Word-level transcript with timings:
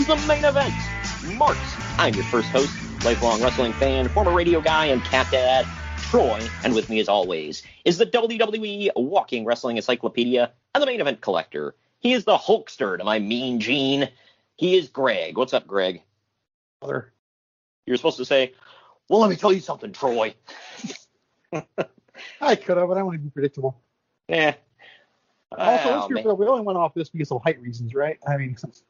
Is 0.00 0.06
the 0.06 0.16
main 0.26 0.44
event. 0.44 0.72
Marks. 1.36 1.76
I'm 1.98 2.14
your 2.14 2.24
first 2.24 2.48
host, 2.48 2.74
lifelong 3.04 3.42
wrestling 3.42 3.72
fan, 3.72 4.08
former 4.08 4.32
radio 4.32 4.62
guy, 4.62 4.86
and 4.86 5.04
cat 5.04 5.26
dad, 5.30 5.66
Troy. 5.98 6.40
And 6.64 6.74
with 6.74 6.88
me, 6.88 7.00
as 7.00 7.08
always, 7.08 7.62
is 7.84 7.98
the 7.98 8.06
WWE 8.06 8.92
Walking 8.96 9.44
Wrestling 9.44 9.76
Encyclopedia 9.76 10.50
and 10.74 10.82
the 10.82 10.86
main 10.86 11.02
event 11.02 11.20
collector. 11.20 11.74
He 11.98 12.14
is 12.14 12.24
the 12.24 12.38
Hulkster 12.38 12.96
to 12.96 13.04
my 13.04 13.18
mean 13.18 13.60
Gene. 13.60 14.08
He 14.56 14.78
is 14.78 14.88
Greg. 14.88 15.36
What's 15.36 15.52
up, 15.52 15.66
Greg? 15.66 16.02
Brother. 16.80 17.12
You're 17.84 17.98
supposed 17.98 18.16
to 18.16 18.24
say, 18.24 18.54
well, 19.10 19.20
let 19.20 19.28
me 19.28 19.36
tell 19.36 19.52
you 19.52 19.60
something, 19.60 19.92
Troy. 19.92 20.34
I 22.40 22.56
could 22.56 22.78
have, 22.78 22.88
but 22.88 22.96
I 22.96 23.02
want 23.02 23.16
to 23.16 23.22
be 23.22 23.28
predictable. 23.28 23.78
Yeah. 24.28 24.54
Also, 25.52 25.84
Well, 25.84 25.96
let's 25.96 26.08
be 26.08 26.14
real, 26.14 26.36
we 26.36 26.46
only 26.46 26.62
went 26.62 26.78
off 26.78 26.94
this 26.94 27.10
because 27.10 27.30
of 27.32 27.42
height 27.42 27.60
reasons, 27.60 27.94
right? 27.94 28.18
I 28.26 28.38
mean, 28.38 28.56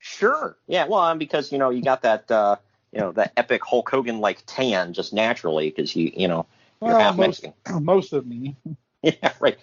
Sure. 0.00 0.56
Yeah. 0.66 0.86
Well, 0.86 1.00
um, 1.00 1.18
because 1.18 1.52
you 1.52 1.58
know 1.58 1.70
you 1.70 1.82
got 1.82 2.02
that, 2.02 2.30
uh, 2.30 2.56
you 2.90 3.00
know, 3.00 3.12
that 3.12 3.32
epic 3.36 3.62
Hulk 3.64 3.88
Hogan 3.88 4.20
like 4.20 4.42
tan 4.46 4.94
just 4.94 5.12
naturally 5.12 5.70
because 5.70 5.94
you, 5.94 6.10
you 6.16 6.26
know, 6.26 6.46
you're 6.80 6.92
well, 6.92 7.00
half 7.00 7.16
most, 7.16 7.44
Mexican. 7.44 7.54
most 7.84 8.12
of 8.12 8.26
me. 8.26 8.56
Yeah, 9.02 9.32
right. 9.40 9.56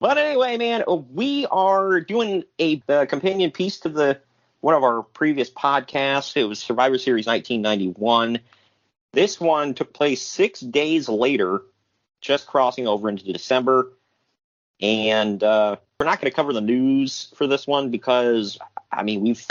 But 0.00 0.16
anyway, 0.16 0.56
man, 0.56 0.82
we 1.12 1.44
are 1.44 2.00
doing 2.00 2.44
a 2.58 2.82
uh, 2.88 3.04
companion 3.04 3.50
piece 3.50 3.80
to 3.80 3.90
the 3.90 4.18
one 4.60 4.74
of 4.74 4.82
our 4.82 5.02
previous 5.02 5.50
podcasts. 5.50 6.36
It 6.36 6.44
was 6.44 6.58
Survivor 6.58 6.96
Series 6.96 7.26
1991. 7.26 8.40
This 9.12 9.40
one 9.40 9.74
took 9.74 9.92
place 9.92 10.22
six 10.22 10.60
days 10.60 11.08
later, 11.08 11.62
just 12.20 12.46
crossing 12.46 12.86
over 12.88 13.08
into 13.08 13.30
December. 13.30 13.92
And 14.80 15.42
uh, 15.42 15.76
we're 15.98 16.06
not 16.06 16.20
going 16.20 16.30
to 16.30 16.34
cover 16.34 16.52
the 16.52 16.60
news 16.60 17.32
for 17.34 17.46
this 17.46 17.66
one 17.66 17.90
because, 17.90 18.58
I 18.92 19.02
mean, 19.02 19.22
we've 19.22 19.46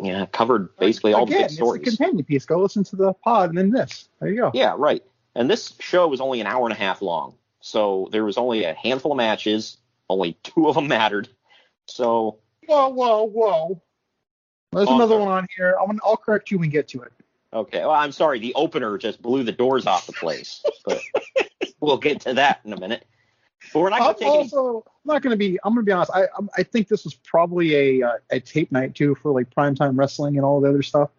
yeah, 0.00 0.26
covered 0.26 0.76
basically 0.76 1.12
all 1.12 1.26
the 1.26 1.34
big 1.34 1.50
stories. 1.50 1.82
It's 1.82 1.94
a 1.94 1.96
companion 1.96 2.24
piece. 2.24 2.44
Go 2.44 2.60
listen 2.60 2.84
to 2.84 2.96
the 2.96 3.12
pod 3.12 3.50
and 3.50 3.58
then 3.58 3.70
this. 3.70 4.08
There 4.20 4.30
you 4.30 4.36
go. 4.36 4.50
Yeah, 4.54 4.74
right. 4.76 5.02
And 5.34 5.50
this 5.50 5.74
show 5.80 6.06
was 6.08 6.20
only 6.20 6.40
an 6.40 6.46
hour 6.46 6.64
and 6.64 6.72
a 6.72 6.78
half 6.78 7.02
long. 7.02 7.34
So 7.60 8.08
there 8.12 8.24
was 8.24 8.38
only 8.38 8.64
a 8.64 8.74
handful 8.74 9.12
of 9.12 9.16
matches. 9.16 9.78
Only 10.08 10.34
two 10.42 10.68
of 10.68 10.74
them 10.76 10.88
mattered. 10.88 11.28
So, 11.86 12.38
Whoa, 12.66 12.88
whoa, 12.88 13.24
whoa. 13.24 13.82
There's 14.72 14.88
another 14.88 15.18
one 15.18 15.28
on 15.28 15.46
here. 15.56 15.76
I'm 15.80 15.86
gonna, 15.86 16.00
I'll 16.04 16.16
correct 16.16 16.50
you 16.50 16.58
when 16.58 16.68
we 16.68 16.72
get 16.72 16.88
to 16.88 17.02
it. 17.02 17.12
okay. 17.52 17.80
Well, 17.80 17.90
I'm 17.90 18.12
sorry. 18.12 18.38
The 18.38 18.54
opener 18.54 18.98
just 18.98 19.22
blew 19.22 19.42
the 19.42 19.52
doors 19.52 19.86
off 19.86 20.06
the 20.06 20.12
place. 20.12 20.62
But 20.84 21.00
we'll 21.80 21.96
get 21.96 22.20
to 22.22 22.34
that 22.34 22.60
in 22.64 22.72
a 22.72 22.80
minute. 22.80 23.06
But 23.72 23.80
we're 23.80 23.90
not 23.90 23.98
going 24.00 24.08
I'm 24.10 24.14
to 24.14 24.20
take 24.20 24.28
any. 24.28 24.38
also 24.38 24.84
I'm 24.86 25.14
not 25.14 25.22
gonna 25.22 25.36
be. 25.36 25.58
I'm 25.64 25.74
gonna 25.74 25.82
be 25.84 25.92
honest. 25.92 26.10
I 26.14 26.22
I'm- 26.34 26.48
think 26.72 26.88
this 26.88 27.04
was 27.04 27.14
probably 27.14 27.74
a 28.00 28.06
uh, 28.06 28.12
a 28.30 28.40
tape 28.40 28.70
night 28.72 28.94
too 28.94 29.14
for 29.16 29.32
like 29.32 29.50
primetime 29.54 29.98
wrestling 29.98 30.36
and 30.36 30.44
all 30.44 30.60
the 30.60 30.68
other 30.68 30.82
stuff. 30.82 31.10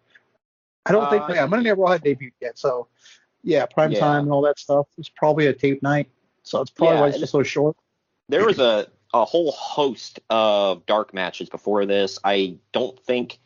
I 0.86 0.92
don't 0.92 1.10
think 1.10 1.22
Uh, 1.28 1.34
yeah 1.34 1.46
Monday 1.46 1.68
Night 1.68 1.78
Raw 1.78 1.92
had 1.92 2.02
debuted 2.02 2.32
yet, 2.40 2.58
so 2.58 2.88
yeah, 3.42 3.66
primetime 3.66 3.92
Yeah. 3.92 4.18
and 4.20 4.32
all 4.32 4.42
that 4.42 4.58
stuff 4.58 4.86
was 4.96 5.08
probably 5.08 5.46
a 5.46 5.52
tape 5.52 5.82
night. 5.82 6.08
So 6.42 6.60
it's 6.62 6.70
probably 6.70 6.94
Yeah, 6.96 7.00
why 7.02 7.08
it's 7.08 7.18
just 7.18 7.32
so 7.32 7.42
short. 7.42 7.76
There 8.28 8.46
was 8.46 8.58
a, 8.58 8.86
a 9.12 9.24
whole 9.24 9.52
host 9.52 10.20
of 10.30 10.86
dark 10.86 11.12
matches 11.12 11.48
before 11.50 11.84
this. 11.84 12.18
I 12.24 12.56
don't 12.72 12.98
think. 13.00 13.38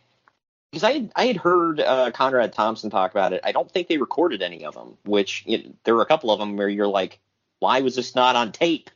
Because 0.70 0.84
I 0.84 0.92
had, 0.92 1.12
I 1.16 1.26
had 1.26 1.36
heard 1.36 1.80
uh, 1.80 2.10
Conrad 2.12 2.52
Thompson 2.52 2.90
talk 2.90 3.10
about 3.12 3.32
it. 3.32 3.40
I 3.44 3.52
don't 3.52 3.70
think 3.70 3.88
they 3.88 3.96
recorded 3.96 4.42
any 4.42 4.64
of 4.64 4.74
them, 4.74 4.96
which 5.04 5.44
you 5.46 5.58
know, 5.58 5.72
there 5.84 5.94
were 5.94 6.02
a 6.02 6.06
couple 6.06 6.30
of 6.30 6.38
them 6.38 6.56
where 6.56 6.68
you're 6.68 6.88
like, 6.88 7.20
why 7.64 7.80
was 7.80 7.96
this 7.96 8.14
not 8.14 8.36
on 8.36 8.52
tape? 8.52 8.90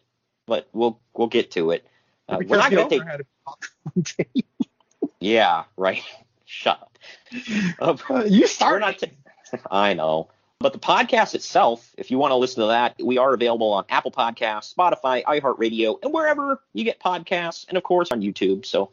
But 0.46 0.68
we'll 0.74 1.00
we'll 1.14 1.28
get 1.28 1.52
to 1.52 1.70
it. 1.70 1.86
Uh, 2.28 2.38
we're 2.46 2.58
not 2.58 2.70
going 2.70 2.86
to 2.86 2.98
take. 2.98 3.08
on 3.46 4.02
tape. 4.02 4.46
Yeah, 5.20 5.64
right. 5.78 6.02
Shut 6.44 6.78
up. 7.78 8.10
Uh, 8.10 8.24
you 8.26 8.46
started. 8.46 8.80
not. 8.80 8.98
ta- 8.98 9.58
I 9.70 9.94
know. 9.94 10.28
But 10.60 10.74
the 10.74 10.78
podcast 10.78 11.34
itself, 11.34 11.94
if 11.96 12.10
you 12.10 12.18
want 12.18 12.32
to 12.32 12.36
listen 12.36 12.60
to 12.62 12.68
that, 12.68 12.96
we 13.02 13.16
are 13.16 13.32
available 13.32 13.72
on 13.72 13.84
Apple 13.88 14.10
Podcasts, 14.10 14.74
Spotify, 14.74 15.22
iHeartRadio, 15.24 15.98
and 16.02 16.12
wherever 16.12 16.60
you 16.74 16.84
get 16.84 17.00
podcasts, 17.00 17.66
and 17.68 17.78
of 17.78 17.84
course 17.84 18.10
on 18.10 18.20
YouTube. 18.20 18.66
So 18.66 18.90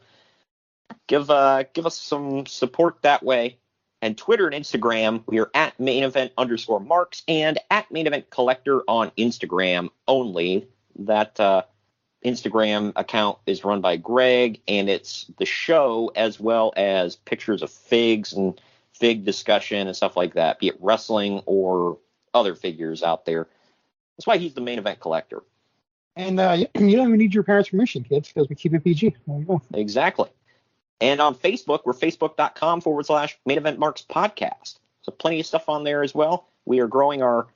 give 1.08 1.30
uh 1.30 1.64
give 1.74 1.86
us 1.86 2.00
some 2.00 2.46
support 2.46 3.02
that 3.02 3.24
way. 3.24 3.58
And 4.02 4.18
Twitter 4.18 4.48
and 4.48 4.56
Instagram, 4.56 5.24
we 5.26 5.40
are 5.40 5.50
at 5.54 5.80
main 5.80 6.04
event 6.04 6.32
underscore 6.38 6.80
marks 6.80 7.24
and 7.28 7.58
at 7.72 7.90
main 7.92 8.08
event 8.08 8.30
collector 8.30 8.82
on 8.88 9.12
Instagram 9.18 9.90
only. 10.08 10.68
That 10.98 11.40
uh, 11.40 11.64
Instagram 12.24 12.94
account 12.96 13.38
is 13.46 13.64
run 13.64 13.82
by 13.82 13.98
Greg, 13.98 14.62
and 14.68 14.90
it's 14.90 15.26
the 15.38 15.46
show 15.46 16.12
as 16.16 16.40
well 16.40 16.74
as 16.76 17.16
pictures 17.16 17.62
of 17.62 17.72
figs 17.72 18.34
and 18.34 18.60
fig 18.94 19.26
discussion 19.26 19.88
and 19.88 19.96
stuff 19.96 20.16
like 20.16 20.34
that, 20.34 20.60
be 20.60 20.68
it 20.68 20.78
wrestling 20.80 21.42
or 21.46 21.98
other 22.34 22.56
figures 22.56 23.04
out 23.04 23.26
there. 23.26 23.48
That's 24.18 24.28
why 24.28 24.38
he's 24.38 24.54
the 24.54 24.62
main 24.62 24.80
event 24.80 25.00
collector. 25.00 25.44
And 26.16 26.40
uh, 26.40 26.56
you 26.58 26.68
you 26.88 26.96
don't 26.96 27.08
even 27.08 27.18
need 27.18 27.34
your 27.34 27.44
parents' 27.44 27.70
permission, 27.70 28.04
kids, 28.04 28.32
because 28.32 28.50
we 28.50 28.56
keep 28.56 28.74
it 28.74 28.84
PG. 28.84 29.16
There 29.28 29.40
you 29.40 29.46
go. 29.46 29.62
Exactly. 29.74 30.30
And 31.02 31.20
on 31.20 31.36
Facebook, 31.36 31.82
we're 31.86 31.94
facebook.com 31.94 32.82
forward 32.82 33.06
slash 33.06 33.38
main 33.46 33.58
event 33.58 33.80
marks 33.80 34.06
podcast. 34.10 34.80
So 35.02 35.12
plenty 35.12 35.40
of 35.40 35.46
stuff 35.46 35.70
on 35.70 35.84
there 35.84 36.04
as 36.04 36.16
well. 36.16 36.48
We 36.66 36.80
are 36.80 36.88
growing 36.88 37.22
our 37.22 37.48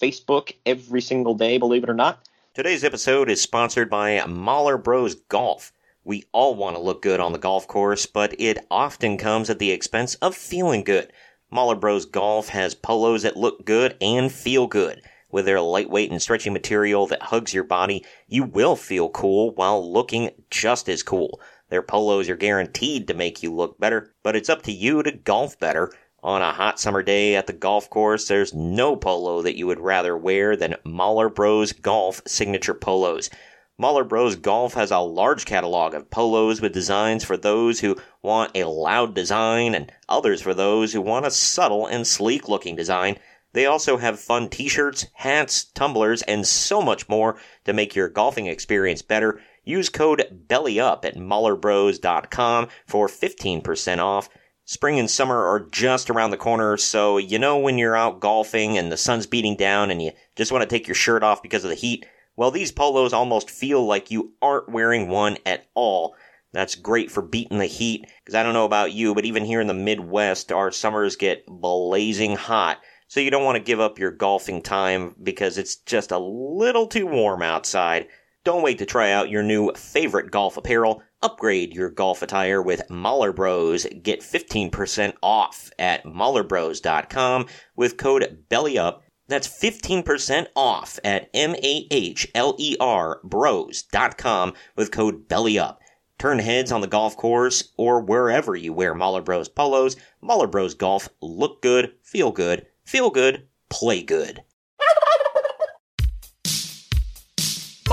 Facebook 0.00 0.54
every 0.66 1.00
single 1.00 1.34
day, 1.34 1.58
believe 1.58 1.82
it 1.82 1.90
or 1.90 1.94
not. 1.94 2.26
Today's 2.54 2.84
episode 2.84 3.28
is 3.30 3.40
sponsored 3.40 3.90
by 3.90 4.24
Mahler 4.26 4.78
Bros 4.78 5.14
Golf. 5.14 5.72
We 6.04 6.24
all 6.32 6.54
want 6.54 6.76
to 6.76 6.82
look 6.82 7.02
good 7.02 7.18
on 7.18 7.32
the 7.32 7.38
golf 7.38 7.66
course, 7.66 8.06
but 8.06 8.34
it 8.38 8.64
often 8.70 9.16
comes 9.16 9.48
at 9.48 9.58
the 9.58 9.70
expense 9.70 10.14
of 10.16 10.36
feeling 10.36 10.84
good. 10.84 11.12
Mahler 11.50 11.76
Bros 11.76 12.04
Golf 12.04 12.50
has 12.50 12.74
polos 12.74 13.22
that 13.22 13.36
look 13.36 13.64
good 13.64 13.96
and 14.00 14.30
feel 14.30 14.66
good. 14.66 15.02
With 15.32 15.46
their 15.46 15.60
lightweight 15.60 16.12
and 16.12 16.22
stretchy 16.22 16.50
material 16.50 17.06
that 17.08 17.22
hugs 17.22 17.52
your 17.52 17.64
body, 17.64 18.04
you 18.28 18.44
will 18.44 18.76
feel 18.76 19.08
cool 19.08 19.52
while 19.54 19.92
looking 19.92 20.30
just 20.50 20.88
as 20.88 21.02
cool. 21.02 21.40
Their 21.70 21.82
polos 21.82 22.28
are 22.28 22.36
guaranteed 22.36 23.08
to 23.08 23.14
make 23.14 23.42
you 23.42 23.52
look 23.52 23.78
better, 23.78 24.14
but 24.22 24.36
it's 24.36 24.48
up 24.48 24.62
to 24.62 24.72
you 24.72 25.02
to 25.02 25.12
golf 25.12 25.58
better. 25.58 25.92
On 26.22 26.40
a 26.40 26.52
hot 26.52 26.80
summer 26.80 27.02
day 27.02 27.36
at 27.36 27.46
the 27.46 27.52
golf 27.52 27.90
course, 27.90 28.28
there's 28.28 28.54
no 28.54 28.96
polo 28.96 29.42
that 29.42 29.56
you 29.56 29.66
would 29.66 29.80
rather 29.80 30.16
wear 30.16 30.56
than 30.56 30.76
Mahler 30.84 31.28
Bros 31.28 31.72
Golf 31.72 32.22
signature 32.26 32.74
polos. 32.74 33.30
Mahler 33.76 34.04
Bros 34.04 34.36
Golf 34.36 34.74
has 34.74 34.90
a 34.90 35.00
large 35.00 35.46
catalog 35.46 35.94
of 35.94 36.08
polos 36.10 36.60
with 36.60 36.72
designs 36.72 37.24
for 37.24 37.36
those 37.36 37.80
who 37.80 37.96
want 38.22 38.52
a 38.54 38.68
loud 38.68 39.14
design 39.14 39.74
and 39.74 39.90
others 40.08 40.40
for 40.40 40.54
those 40.54 40.92
who 40.92 41.00
want 41.00 41.26
a 41.26 41.30
subtle 41.30 41.86
and 41.86 42.06
sleek 42.06 42.48
looking 42.48 42.76
design. 42.76 43.18
They 43.52 43.66
also 43.66 43.96
have 43.96 44.20
fun 44.20 44.48
t-shirts, 44.48 45.06
hats, 45.14 45.64
tumblers, 45.64 46.22
and 46.22 46.46
so 46.46 46.82
much 46.82 47.08
more 47.08 47.36
to 47.64 47.72
make 47.72 47.94
your 47.94 48.08
golfing 48.08 48.46
experience 48.46 49.02
better. 49.02 49.40
Use 49.64 49.88
code 49.88 50.44
BELLYUP 50.48 51.04
at 51.04 51.16
MahlerBros.com 51.16 52.68
for 52.86 53.08
15% 53.08 53.98
off. 53.98 54.28
Spring 54.66 54.98
and 54.98 55.10
summer 55.10 55.44
are 55.44 55.60
just 55.60 56.08
around 56.08 56.30
the 56.30 56.36
corner, 56.36 56.76
so 56.76 57.18
you 57.18 57.38
know 57.38 57.58
when 57.58 57.76
you're 57.76 57.96
out 57.96 58.20
golfing 58.20 58.78
and 58.78 58.90
the 58.90 58.96
sun's 58.96 59.26
beating 59.26 59.56
down 59.56 59.90
and 59.90 60.00
you 60.00 60.10
just 60.36 60.52
want 60.52 60.62
to 60.62 60.68
take 60.68 60.88
your 60.88 60.94
shirt 60.94 61.22
off 61.22 61.42
because 61.42 61.64
of 61.64 61.70
the 61.70 61.76
heat? 61.76 62.06
Well, 62.36 62.50
these 62.50 62.72
polos 62.72 63.12
almost 63.12 63.50
feel 63.50 63.84
like 63.84 64.10
you 64.10 64.32
aren't 64.40 64.70
wearing 64.70 65.08
one 65.08 65.38
at 65.44 65.66
all. 65.74 66.16
That's 66.52 66.76
great 66.76 67.10
for 67.10 67.20
beating 67.20 67.58
the 67.58 67.66
heat, 67.66 68.06
because 68.24 68.34
I 68.34 68.42
don't 68.42 68.54
know 68.54 68.64
about 68.64 68.92
you, 68.92 69.14
but 69.14 69.24
even 69.24 69.44
here 69.44 69.60
in 69.60 69.66
the 69.66 69.74
Midwest, 69.74 70.52
our 70.52 70.70
summers 70.70 71.16
get 71.16 71.46
blazing 71.46 72.36
hot. 72.36 72.78
So 73.06 73.20
you 73.20 73.30
don't 73.30 73.44
want 73.44 73.56
to 73.56 73.62
give 73.62 73.80
up 73.80 73.98
your 73.98 74.10
golfing 74.10 74.62
time 74.62 75.14
because 75.22 75.58
it's 75.58 75.76
just 75.76 76.10
a 76.10 76.18
little 76.18 76.86
too 76.86 77.06
warm 77.06 77.42
outside. 77.42 78.08
Don't 78.44 78.62
wait 78.62 78.78
to 78.78 78.86
try 78.86 79.10
out 79.10 79.30
your 79.30 79.42
new 79.42 79.72
favorite 79.72 80.30
golf 80.30 80.58
apparel. 80.58 81.02
Upgrade 81.22 81.72
your 81.74 81.88
golf 81.88 82.20
attire 82.20 82.60
with 82.60 82.90
Mahler 82.90 83.32
Bros. 83.32 83.86
Get 84.02 84.20
15% 84.20 85.14
off 85.22 85.70
at 85.78 86.04
mahlerbros.com 86.04 87.46
with 87.74 87.96
code 87.96 88.44
BELLYUP. 88.50 89.00
That's 89.28 89.48
15% 89.48 90.48
off 90.54 90.98
at 91.02 91.30
M-A-H-L-E-R 91.32 93.20
bros.com 93.24 94.52
with 94.76 94.90
code 94.90 95.26
BELLYUP. 95.26 95.76
Turn 96.18 96.38
heads 96.38 96.70
on 96.70 96.82
the 96.82 96.86
golf 96.86 97.16
course 97.16 97.72
or 97.78 98.02
wherever 98.02 98.54
you 98.54 98.74
wear 98.74 98.94
Mahler 98.94 99.22
Bros 99.22 99.48
polos. 99.48 99.96
Mahler 100.20 100.48
Bros 100.48 100.74
Golf. 100.74 101.08
Look 101.22 101.62
good, 101.62 101.94
feel 102.02 102.30
good, 102.30 102.66
feel 102.84 103.08
good, 103.08 103.48
play 103.70 104.02
good. 104.02 104.42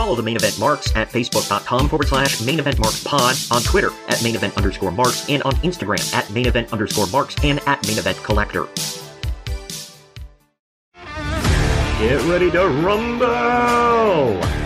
Follow 0.01 0.15
the 0.15 0.23
main 0.23 0.35
event 0.35 0.57
marks 0.57 0.95
at 0.95 1.09
facebook.com 1.09 1.87
forward 1.87 2.07
slash 2.07 2.41
main 2.41 2.57
event 2.57 2.79
marks 2.79 3.03
pod, 3.03 3.35
on 3.51 3.61
Twitter 3.61 3.91
at 4.07 4.23
main 4.23 4.33
event 4.33 4.57
underscore 4.57 4.89
marks, 4.89 5.29
and 5.29 5.43
on 5.43 5.51
Instagram 5.57 6.11
at 6.15 6.27
main 6.31 6.47
event 6.47 6.73
underscore 6.73 7.05
marks 7.11 7.35
and 7.43 7.59
at 7.67 7.87
main 7.87 7.99
event 7.99 8.17
collector. 8.23 8.67
Get 11.99 12.19
ready 12.27 12.49
to 12.49 12.67
rumble! 12.67 14.60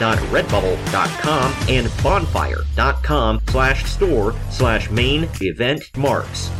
maineventmarks.redbubble.com 0.00 1.54
and 1.68 1.90
bonfire.com 2.02 3.40
slash 3.48 3.84
store 3.84 4.34
slash 4.50 4.90
main 4.90 5.28
event 5.40 5.96
marks. 5.96 6.50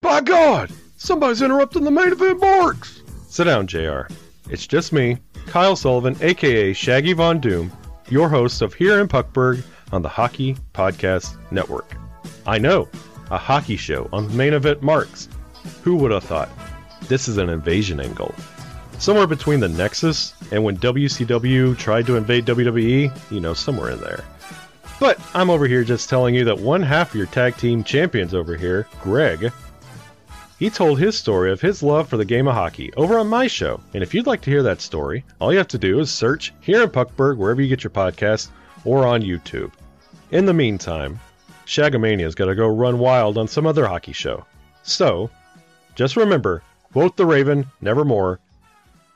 By 0.00 0.20
God! 0.20 0.70
Somebody's 0.96 1.42
interrupting 1.42 1.84
the 1.84 1.90
main 1.90 2.12
event 2.12 2.40
marks! 2.40 3.02
Sit 3.28 3.44
down, 3.44 3.66
JR. 3.66 4.02
It's 4.50 4.66
just 4.66 4.92
me, 4.92 5.18
Kyle 5.46 5.76
Sullivan, 5.76 6.16
aka 6.20 6.72
Shaggy 6.72 7.12
Von 7.12 7.40
Doom, 7.40 7.70
your 8.08 8.28
host 8.28 8.62
of 8.62 8.74
Here 8.74 9.00
in 9.00 9.08
Puckburg 9.08 9.62
on 9.92 10.02
the 10.02 10.08
Hockey 10.08 10.56
Podcast 10.72 11.36
Network. 11.52 11.94
I 12.46 12.58
know, 12.58 12.88
a 13.30 13.38
hockey 13.38 13.76
show 13.76 14.08
on 14.12 14.28
the 14.28 14.34
main 14.34 14.54
event 14.54 14.82
marks. 14.82 15.28
Who 15.82 15.96
would 15.96 16.10
have 16.10 16.24
thought? 16.24 16.48
This 17.08 17.28
is 17.28 17.36
an 17.36 17.48
invasion 17.48 18.00
angle. 18.00 18.34
Somewhere 18.98 19.28
between 19.28 19.60
the 19.60 19.68
Nexus 19.68 20.34
and 20.50 20.64
when 20.64 20.76
WCW 20.76 21.78
tried 21.78 22.06
to 22.06 22.16
invade 22.16 22.46
WWE, 22.46 23.30
you 23.30 23.40
know, 23.40 23.54
somewhere 23.54 23.90
in 23.90 24.00
there. 24.00 24.24
But 24.98 25.20
I'm 25.34 25.50
over 25.50 25.68
here 25.68 25.84
just 25.84 26.08
telling 26.08 26.34
you 26.34 26.44
that 26.46 26.58
one 26.58 26.82
half 26.82 27.10
of 27.10 27.14
your 27.14 27.26
tag 27.26 27.56
team 27.56 27.84
champions 27.84 28.34
over 28.34 28.56
here, 28.56 28.88
Greg, 29.00 29.52
he 30.58 30.68
told 30.68 30.98
his 30.98 31.16
story 31.16 31.52
of 31.52 31.60
his 31.60 31.80
love 31.80 32.08
for 32.08 32.16
the 32.16 32.24
game 32.24 32.48
of 32.48 32.54
hockey 32.54 32.92
over 32.94 33.20
on 33.20 33.28
my 33.28 33.46
show. 33.46 33.80
And 33.94 34.02
if 34.02 34.12
you'd 34.12 34.26
like 34.26 34.40
to 34.40 34.50
hear 34.50 34.64
that 34.64 34.80
story, 34.80 35.24
all 35.40 35.52
you 35.52 35.58
have 35.58 35.68
to 35.68 35.78
do 35.78 36.00
is 36.00 36.10
search 36.10 36.52
here 36.60 36.82
in 36.82 36.90
Puckburg, 36.90 37.36
wherever 37.36 37.62
you 37.62 37.68
get 37.68 37.84
your 37.84 37.92
podcast, 37.92 38.48
or 38.84 39.06
on 39.06 39.22
YouTube. 39.22 39.70
In 40.32 40.44
the 40.44 40.52
meantime, 40.52 41.20
Shagamania's 41.66 42.34
got 42.34 42.46
to 42.46 42.56
go 42.56 42.66
run 42.66 42.98
wild 42.98 43.38
on 43.38 43.46
some 43.46 43.66
other 43.66 43.86
hockey 43.86 44.12
show. 44.12 44.44
So, 44.82 45.30
just 45.94 46.16
remember 46.16 46.64
quote 46.92 47.16
the 47.16 47.26
Raven, 47.26 47.66
nevermore, 47.80 48.40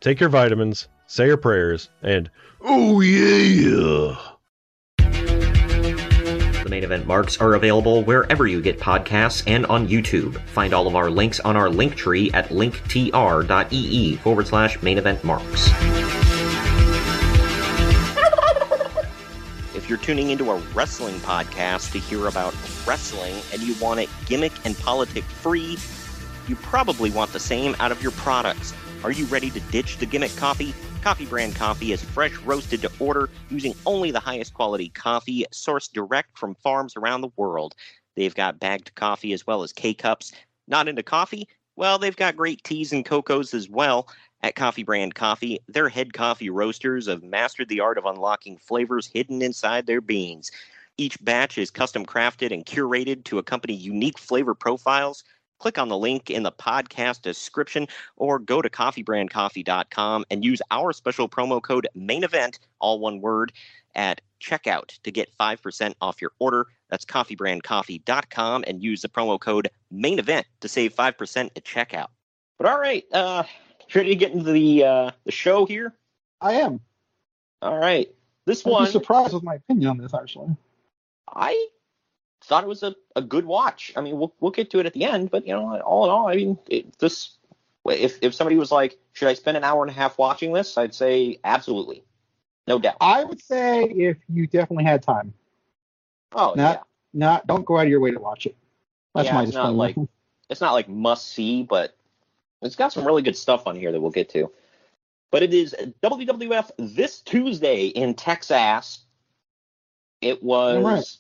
take 0.02 0.20
your 0.20 0.28
vitamins, 0.28 0.88
say 1.06 1.26
your 1.26 1.36
prayers, 1.36 1.88
and 2.02 2.28
oh 2.60 3.00
yeah! 3.00 4.18
The 6.62 6.68
main 6.68 6.84
event 6.84 7.06
marks 7.06 7.40
are 7.40 7.54
available 7.54 8.02
wherever 8.02 8.46
you 8.46 8.60
get 8.60 8.78
podcasts 8.78 9.44
and 9.46 9.64
on 9.66 9.88
YouTube. 9.88 10.40
Find 10.48 10.74
all 10.74 10.86
of 10.86 10.96
our 10.96 11.08
links 11.08 11.38
on 11.40 11.56
our 11.56 11.70
link 11.70 11.94
tree 11.94 12.30
at 12.32 12.48
linktr.ee 12.48 14.16
forward 14.16 14.46
slash 14.46 14.82
main 14.82 14.98
event 14.98 15.22
marks. 15.24 15.70
If 19.74 19.88
you're 19.88 19.98
tuning 19.98 20.30
into 20.30 20.50
a 20.50 20.58
wrestling 20.74 21.14
podcast 21.20 21.92
to 21.92 21.98
hear 21.98 22.26
about 22.26 22.54
wrestling 22.86 23.34
and 23.52 23.62
you 23.62 23.74
want 23.80 24.00
it 24.00 24.08
gimmick 24.26 24.52
and 24.64 24.76
politic 24.78 25.24
free, 25.24 25.78
you 26.48 26.56
probably 26.56 27.10
want 27.10 27.32
the 27.32 27.40
same 27.40 27.76
out 27.78 27.92
of 27.92 28.02
your 28.02 28.12
products. 28.12 28.74
Are 29.04 29.10
you 29.10 29.26
ready 29.26 29.50
to 29.50 29.60
ditch 29.60 29.98
the 29.98 30.06
gimmick 30.06 30.36
coffee? 30.36 30.76
Coffee 31.00 31.26
Brand 31.26 31.56
Coffee 31.56 31.90
is 31.90 32.00
fresh 32.00 32.40
roasted 32.44 32.82
to 32.82 32.90
order 33.00 33.30
using 33.48 33.74
only 33.84 34.12
the 34.12 34.20
highest 34.20 34.54
quality 34.54 34.90
coffee 34.90 35.44
sourced 35.52 35.92
direct 35.92 36.38
from 36.38 36.54
farms 36.54 36.96
around 36.96 37.22
the 37.22 37.32
world. 37.36 37.74
They've 38.14 38.34
got 38.34 38.60
bagged 38.60 38.94
coffee 38.94 39.32
as 39.32 39.44
well 39.44 39.64
as 39.64 39.72
K 39.72 39.92
cups. 39.92 40.30
Not 40.68 40.86
into 40.86 41.02
coffee? 41.02 41.48
Well, 41.74 41.98
they've 41.98 42.14
got 42.14 42.36
great 42.36 42.62
teas 42.62 42.92
and 42.92 43.04
cocos 43.04 43.54
as 43.54 43.68
well. 43.68 44.06
At 44.44 44.54
Coffee 44.54 44.84
Brand 44.84 45.16
Coffee, 45.16 45.58
their 45.66 45.88
head 45.88 46.12
coffee 46.12 46.50
roasters 46.50 47.08
have 47.08 47.24
mastered 47.24 47.68
the 47.68 47.80
art 47.80 47.98
of 47.98 48.06
unlocking 48.06 48.56
flavors 48.56 49.08
hidden 49.08 49.42
inside 49.42 49.86
their 49.86 50.00
beans. 50.00 50.52
Each 50.96 51.18
batch 51.24 51.58
is 51.58 51.72
custom 51.72 52.06
crafted 52.06 52.52
and 52.52 52.64
curated 52.64 53.24
to 53.24 53.38
accompany 53.38 53.74
unique 53.74 54.18
flavor 54.18 54.54
profiles 54.54 55.24
click 55.62 55.78
on 55.78 55.88
the 55.88 55.96
link 55.96 56.28
in 56.28 56.42
the 56.42 56.50
podcast 56.50 57.22
description 57.22 57.86
or 58.16 58.40
go 58.40 58.60
to 58.60 58.68
coffeebrandcoffee.com 58.68 60.24
and 60.28 60.44
use 60.44 60.60
our 60.72 60.92
special 60.92 61.28
promo 61.28 61.62
code 61.62 61.86
main 61.94 62.24
event 62.24 62.58
all 62.80 62.98
one 62.98 63.20
word 63.20 63.52
at 63.94 64.20
checkout 64.42 64.98
to 65.04 65.12
get 65.12 65.30
5% 65.38 65.94
off 66.00 66.20
your 66.20 66.32
order 66.40 66.66
that's 66.90 67.04
coffeebrandcoffee.com 67.04 68.64
and 68.66 68.82
use 68.82 69.02
the 69.02 69.08
promo 69.08 69.38
code 69.38 69.70
main 69.92 70.18
event 70.18 70.44
to 70.60 70.68
save 70.68 70.96
5% 70.96 71.50
at 71.56 71.64
checkout 71.64 72.08
but 72.58 72.66
all 72.68 72.80
right 72.80 73.04
uh 73.12 73.44
ready 73.94 74.08
to 74.08 74.16
get 74.16 74.32
into 74.32 74.50
the 74.50 74.84
uh 74.84 75.10
the 75.24 75.30
show 75.30 75.64
here 75.64 75.94
I 76.40 76.54
am. 76.54 76.80
all 77.60 77.78
right 77.78 78.12
this 78.46 78.66
I'd 78.66 78.70
one 78.70 78.90
surprised 78.90 79.32
with 79.32 79.44
my 79.44 79.54
opinion 79.54 79.90
on 79.90 79.98
this, 79.98 80.12
actually. 80.12 80.56
I 81.28 81.68
thought 82.44 82.64
it 82.64 82.68
was 82.68 82.82
a, 82.82 82.94
a 83.16 83.22
good 83.22 83.44
watch. 83.44 83.92
I 83.96 84.00
mean, 84.00 84.18
we'll 84.18 84.34
we'll 84.40 84.50
get 84.50 84.70
to 84.70 84.78
it 84.78 84.86
at 84.86 84.92
the 84.94 85.04
end, 85.04 85.30
but 85.30 85.46
you 85.46 85.52
know, 85.54 85.80
all 85.80 86.04
in 86.04 86.10
all, 86.10 86.28
I 86.28 86.34
mean, 86.36 86.58
it, 86.68 86.98
this 86.98 87.36
if 87.86 88.18
if 88.22 88.34
somebody 88.34 88.56
was 88.56 88.70
like, 88.72 88.98
should 89.12 89.28
I 89.28 89.34
spend 89.34 89.56
an 89.56 89.64
hour 89.64 89.82
and 89.82 89.90
a 89.90 89.94
half 89.94 90.18
watching 90.18 90.52
this? 90.52 90.76
I'd 90.78 90.94
say 90.94 91.38
absolutely, 91.44 92.04
no 92.66 92.78
doubt. 92.78 92.96
I 93.00 93.24
would 93.24 93.42
say 93.42 93.84
if 93.84 94.16
you 94.28 94.46
definitely 94.46 94.84
had 94.84 95.02
time, 95.02 95.34
Oh 96.32 96.54
not 96.56 96.86
not 97.12 97.46
don't 97.46 97.64
go 97.64 97.78
out 97.78 97.84
of 97.84 97.88
your 97.90 98.00
way 98.00 98.10
to 98.10 98.18
watch 98.18 98.46
it. 98.46 98.56
That's 99.14 99.26
Yeah, 99.26 99.34
my 99.34 99.42
it's 99.44 99.52
not 99.54 99.74
like- 99.74 99.96
it's 100.48 100.60
not 100.60 100.72
like 100.72 100.88
must 100.88 101.28
see, 101.28 101.62
but 101.62 101.96
it's 102.60 102.76
got 102.76 102.92
some 102.92 103.04
really 103.04 103.22
good 103.22 103.36
stuff 103.36 103.66
on 103.66 103.74
here 103.76 103.90
that 103.90 104.00
we'll 104.00 104.10
get 104.10 104.28
to. 104.30 104.52
But 105.30 105.42
it 105.42 105.54
is 105.54 105.74
WWF 106.02 106.70
this 106.76 107.20
Tuesday 107.20 107.86
in 107.86 108.14
Texas. 108.14 109.00
It 110.20 110.42
was. 110.42 111.18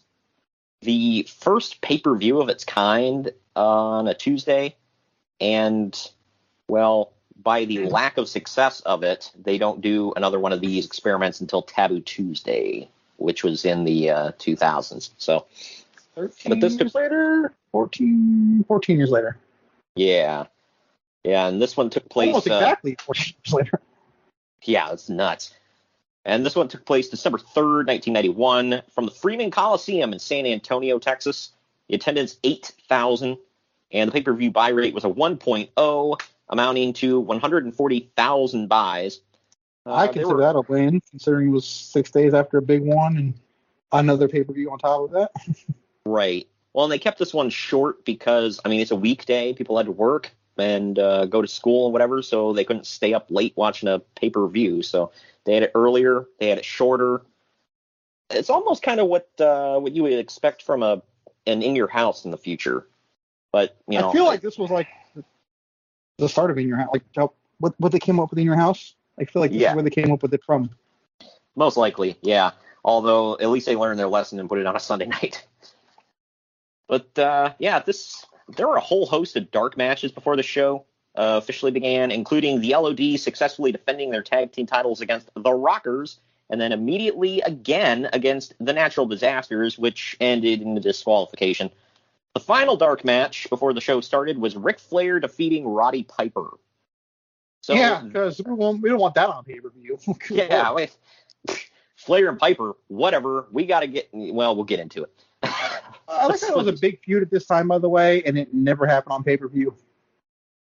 The 0.82 1.26
first 1.28 1.80
pay 1.80 1.98
per 1.98 2.14
view 2.16 2.40
of 2.40 2.48
its 2.48 2.64
kind 2.64 3.32
on 3.56 4.08
a 4.08 4.14
Tuesday, 4.14 4.76
and 5.40 5.98
well, 6.68 7.12
by 7.42 7.64
the 7.64 7.86
lack 7.86 8.18
of 8.18 8.28
success 8.28 8.80
of 8.80 9.02
it, 9.02 9.30
they 9.40 9.58
don't 9.58 9.80
do 9.80 10.12
another 10.14 10.38
one 10.38 10.52
of 10.52 10.60
these 10.60 10.86
experiments 10.86 11.40
until 11.40 11.62
Taboo 11.62 12.00
Tuesday, 12.00 12.88
which 13.16 13.42
was 13.42 13.64
in 13.64 13.84
the 13.84 14.10
uh, 14.10 14.32
2000s. 14.32 15.10
So, 15.18 15.46
13 16.14 16.50
but 16.50 16.60
this 16.60 16.78
years 16.78 16.94
later, 16.94 17.52
14, 17.72 18.64
14 18.68 18.96
years 18.96 19.10
later. 19.10 19.36
yeah, 19.96 20.46
yeah, 21.24 21.48
and 21.48 21.60
this 21.60 21.76
one 21.76 21.90
took 21.90 22.08
place. 22.08 22.28
Almost 22.28 22.50
uh, 22.50 22.54
exactly 22.54 22.96
14 23.00 23.34
years 23.44 23.54
later. 23.54 23.80
Yeah, 24.64 24.92
it's 24.92 25.08
nuts. 25.08 25.54
And 26.24 26.46
this 26.46 26.54
one 26.54 26.68
took 26.68 26.84
place 26.84 27.08
December 27.08 27.38
3rd, 27.38 27.86
1991, 27.86 28.82
from 28.94 29.06
the 29.06 29.10
Freeman 29.10 29.50
Coliseum 29.50 30.12
in 30.12 30.18
San 30.18 30.46
Antonio, 30.46 30.98
Texas. 30.98 31.50
The 31.88 31.96
attendance 31.96 32.38
8,000, 32.44 33.36
and 33.90 34.08
the 34.08 34.12
pay-per-view 34.12 34.50
buy 34.52 34.68
rate 34.68 34.94
was 34.94 35.04
a 35.04 35.08
1.0, 35.08 36.20
amounting 36.48 36.92
to 36.94 37.20
140,000 37.20 38.68
buys. 38.68 39.20
Uh, 39.84 39.94
I 39.94 40.06
consider 40.06 40.36
were- 40.36 40.40
that 40.40 40.56
a 40.56 40.60
win, 40.62 41.00
considering 41.10 41.48
it 41.48 41.52
was 41.52 41.66
six 41.66 42.10
days 42.10 42.34
after 42.34 42.58
a 42.58 42.62
big 42.62 42.82
one 42.82 43.16
and 43.16 43.34
another 43.90 44.28
pay 44.28 44.44
per 44.44 44.52
view 44.52 44.70
on 44.70 44.78
top 44.78 45.02
of 45.02 45.10
that. 45.12 45.30
Right. 46.04 46.48
Well, 46.72 46.86
and 46.86 46.92
they 46.92 46.98
kept 46.98 47.20
this 47.20 47.32
one 47.32 47.48
short 47.48 48.04
because 48.04 48.58
I 48.64 48.68
mean 48.68 48.80
it's 48.80 48.90
a 48.90 48.96
weekday. 48.96 49.52
People 49.52 49.76
had 49.76 49.86
to 49.86 49.92
work 49.92 50.32
and 50.58 50.98
uh, 50.98 51.26
go 51.26 51.40
to 51.40 51.46
school 51.46 51.86
and 51.86 51.92
whatever, 51.92 52.22
so 52.22 52.52
they 52.52 52.64
couldn't 52.64 52.86
stay 52.86 53.14
up 53.14 53.26
late 53.30 53.52
watching 53.56 53.88
a 53.88 54.00
pay 54.00 54.28
per 54.28 54.46
view. 54.48 54.82
So 54.82 55.12
They 55.44 55.54
had 55.54 55.62
it 55.64 55.72
earlier. 55.74 56.26
They 56.38 56.48
had 56.48 56.58
it 56.58 56.64
shorter. 56.64 57.22
It's 58.30 58.50
almost 58.50 58.82
kind 58.82 59.00
of 59.00 59.08
what 59.08 59.28
uh, 59.40 59.78
what 59.78 59.92
you 59.92 60.02
would 60.04 60.12
expect 60.12 60.62
from 60.62 60.82
a 60.82 61.02
an 61.46 61.62
in 61.62 61.74
your 61.76 61.88
house 61.88 62.24
in 62.24 62.30
the 62.30 62.38
future. 62.38 62.86
But 63.52 63.76
you 63.88 63.98
know, 63.98 64.08
I 64.10 64.12
feel 64.12 64.24
like 64.24 64.40
this 64.40 64.58
was 64.58 64.70
like 64.70 64.88
the 66.18 66.28
start 66.28 66.50
of 66.50 66.58
in 66.58 66.66
your 66.68 66.76
house, 66.78 66.88
like 66.92 67.02
how, 67.16 67.32
what 67.58 67.74
what 67.78 67.92
they 67.92 67.98
came 67.98 68.20
up 68.20 68.30
with 68.30 68.38
in 68.38 68.44
your 68.46 68.56
house. 68.56 68.94
I 69.20 69.24
feel 69.24 69.42
like 69.42 69.50
this 69.50 69.60
Yeah. 69.60 69.70
is 69.70 69.74
where 69.74 69.84
they 69.84 69.90
came 69.90 70.10
up 70.12 70.22
with 70.22 70.32
it 70.32 70.42
from. 70.44 70.70
most 71.56 71.76
likely, 71.76 72.16
yeah. 72.22 72.52
Although 72.84 73.34
at 73.34 73.50
least 73.50 73.66
they 73.66 73.76
learned 73.76 73.98
their 73.98 74.08
lesson 74.08 74.40
and 74.40 74.48
put 74.48 74.58
it 74.58 74.66
on 74.66 74.74
a 74.76 74.80
Sunday 74.80 75.06
night. 75.22 75.46
But 76.88 77.18
uh, 77.18 77.52
yeah, 77.58 77.80
this 77.80 78.24
there 78.56 78.68
were 78.68 78.76
a 78.76 78.80
whole 78.80 79.06
host 79.06 79.36
of 79.36 79.50
dark 79.50 79.76
matches 79.76 80.12
before 80.12 80.36
the 80.36 80.42
show 80.42 80.86
uh, 81.14 81.40
officially 81.42 81.72
began, 81.72 82.10
including 82.10 82.60
the 82.60 82.74
LOD 82.74 83.18
successfully 83.18 83.72
defending 83.72 84.10
their 84.10 84.22
tag 84.22 84.52
team 84.52 84.66
titles 84.66 85.00
against 85.00 85.28
the 85.34 85.52
Rockers, 85.52 86.18
and 86.50 86.60
then 86.60 86.72
immediately 86.72 87.40
again 87.42 88.08
against 88.12 88.54
the 88.60 88.72
Natural 88.72 89.06
Disasters, 89.06 89.78
which 89.78 90.16
ended 90.20 90.62
in 90.62 90.76
a 90.76 90.80
disqualification. 90.80 91.70
The 92.34 92.40
final 92.40 92.76
dark 92.76 93.04
match 93.04 93.48
before 93.50 93.74
the 93.74 93.80
show 93.80 94.00
started 94.00 94.38
was 94.38 94.56
Ric 94.56 94.78
Flair 94.78 95.20
defeating 95.20 95.66
Roddy 95.66 96.02
Piper. 96.02 96.50
So 97.60 97.74
yeah, 97.74 98.02
because 98.02 98.40
we, 98.44 98.52
we 98.52 98.88
don't 98.88 98.98
want 98.98 99.14
that 99.14 99.28
on 99.28 99.44
pay 99.44 99.60
per 99.60 99.70
view. 99.70 99.98
yeah, 100.30 100.72
wait. 100.74 100.96
Flair 101.96 102.28
and 102.28 102.38
Piper, 102.38 102.74
whatever. 102.88 103.46
We 103.52 103.66
got 103.66 103.80
to 103.80 103.86
get. 103.86 104.08
Well, 104.12 104.56
we'll 104.56 104.64
get 104.64 104.80
into 104.80 105.04
it. 105.04 105.12
I 106.08 106.26
like 106.26 106.40
that 106.40 106.50
it 106.50 106.56
was 106.56 106.66
a 106.66 106.72
big 106.72 107.00
feud 107.04 107.22
at 107.22 107.30
this 107.30 107.46
time, 107.46 107.68
by 107.68 107.78
the 107.78 107.88
way, 107.88 108.22
and 108.24 108.38
it 108.38 108.52
never 108.52 108.86
happened 108.86 109.12
on 109.12 109.24
pay 109.24 109.36
per 109.36 109.48
view. 109.48 109.74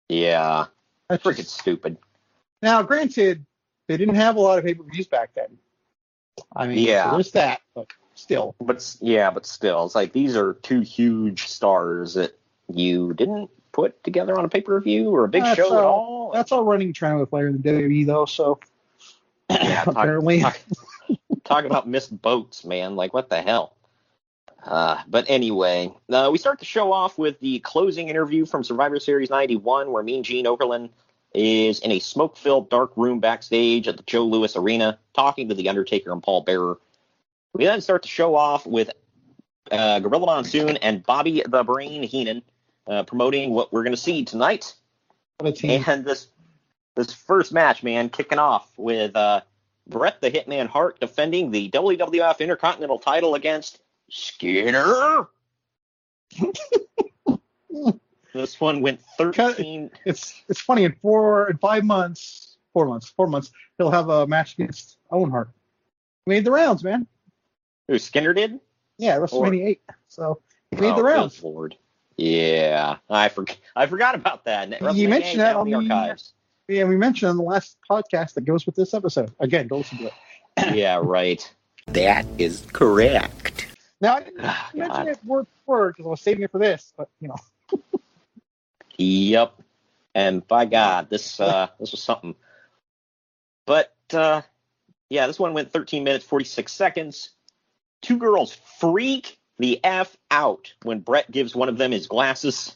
Yeah, 0.10 0.66
That's 1.10 1.24
freaking 1.24 1.38
just, 1.38 1.60
stupid. 1.60 1.98
now, 2.62 2.82
granted, 2.84 3.46
they 3.88 3.98
didn't 3.98 4.16
have 4.16 4.36
a 4.36 4.40
lot 4.40 4.58
of 4.60 4.66
pay 4.66 4.74
per 4.74 4.84
views 4.84 5.08
back 5.08 5.32
then. 5.36 5.58
I 6.56 6.68
mean, 6.68 6.78
Yeah. 6.80 7.10
so 7.10 7.16
there's 7.18 7.32
that, 7.32 7.62
but 7.76 7.88
still, 8.16 8.56
But 8.60 8.96
yeah, 9.02 9.32
but 9.32 9.46
still, 9.46 9.86
it's 9.86 9.96
like 9.96 10.14
these 10.14 10.36
are 10.36 10.54
two 10.54 10.82
huge 10.82 11.48
stars 11.48 12.14
that 12.16 12.38
you 12.74 13.14
didn't 13.14 13.50
put 13.72 14.04
together 14.04 14.38
on 14.38 14.46
a 14.46 14.50
pay 14.50 14.62
per 14.62 14.80
view 14.80 15.10
or 15.10 15.24
a 15.26 15.28
big 15.28 15.44
That's 15.44 15.56
show 15.58 15.78
at 15.78 15.84
all- 15.84 15.94
all. 16.28 16.32
that's 16.34 16.52
all 16.52 16.64
running 16.64 16.94
trend 16.94 17.20
with 17.20 17.34
in 17.34 17.62
the 17.62 17.70
WWE, 17.70 18.06
though. 18.06 18.26
So 18.26 18.60
Yeah, 19.50 19.84
talk- 19.84 19.88
apparently, 19.96 20.42
talk, 20.42 20.60
talk 21.44 21.66
about 21.66 21.88
missed 21.88 22.22
boats, 22.22 22.66
man. 22.66 22.96
Like 22.96 23.14
what 23.14 23.30
the 23.30 23.42
hell? 23.42 23.74
Uh, 24.64 25.02
but 25.08 25.26
anyway, 25.28 25.94
uh, 26.10 26.30
we 26.32 26.38
start 26.38 26.60
the 26.60 26.66
show 26.66 26.92
off 26.92 27.18
with 27.18 27.40
the 27.40 27.60
closing 27.60 28.10
interview 28.10 28.46
from 28.46 28.64
Survivor 28.64 29.00
Series 29.00 29.30
91, 29.30 29.92
where 29.92 30.04
Mean 30.04 30.24
Gene 30.24 30.46
Okerlund 30.46 30.90
is 31.34 31.80
in 31.80 31.92
a 31.92 32.00
smoke-filled 32.00 32.70
dark 32.70 32.92
room 32.96 33.20
backstage 33.20 33.88
at 33.88 33.98
the 33.98 34.04
Joe 34.04 34.26
Louis 34.26 34.56
Arena, 34.56 35.00
talking 35.14 35.50
to 35.50 35.56
the 35.56 35.70
Undertaker 35.70 36.12
and 36.12 36.24
Paul 36.24 36.42
Bearer. 36.42 36.80
We 37.54 37.66
then 37.66 37.82
start 37.82 38.02
the 38.02 38.08
show 38.08 38.36
off 38.36 38.66
with 38.66 38.90
uh, 39.72 40.00
Gorilla 40.00 40.26
Monsoon 40.26 40.78
and 40.78 41.04
Bobby 41.04 41.44
the 41.48 41.64
Brain 41.64 42.04
Heenan 42.04 42.42
uh, 42.88 43.04
promoting 43.04 43.52
what 43.52 43.72
we're 43.72 43.84
going 43.84 43.96
to 43.96 44.02
see 44.02 44.26
tonight. 44.26 44.74
what 45.40 45.50
a 45.50 45.54
team. 45.54 45.84
And 45.88 46.06
this 46.06 46.28
this 46.96 47.14
first 47.14 47.54
match, 47.54 47.84
man, 47.84 48.10
kicking 48.10 48.40
off 48.40 48.72
with 48.76 49.16
uh, 49.16 49.42
Bret 49.88 50.20
the 50.20 50.32
Hitman 50.32 50.68
Hart 50.68 51.00
defending 51.00 51.52
the 51.52 51.70
WWF 51.70 52.40
Intercontinental 52.40 52.98
title 53.00 53.36
against 53.36 53.80
Skinner. 54.10 55.28
this 58.34 58.60
one 58.60 58.82
went 58.82 59.02
13. 59.18 59.90
It's 60.06 60.42
it's 60.48 60.62
funny 60.62 60.84
in 60.84 60.94
four 61.02 61.50
in 61.50 61.58
five 61.58 61.84
months, 61.84 62.58
four 62.74 62.86
months, 62.86 63.10
four 63.10 63.28
months, 63.28 63.52
he'll 63.78 63.92
have 63.92 64.10
a 64.10 64.28
match 64.28 64.54
against 64.54 64.98
Owen 65.12 65.32
Hart. 65.32 65.50
Made 66.26 66.46
the 66.46 66.52
rounds, 66.52 66.84
man. 66.84 67.08
Who 67.88 67.98
Skinner 68.00 68.34
did? 68.34 68.60
Yeah, 68.98 69.18
WrestleMania 69.18 69.66
eight. 69.68 69.82
So 70.08 70.42
he 70.72 70.78
made 70.82 70.92
Oh, 70.92 70.96
the 70.98 71.04
rounds. 71.04 71.42
Lord. 71.44 71.76
Yeah, 72.18 72.98
I 73.10 73.30
forgot. 73.30 73.58
I 73.76 73.86
forgot 73.86 74.16
about 74.16 74.46
that. 74.46 74.82
You 74.96 75.08
mentioned 75.08 75.40
that 75.40 75.56
on 75.56 75.68
the- 75.68 75.76
archives. 75.76 76.34
Yeah, 76.68 76.84
we 76.84 76.98
mentioned 76.98 77.30
on 77.30 77.38
the 77.38 77.44
last 77.44 77.78
podcast 77.90 78.34
that 78.34 78.42
goes 78.44 78.66
with 78.66 78.76
this 78.76 78.94
episode. 78.94 79.32
Again, 79.40 79.68
go 79.68 79.78
listen 79.78 80.00
to 80.00 80.06
it. 80.08 80.76
yeah, 80.76 81.00
right. 81.02 81.50
That 81.88 82.26
is 82.38 82.66
correct. 82.74 83.68
Now 84.01 84.16
I 84.16 84.24
didn't 84.24 84.42
Ah, 84.44 84.70
mention 84.74 85.06
God. 85.06 85.08
it 85.08 85.20
word 85.25 85.48
for 85.66 85.77
word 85.77 85.89
because 85.96 86.06
I 86.06 86.10
was 86.10 86.22
saving 86.22 86.44
it 86.44 86.51
for 86.51 86.60
this, 86.60 86.94
but 86.98 87.10
you 87.20 87.30
know. 87.30 87.36
Yep. 88.98 89.54
And 90.16 90.48
by 90.48 90.66
God, 90.66 91.10
this 91.10 91.39
uh 91.39 91.68
this 91.80 91.92
was 91.92 92.01
something. 92.01 92.36
But 93.66 93.94
uh 94.13 94.42
yeah, 95.10 95.27
this 95.27 95.39
one 95.39 95.54
went 95.54 95.72
13 95.72 96.04
minutes 96.04 96.25
46 96.25 96.72
seconds. 96.72 97.30
Two 98.01 98.18
girls 98.18 98.54
freak 98.80 99.38
the 99.60 99.80
f 99.84 100.16
out 100.30 100.74
when 100.84 101.00
Bret 101.00 101.30
gives 101.32 101.56
one 101.56 101.70
of 101.70 101.77
them 101.77 101.92
his 101.92 102.08
glasses. 102.08 102.75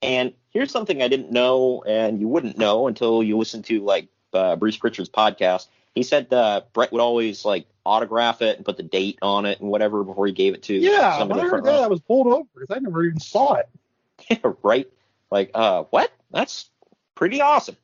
And 0.00 0.32
here's 0.50 0.70
something 0.70 1.02
I 1.02 1.08
didn't 1.08 1.32
know, 1.32 1.82
and 1.84 2.20
you 2.20 2.28
wouldn't 2.28 2.56
know 2.56 2.86
until 2.86 3.20
you 3.22 3.36
listen 3.36 3.62
to 3.64 3.80
like 3.84 4.06
uh, 4.32 4.54
Bruce 4.54 4.76
Pritchard's 4.76 5.08
podcast. 5.08 5.66
He 5.96 6.04
said 6.04 6.32
uh, 6.32 6.60
Bret 6.72 6.92
would 6.92 7.00
always 7.00 7.44
like 7.44 7.66
autograph 7.88 8.42
it 8.42 8.56
and 8.56 8.64
put 8.64 8.76
the 8.76 8.82
date 8.82 9.18
on 9.22 9.46
it 9.46 9.60
and 9.60 9.70
whatever 9.70 10.04
before 10.04 10.26
he 10.26 10.32
gave 10.32 10.54
it 10.54 10.62
to 10.64 10.74
Yeah, 10.74 11.18
some 11.18 11.28
when 11.28 11.38
I 11.38 11.42
the 11.42 11.48
heard 11.48 11.50
front 11.50 11.64
that, 11.64 11.70
row. 11.72 11.82
I 11.82 11.86
was 11.88 12.00
pulled 12.00 12.26
over 12.26 12.48
because 12.54 12.76
I 12.76 12.78
never 12.80 13.04
even 13.04 13.20
saw 13.20 13.54
it. 13.54 14.44
right? 14.62 14.88
Like, 15.30 15.50
uh, 15.54 15.84
what? 15.90 16.10
That's 16.30 16.70
pretty 17.14 17.40
awesome. 17.40 17.76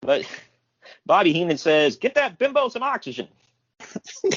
But 0.00 0.26
Bobby 1.06 1.32
Heenan 1.32 1.58
says, 1.58 1.96
get 1.96 2.14
that 2.16 2.38
bimbo 2.38 2.68
some 2.68 2.82
oxygen. 2.82 3.28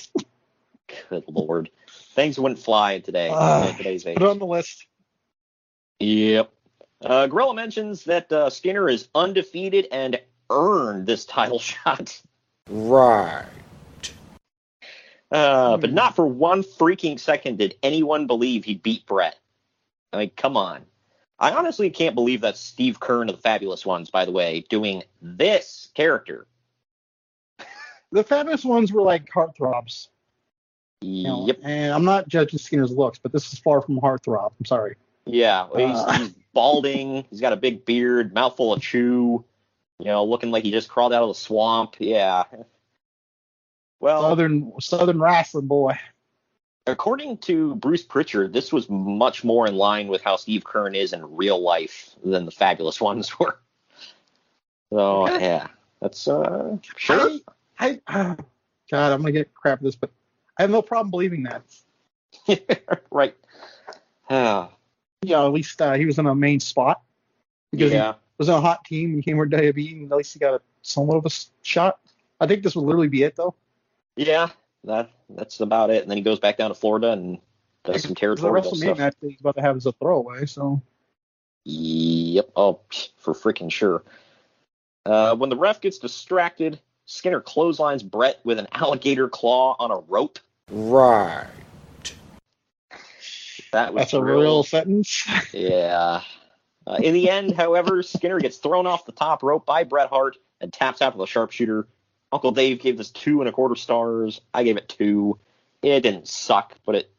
Good 1.09 1.25
lord. 1.27 1.69
Things 2.13 2.39
wouldn't 2.39 2.59
fly 2.59 2.99
today. 2.99 3.29
In 3.29 3.75
today's 3.75 4.05
age. 4.05 4.17
Put 4.17 4.29
on 4.29 4.39
the 4.39 4.45
list. 4.45 4.87
Yep. 5.99 6.51
Uh, 7.01 7.27
Gorilla 7.27 7.53
mentions 7.53 8.05
that 8.05 8.31
uh, 8.31 8.49
Skinner 8.49 8.87
is 8.89 9.09
undefeated 9.13 9.87
and 9.91 10.19
earned 10.49 11.05
this 11.05 11.25
title 11.25 11.59
shot. 11.59 12.21
Right. 12.69 13.45
Uh, 15.32 15.77
but 15.77 15.89
Hmm. 15.89 15.96
not 15.96 16.15
for 16.15 16.25
one 16.27 16.63
freaking 16.63 17.20
second 17.20 17.58
did 17.58 17.75
anyone 17.84 18.27
believe 18.27 18.63
he'd 18.65 18.84
beat 18.84 19.05
Bret. 19.05 19.38
I 20.13 20.17
mean, 20.17 20.32
come 20.38 20.55
on. 20.55 20.86
I 21.39 21.51
honestly 21.51 21.89
can't 21.89 22.15
believe 22.15 22.41
that's 22.41 22.60
Steve 22.60 23.00
Keirn 23.00 23.29
of 23.29 23.36
the 23.36 23.41
Fabulous 23.41 23.86
Ones, 23.86 24.10
by 24.10 24.24
the 24.25 24.32
way, 24.32 24.63
doing 24.70 25.03
this 25.22 25.89
character. 25.94 26.48
The 28.12 28.24
fabulous 28.24 28.63
ones 28.63 28.94
were 28.94 29.01
like 29.01 29.25
heartthrobs. 29.29 30.08
You 31.01 31.24
know, 31.24 31.48
Yep. 31.48 31.60
And 31.63 31.91
I'm 31.94 32.05
not 32.05 32.29
judging 32.29 32.60
Skinner's 32.60 32.91
looks, 32.91 33.20
but 33.20 33.34
this 33.34 33.51
is 33.51 33.60
far 33.60 33.82
from 33.82 34.00
heartthrob. 34.00 34.53
I'm 34.58 34.65
sorry. 34.65 34.96
Yeah. 35.25 35.67
He's, 35.75 35.98
Uh. 35.98 36.12
he's 36.20 36.29
balding. 36.53 37.25
He's 37.29 37.41
got 37.41 37.51
a 37.51 37.58
big 37.58 37.84
beard, 37.84 38.34
mouthful 38.34 38.72
of 38.74 38.82
chew. 38.82 39.44
You 40.00 40.05
know, 40.05 40.24
looking 40.24 40.51
like 40.51 40.63
he 40.63 40.72
just 40.72 40.88
crawled 40.88 41.12
out 41.13 41.24
of 41.24 41.29
the 41.29 41.34
swamp. 41.36 41.96
Yeah. 42.00 42.44
Well, 43.99 44.21
Southern 44.21 44.73
Southern 44.79 45.19
wrestling 45.19 45.67
boy. 45.67 45.97
according 46.87 47.37
to 47.39 47.75
Bruce 47.75 48.03
Pritchard, 48.03 48.53
this 48.53 48.71
was 48.71 48.89
much 48.89 49.43
more 49.43 49.67
in 49.67 49.75
line 49.75 50.07
with 50.07 50.21
how 50.21 50.35
Steve 50.35 50.63
Keirn 50.63 50.95
is 50.95 51.13
in 51.13 51.35
real 51.35 51.59
life 51.61 52.09
than 52.23 52.45
the 52.45 52.51
Fabulous 52.51 52.99
Ones 53.09 53.37
were. 53.39 53.59
So 54.91 55.23
Okay. 55.23 55.39
yeah, 55.41 55.67
that's 56.01 56.27
uh 56.27 56.77
sure. 56.95 57.31
I, 57.79 57.99
I 58.07 58.35
God, 58.91 59.11
I'm 59.13 59.21
gonna 59.21 59.31
get 59.31 59.53
crap 59.53 59.79
for 59.79 59.85
this, 59.85 59.95
but 59.95 60.11
I 60.57 60.61
have 60.63 60.71
no 60.71 60.81
problem 60.81 61.09
believing 61.11 61.43
that. 61.43 61.63
right. 63.11 63.35
Ah, 64.29 64.69
You 65.23 65.31
know, 65.31 65.47
at 65.47 65.53
least 65.53 65.81
uh, 65.81 65.93
he 65.93 66.05
was 66.05 66.17
in 66.19 66.25
a 66.25 66.35
main 66.35 66.59
spot 66.59 67.01
because 67.71 67.91
he 67.91 67.97
yeah. 67.97 68.13
was 68.37 68.49
on 68.49 68.57
a 68.57 68.61
hot 68.61 68.83
team 68.85 69.13
and 69.13 69.23
came 69.23 69.37
WWE, 69.37 70.01
and 70.03 70.11
at 70.11 70.17
least 70.17 70.33
he 70.33 70.39
got 70.39 70.55
a 70.55 70.61
somewhat 70.81 71.17
of 71.17 71.25
a 71.25 71.29
shot. 71.61 71.99
I 72.39 72.47
think 72.47 72.63
this 72.63 72.75
would 72.75 72.85
literally 72.85 73.07
be 73.07 73.23
it, 73.23 73.35
though. 73.35 73.55
Yeah. 74.15 74.50
That 74.84 75.10
that's 75.29 75.60
about 75.60 75.89
it. 75.89 76.01
And 76.01 76.10
then 76.12 76.17
he 76.17 76.24
goes 76.24 76.39
back 76.39 76.57
down 76.57 76.69
to 76.69 76.75
Florida 76.75 77.12
and 77.12 77.39
does 77.84 78.01
some 78.03 78.10
The 78.10 78.15
territorial 78.15 78.62
WrestleMania 78.63 78.77
stuff. 78.77 78.98
match 78.98 79.15
that 79.22 79.29
he's 79.31 79.39
about 79.39 79.55
to 79.55 79.62
have 79.62 79.77
is 79.77 79.86
a 79.86 79.91
throwaway, 79.93 80.45
so 80.45 80.81
Yep. 81.65 82.51
Oh, 82.55 82.79
for 83.17 83.34
freaking 83.34 83.72
sure. 83.72 84.03
Uh, 85.05 85.36
when 85.36 85.50
the 85.50 85.55
ref 85.57 85.81
gets 85.81 85.98
distracted, 85.98 86.79
Skinner 87.05 87.41
clotheslines 87.41 88.03
Bret 88.03 88.39
with 88.43 88.60
an 88.60 88.67
alligator 88.72 89.27
claw 89.27 89.75
on 89.79 89.91
a 89.91 89.98
rope. 89.98 90.39
Right. 90.69 91.48
That 93.72 93.93
was 93.93 94.01
that's 94.01 94.13
a 94.13 94.24
real 94.24 94.63
sentence. 94.63 95.27
Yeah. 95.53 96.22
Uh, 96.88 96.98
in 97.01 97.15
the 97.15 97.29
end, 97.31 97.55
however, 97.55 98.03
Skinner 98.03 98.39
gets 98.39 98.57
thrown 98.57 98.86
off 98.86 99.07
the 99.07 99.12
top 99.12 99.41
rope 99.41 99.65
by 99.65 99.84
Bret 99.84 100.10
Hart 100.10 100.38
and 100.62 100.72
taps 100.72 101.01
out 101.01 101.13
to 101.13 101.17
the 101.17 101.25
sharpshooter. 101.25 101.88
Uncle 102.32 102.51
Dave 102.51 102.79
gave 102.79 102.98
this 102.98 103.12
two 103.12 103.41
and 103.41 103.50
a 103.50 103.51
quarter 103.51 103.75
stars. 103.75 104.41
I 104.53 104.63
gave 104.63 104.77
it 104.77 104.89
two. 104.89 105.39
It 105.82 106.01
didn't 106.01 106.27
suck, 106.27 106.75
but 106.86 106.96
it 106.96 107.12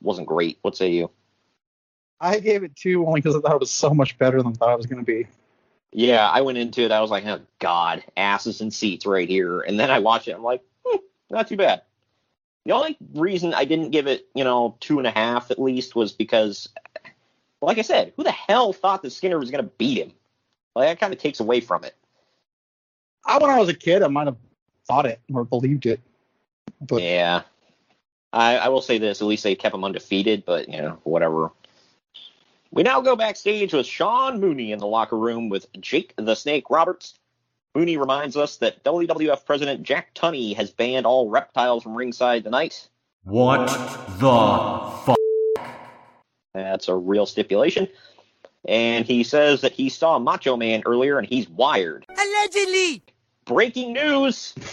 wasn't 0.00 0.26
great. 0.26 0.58
What 0.62 0.76
say 0.76 0.90
you? 0.90 1.10
I 2.20 2.40
gave 2.40 2.62
it 2.62 2.74
two 2.74 3.06
only 3.06 3.20
because 3.20 3.36
I 3.36 3.40
thought 3.40 3.54
it 3.54 3.60
was 3.60 3.70
so 3.70 3.92
much 3.92 4.16
better 4.18 4.38
than 4.38 4.52
I 4.52 4.54
thought 4.54 4.72
it 4.72 4.78
was 4.78 4.86
going 4.86 5.04
to 5.04 5.06
be. 5.06 5.26
Yeah, 5.92 6.28
I 6.28 6.40
went 6.40 6.58
into 6.58 6.82
it. 6.82 6.92
I 6.92 7.00
was 7.00 7.10
like, 7.10 7.26
oh 7.26 7.40
God, 7.58 8.02
asses 8.16 8.60
and 8.60 8.72
seats 8.72 9.06
right 9.06 9.28
here. 9.28 9.60
And 9.60 9.78
then 9.78 9.90
I 9.90 9.98
watched 9.98 10.28
it. 10.28 10.32
I'm 10.32 10.42
like, 10.42 10.62
hmm, 10.84 10.98
not 11.30 11.48
too 11.48 11.56
bad. 11.56 11.82
The 12.64 12.72
only 12.72 12.96
reason 13.14 13.54
I 13.54 13.64
didn't 13.64 13.90
give 13.90 14.06
it, 14.06 14.26
you 14.34 14.44
know, 14.44 14.76
two 14.80 14.98
and 14.98 15.06
a 15.06 15.10
half 15.10 15.50
at 15.50 15.60
least 15.60 15.94
was 15.94 16.12
because, 16.12 16.68
like 17.62 17.78
I 17.78 17.82
said, 17.82 18.12
who 18.16 18.24
the 18.24 18.32
hell 18.32 18.72
thought 18.72 19.02
that 19.02 19.10
Skinner 19.10 19.38
was 19.38 19.50
going 19.50 19.62
to 19.62 19.70
beat 19.78 19.98
him? 19.98 20.12
Like 20.74 20.88
that 20.88 21.00
kind 21.00 21.12
of 21.12 21.20
takes 21.20 21.40
away 21.40 21.60
from 21.60 21.84
it. 21.84 21.94
I, 23.24 23.38
when 23.38 23.50
I 23.50 23.58
was 23.58 23.68
a 23.68 23.74
kid, 23.74 24.02
I 24.02 24.08
might 24.08 24.26
have 24.26 24.36
thought 24.86 25.06
it 25.06 25.20
or 25.32 25.44
believed 25.44 25.86
it. 25.86 26.00
But 26.80 27.02
Yeah. 27.02 27.42
I, 28.32 28.58
I 28.58 28.68
will 28.68 28.82
say 28.82 28.98
this, 28.98 29.22
at 29.22 29.26
least 29.26 29.44
they 29.44 29.54
kept 29.54 29.74
him 29.74 29.84
undefeated, 29.84 30.44
but 30.44 30.68
you 30.68 30.82
know, 30.82 30.98
whatever. 31.04 31.52
We 32.70 32.82
now 32.82 33.00
go 33.00 33.16
backstage 33.16 33.72
with 33.72 33.86
Sean 33.86 34.40
Mooney 34.40 34.72
in 34.72 34.78
the 34.78 34.86
locker 34.86 35.16
room 35.16 35.48
with 35.48 35.66
Jake 35.80 36.12
the 36.16 36.34
Snake 36.34 36.68
Roberts. 36.68 37.14
Mooney 37.74 37.96
reminds 37.96 38.36
us 38.36 38.56
that 38.58 38.82
WWF 38.84 39.44
President 39.44 39.82
Jack 39.82 40.14
Tunney 40.14 40.56
has 40.56 40.70
banned 40.70 41.06
all 41.06 41.30
reptiles 41.30 41.82
from 41.82 41.94
ringside 41.94 42.44
tonight. 42.44 42.88
What 43.24 43.66
the 44.18 44.92
fuck? 45.04 45.16
That's 46.54 46.88
a 46.88 46.94
real 46.94 47.26
stipulation. 47.26 47.88
And 48.66 49.04
he 49.04 49.24
says 49.24 49.60
that 49.60 49.72
he 49.72 49.88
saw 49.88 50.18
Macho 50.18 50.56
Man 50.56 50.82
earlier 50.86 51.18
and 51.18 51.28
he's 51.28 51.48
wired. 51.48 52.04
Allegedly. 52.08 53.02
Breaking 53.46 53.92
news! 53.92 54.54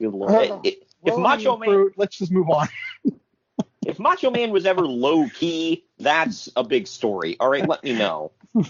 Good 0.00 0.12
lord. 0.12 0.50
Uh, 0.50 0.60
If- 0.64 0.74
if 1.04 1.14
well, 1.14 1.18
Macho 1.18 1.56
Man 1.56 1.68
fruit, 1.68 1.94
let's 1.96 2.16
just 2.16 2.30
move 2.30 2.48
on. 2.48 2.68
if 3.86 3.98
Macho 3.98 4.30
Man 4.30 4.52
was 4.52 4.66
ever 4.66 4.86
low 4.86 5.28
key, 5.28 5.84
that's 5.98 6.48
a 6.54 6.62
big 6.62 6.86
story. 6.86 7.36
All 7.40 7.48
right, 7.50 7.66
let 7.68 7.82
me 7.82 7.92
know. 7.94 8.30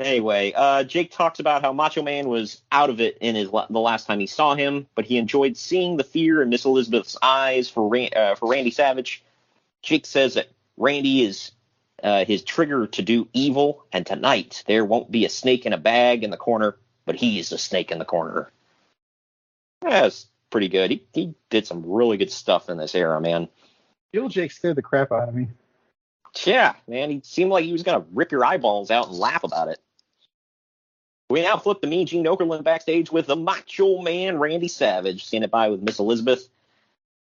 anyway, 0.00 0.52
uh, 0.56 0.84
Jake 0.84 1.10
talks 1.10 1.40
about 1.40 1.60
how 1.60 1.74
Macho 1.74 2.02
Man 2.02 2.28
was 2.28 2.62
out 2.72 2.88
of 2.88 3.02
it 3.02 3.18
in 3.20 3.34
his 3.34 3.50
the 3.50 3.80
last 3.80 4.06
time 4.06 4.18
he 4.18 4.26
saw 4.26 4.54
him, 4.54 4.86
but 4.94 5.04
he 5.04 5.18
enjoyed 5.18 5.58
seeing 5.58 5.98
the 5.98 6.04
fear 6.04 6.40
in 6.40 6.48
Miss 6.48 6.64
Elizabeth's 6.64 7.18
eyes 7.20 7.68
for 7.68 7.94
uh, 8.16 8.34
for 8.36 8.48
Randy 8.48 8.70
Savage. 8.70 9.22
Jake 9.82 10.06
says 10.06 10.34
that 10.34 10.48
Randy 10.78 11.22
is 11.22 11.50
uh, 12.04 12.24
his 12.26 12.42
trigger 12.42 12.86
to 12.86 13.02
do 13.02 13.26
evil, 13.32 13.86
and 13.90 14.06
tonight 14.06 14.62
there 14.66 14.84
won't 14.84 15.10
be 15.10 15.24
a 15.24 15.30
snake 15.30 15.64
in 15.64 15.72
a 15.72 15.78
bag 15.78 16.22
in 16.22 16.30
the 16.30 16.36
corner, 16.36 16.76
but 17.06 17.16
he's 17.16 17.50
a 17.50 17.58
snake 17.58 17.90
in 17.90 17.98
the 17.98 18.04
corner. 18.04 18.52
That's 19.80 20.26
pretty 20.50 20.68
good. 20.68 20.90
He, 20.90 21.06
he 21.14 21.34
did 21.48 21.66
some 21.66 21.82
really 21.86 22.18
good 22.18 22.30
stuff 22.30 22.68
in 22.68 22.76
this 22.76 22.94
era, 22.94 23.20
man. 23.20 23.48
Bill 24.12 24.28
Jake 24.28 24.52
scared 24.52 24.76
the 24.76 24.82
crap 24.82 25.10
out 25.10 25.28
of 25.30 25.34
me. 25.34 25.48
Yeah, 26.44 26.74
man, 26.86 27.10
he 27.10 27.22
seemed 27.24 27.50
like 27.50 27.64
he 27.64 27.72
was 27.72 27.82
gonna 27.82 28.04
rip 28.12 28.32
your 28.32 28.44
eyeballs 28.44 28.90
out 28.90 29.08
and 29.08 29.16
laugh 29.16 29.44
about 29.44 29.68
it. 29.68 29.80
We 31.30 31.42
now 31.42 31.56
flip 31.56 31.80
the 31.80 31.86
Mean 31.86 32.06
Gene 32.06 32.24
Okerlund 32.26 32.64
backstage 32.64 33.10
with 33.10 33.26
the 33.26 33.36
Macho 33.36 34.02
Man 34.02 34.38
Randy 34.38 34.68
Savage, 34.68 35.24
standing 35.24 35.48
by 35.48 35.70
with 35.70 35.80
Miss 35.82 35.98
Elizabeth. 35.98 36.48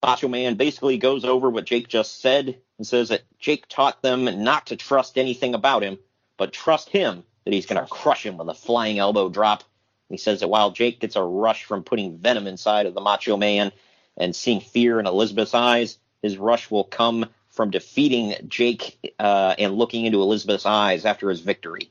Macho 0.02 0.28
Man 0.28 0.54
basically 0.54 0.98
goes 0.98 1.24
over 1.24 1.50
what 1.50 1.66
Jake 1.66 1.88
just 1.88 2.20
said 2.20 2.58
and 2.78 2.86
says 2.86 3.08
that 3.08 3.22
Jake 3.38 3.66
taught 3.68 4.00
them 4.02 4.44
not 4.44 4.66
to 4.66 4.76
trust 4.76 5.18
anything 5.18 5.54
about 5.54 5.82
him, 5.82 5.98
but 6.36 6.52
trust 6.52 6.88
him 6.88 7.24
that 7.44 7.52
he's 7.52 7.66
gonna 7.66 7.86
crush 7.86 8.24
him 8.24 8.38
with 8.38 8.48
a 8.48 8.54
flying 8.54 8.98
elbow 8.98 9.28
drop. 9.28 9.64
He 10.08 10.16
says 10.16 10.40
that 10.40 10.48
while 10.48 10.70
Jake 10.70 11.00
gets 11.00 11.16
a 11.16 11.22
rush 11.22 11.64
from 11.64 11.82
putting 11.82 12.18
venom 12.18 12.46
inside 12.46 12.86
of 12.86 12.94
the 12.94 13.00
Macho 13.00 13.36
Man 13.36 13.72
and 14.16 14.34
seeing 14.34 14.60
fear 14.60 15.00
in 15.00 15.06
Elizabeth's 15.06 15.54
eyes, 15.54 15.98
his 16.22 16.38
rush 16.38 16.70
will 16.70 16.84
come 16.84 17.26
from 17.50 17.70
defeating 17.70 18.34
Jake 18.48 19.14
uh, 19.18 19.54
and 19.58 19.74
looking 19.74 20.06
into 20.06 20.22
Elizabeth's 20.22 20.66
eyes 20.66 21.04
after 21.04 21.28
his 21.28 21.40
victory. 21.40 21.90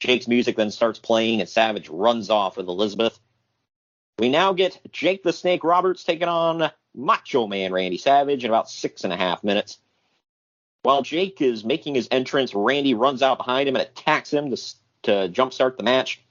Jake's 0.00 0.28
music 0.28 0.56
then 0.56 0.70
starts 0.70 0.98
playing 0.98 1.40
and 1.40 1.48
Savage 1.48 1.88
runs 1.88 2.28
off 2.28 2.56
with 2.56 2.68
Elizabeth. 2.68 3.18
We 4.18 4.28
now 4.28 4.52
get 4.52 4.80
Jake 4.92 5.22
the 5.22 5.32
Snake 5.32 5.64
Roberts 5.64 6.04
taking 6.04 6.28
on 6.28 6.70
Macho 6.96 7.46
Man 7.46 7.72
Randy 7.72 7.98
Savage 7.98 8.44
in 8.44 8.50
about 8.50 8.70
six 8.70 9.04
and 9.04 9.12
a 9.12 9.16
half 9.16 9.44
minutes. 9.44 9.78
While 10.82 11.02
Jake 11.02 11.42
is 11.42 11.64
making 11.64 11.94
his 11.94 12.08
entrance, 12.10 12.54
Randy 12.54 12.94
runs 12.94 13.22
out 13.22 13.38
behind 13.38 13.68
him 13.68 13.76
and 13.76 13.82
attacks 13.82 14.32
him 14.32 14.50
to, 14.50 14.56
to 15.02 15.10
jumpstart 15.28 15.76
the 15.76 15.82
match. 15.82 16.22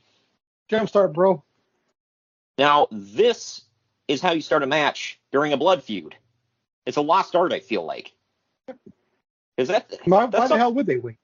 Jumpstart, 0.69 1.13
bro. 1.13 1.43
Now, 2.57 2.87
this 2.89 3.61
is 4.07 4.21
how 4.21 4.31
you 4.31 4.41
start 4.41 4.63
a 4.63 4.67
match 4.67 5.19
during 5.31 5.53
a 5.53 5.57
blood 5.57 5.83
feud. 5.83 6.15
It's 6.85 6.97
a 6.97 7.01
lost 7.01 7.35
art, 7.35 7.51
I 7.51 7.59
feel 7.59 7.83
like. 7.83 8.13
Is 9.57 9.67
that 9.69 9.93
Why, 10.05 10.25
why 10.25 10.47
the 10.47 10.57
hell 10.57 10.73
would 10.73 10.85
they 10.85 10.97
wait? 10.97 11.17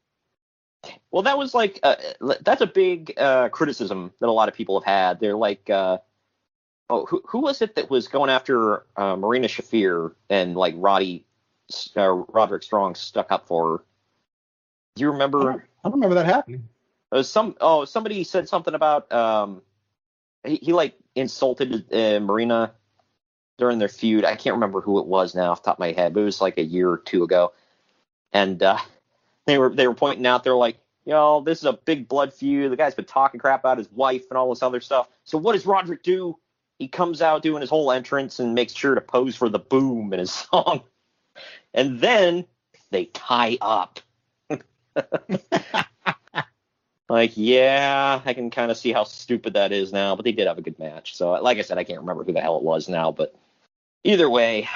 Well, 1.11 1.23
that 1.23 1.37
was 1.37 1.53
like 1.53 1.79
uh, 1.83 1.95
that's 2.41 2.61
a 2.61 2.67
big 2.67 3.13
uh, 3.17 3.49
criticism 3.49 4.11
that 4.19 4.27
a 4.27 4.31
lot 4.31 4.49
of 4.49 4.55
people 4.55 4.79
have 4.79 4.85
had. 4.85 5.19
They're 5.19 5.35
like, 5.35 5.69
uh, 5.69 5.99
oh, 6.91 7.05
who 7.05 7.23
who 7.25 7.39
was 7.39 7.61
it 7.61 7.75
that 7.75 7.89
was 7.89 8.07
going 8.07 8.29
after 8.29 8.85
uh, 8.97 9.15
Marina 9.15 9.47
Shafir 9.47 10.13
and 10.29 10.55
like 10.55 10.75
Roddy 10.77 11.25
uh, 11.97 12.09
Roderick 12.09 12.63
Strong 12.63 12.95
stuck 12.95 13.31
up 13.31 13.47
for 13.47 13.77
her? 13.77 13.83
Do 14.95 15.03
you 15.03 15.09
I 15.09 15.13
remember? 15.13 15.39
don't, 15.43 15.61
I 15.83 15.89
don't 15.89 15.93
remember 15.93 16.15
that 16.15 16.25
happening. 16.25 16.67
Was 17.11 17.29
some 17.29 17.55
oh 17.59 17.85
somebody 17.85 18.23
said 18.23 18.47
something 18.47 18.73
about 18.73 19.11
um 19.11 19.61
he, 20.45 20.57
he 20.57 20.73
like 20.73 20.95
insulted 21.15 21.91
uh, 21.93 22.19
Marina 22.19 22.73
during 23.57 23.79
their 23.79 23.89
feud. 23.89 24.25
I 24.25 24.35
can't 24.35 24.55
remember 24.55 24.81
who 24.81 24.99
it 24.99 25.05
was 25.07 25.35
now 25.35 25.51
off 25.51 25.63
the 25.63 25.67
top 25.67 25.77
of 25.77 25.79
my 25.79 25.91
head, 25.93 26.13
but 26.13 26.21
it 26.21 26.25
was 26.25 26.41
like 26.41 26.57
a 26.57 26.63
year 26.63 26.89
or 26.89 26.97
two 26.97 27.23
ago. 27.23 27.53
And 28.33 28.61
uh 28.61 28.77
they 29.45 29.57
were 29.57 29.69
they 29.69 29.87
were 29.87 29.93
pointing 29.93 30.25
out 30.25 30.43
they're 30.43 30.55
like, 30.55 30.77
you 31.05 31.13
know, 31.13 31.41
this 31.41 31.59
is 31.59 31.65
a 31.65 31.73
big 31.73 32.07
blood 32.07 32.33
feud. 32.33 32.71
The 32.71 32.77
guy's 32.77 32.95
been 32.95 33.05
talking 33.05 33.39
crap 33.39 33.61
about 33.61 33.77
his 33.77 33.91
wife 33.91 34.25
and 34.29 34.37
all 34.37 34.49
this 34.49 34.63
other 34.63 34.81
stuff. 34.81 35.07
So 35.23 35.37
what 35.37 35.53
does 35.53 35.65
Roderick 35.65 36.03
do? 36.03 36.37
He 36.81 36.87
comes 36.87 37.21
out 37.21 37.43
doing 37.43 37.61
his 37.61 37.69
whole 37.69 37.91
entrance 37.91 38.39
and 38.39 38.55
makes 38.55 38.73
sure 38.73 38.95
to 38.95 39.01
pose 39.01 39.35
for 39.35 39.49
the 39.49 39.59
boom 39.59 40.11
in 40.13 40.19
his 40.19 40.31
song. 40.51 40.81
And 41.75 41.99
then 41.99 42.47
they 42.89 43.05
tie 43.05 43.59
up. 43.61 43.99
Like, 47.09 47.33
yeah, 47.35 48.21
I 48.23 48.33
can 48.33 48.49
kind 48.49 48.71
of 48.71 48.77
see 48.77 48.93
how 48.93 49.03
stupid 49.03 49.53
that 49.55 49.73
is 49.73 49.91
now, 49.91 50.15
but 50.15 50.23
they 50.23 50.31
did 50.31 50.47
have 50.47 50.57
a 50.57 50.61
good 50.61 50.79
match. 50.79 51.13
So, 51.13 51.31
like 51.33 51.57
I 51.57 51.61
said, 51.61 51.77
I 51.77 51.83
can't 51.83 51.99
remember 51.99 52.23
who 52.23 52.31
the 52.31 52.39
hell 52.39 52.55
it 52.55 52.63
was 52.63 52.87
now, 52.87 53.11
but 53.11 53.35
either 54.05 54.29
way, 54.29 54.69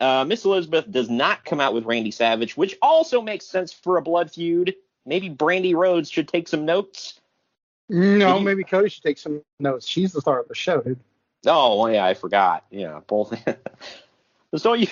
uh, 0.00 0.24
Miss 0.26 0.46
Elizabeth 0.46 0.90
does 0.90 1.10
not 1.10 1.44
come 1.44 1.60
out 1.60 1.74
with 1.74 1.84
Randy 1.84 2.10
Savage, 2.10 2.56
which 2.56 2.78
also 2.80 3.20
makes 3.20 3.44
sense 3.44 3.74
for 3.74 3.98
a 3.98 4.02
blood 4.02 4.30
feud. 4.30 4.74
Maybe 5.04 5.28
Brandi 5.28 5.74
Rhodes 5.74 6.10
should 6.10 6.28
take 6.28 6.48
some 6.48 6.64
notes. 6.64 7.20
No, 7.90 8.38
you- 8.38 8.44
maybe 8.44 8.64
Cody 8.64 8.88
should 8.88 9.02
take 9.02 9.18
some 9.18 9.42
notes. 9.60 9.86
She's 9.86 10.14
the 10.14 10.22
star 10.22 10.40
of 10.40 10.48
the 10.48 10.54
show, 10.54 10.80
dude. 10.80 10.98
Oh, 11.44 11.86
yeah, 11.86 12.04
I 12.04 12.14
forgot. 12.14 12.64
Yeah, 12.70 13.00
both. 13.06 13.36
so 14.56 14.72
you 14.74 14.88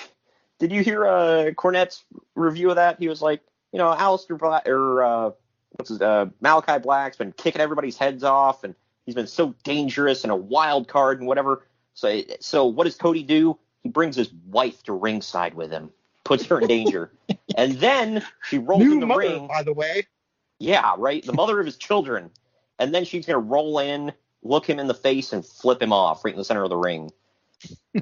did 0.58 0.72
you 0.72 0.82
hear 0.82 1.06
uh, 1.06 1.50
Cornette's 1.56 2.04
review 2.34 2.70
of 2.70 2.76
that? 2.76 2.98
He 2.98 3.08
was 3.08 3.20
like, 3.20 3.42
you 3.72 3.78
know, 3.78 3.92
Alistair 3.92 4.36
Black 4.36 4.68
or 4.68 5.02
uh, 5.02 5.30
what's 5.72 5.90
his, 5.90 6.00
uh, 6.00 6.26
Malachi 6.40 6.78
Black's 6.78 7.16
been 7.16 7.32
kicking 7.32 7.60
everybody's 7.60 7.96
heads 7.96 8.22
off, 8.24 8.64
and 8.64 8.74
he's 9.04 9.14
been 9.14 9.26
so 9.26 9.54
dangerous 9.64 10.24
and 10.24 10.32
a 10.32 10.36
wild 10.36 10.88
card 10.88 11.18
and 11.18 11.26
whatever. 11.26 11.66
So, 11.94 12.22
so 12.40 12.66
what 12.66 12.84
does 12.84 12.96
Cody 12.96 13.22
do? 13.22 13.58
He 13.82 13.88
brings 13.88 14.16
his 14.16 14.32
wife 14.46 14.82
to 14.84 14.92
ringside 14.92 15.54
with 15.54 15.70
him, 15.70 15.90
puts 16.24 16.46
her 16.46 16.60
in 16.60 16.68
danger, 16.68 17.12
and 17.56 17.74
then 17.74 18.24
she 18.48 18.58
rolls 18.58 18.82
in 18.82 19.00
the 19.00 19.06
mother, 19.06 19.20
ring. 19.20 19.46
by 19.46 19.62
the 19.62 19.72
way. 19.72 20.06
Yeah, 20.58 20.94
right. 20.96 21.24
The 21.24 21.32
mother 21.32 21.58
of 21.60 21.66
his 21.66 21.76
children. 21.76 22.30
And 22.78 22.94
then 22.94 23.04
she's 23.04 23.26
going 23.26 23.34
to 23.34 23.48
roll 23.48 23.78
in, 23.78 24.12
look 24.44 24.68
him 24.68 24.78
in 24.78 24.86
the 24.86 24.94
face, 24.94 25.32
and 25.32 25.44
flip 25.44 25.82
him 25.82 25.92
off 25.92 26.24
right 26.24 26.32
in 26.32 26.38
the 26.38 26.44
center 26.44 26.62
of 26.62 26.70
the 26.70 26.76
ring. 26.76 27.10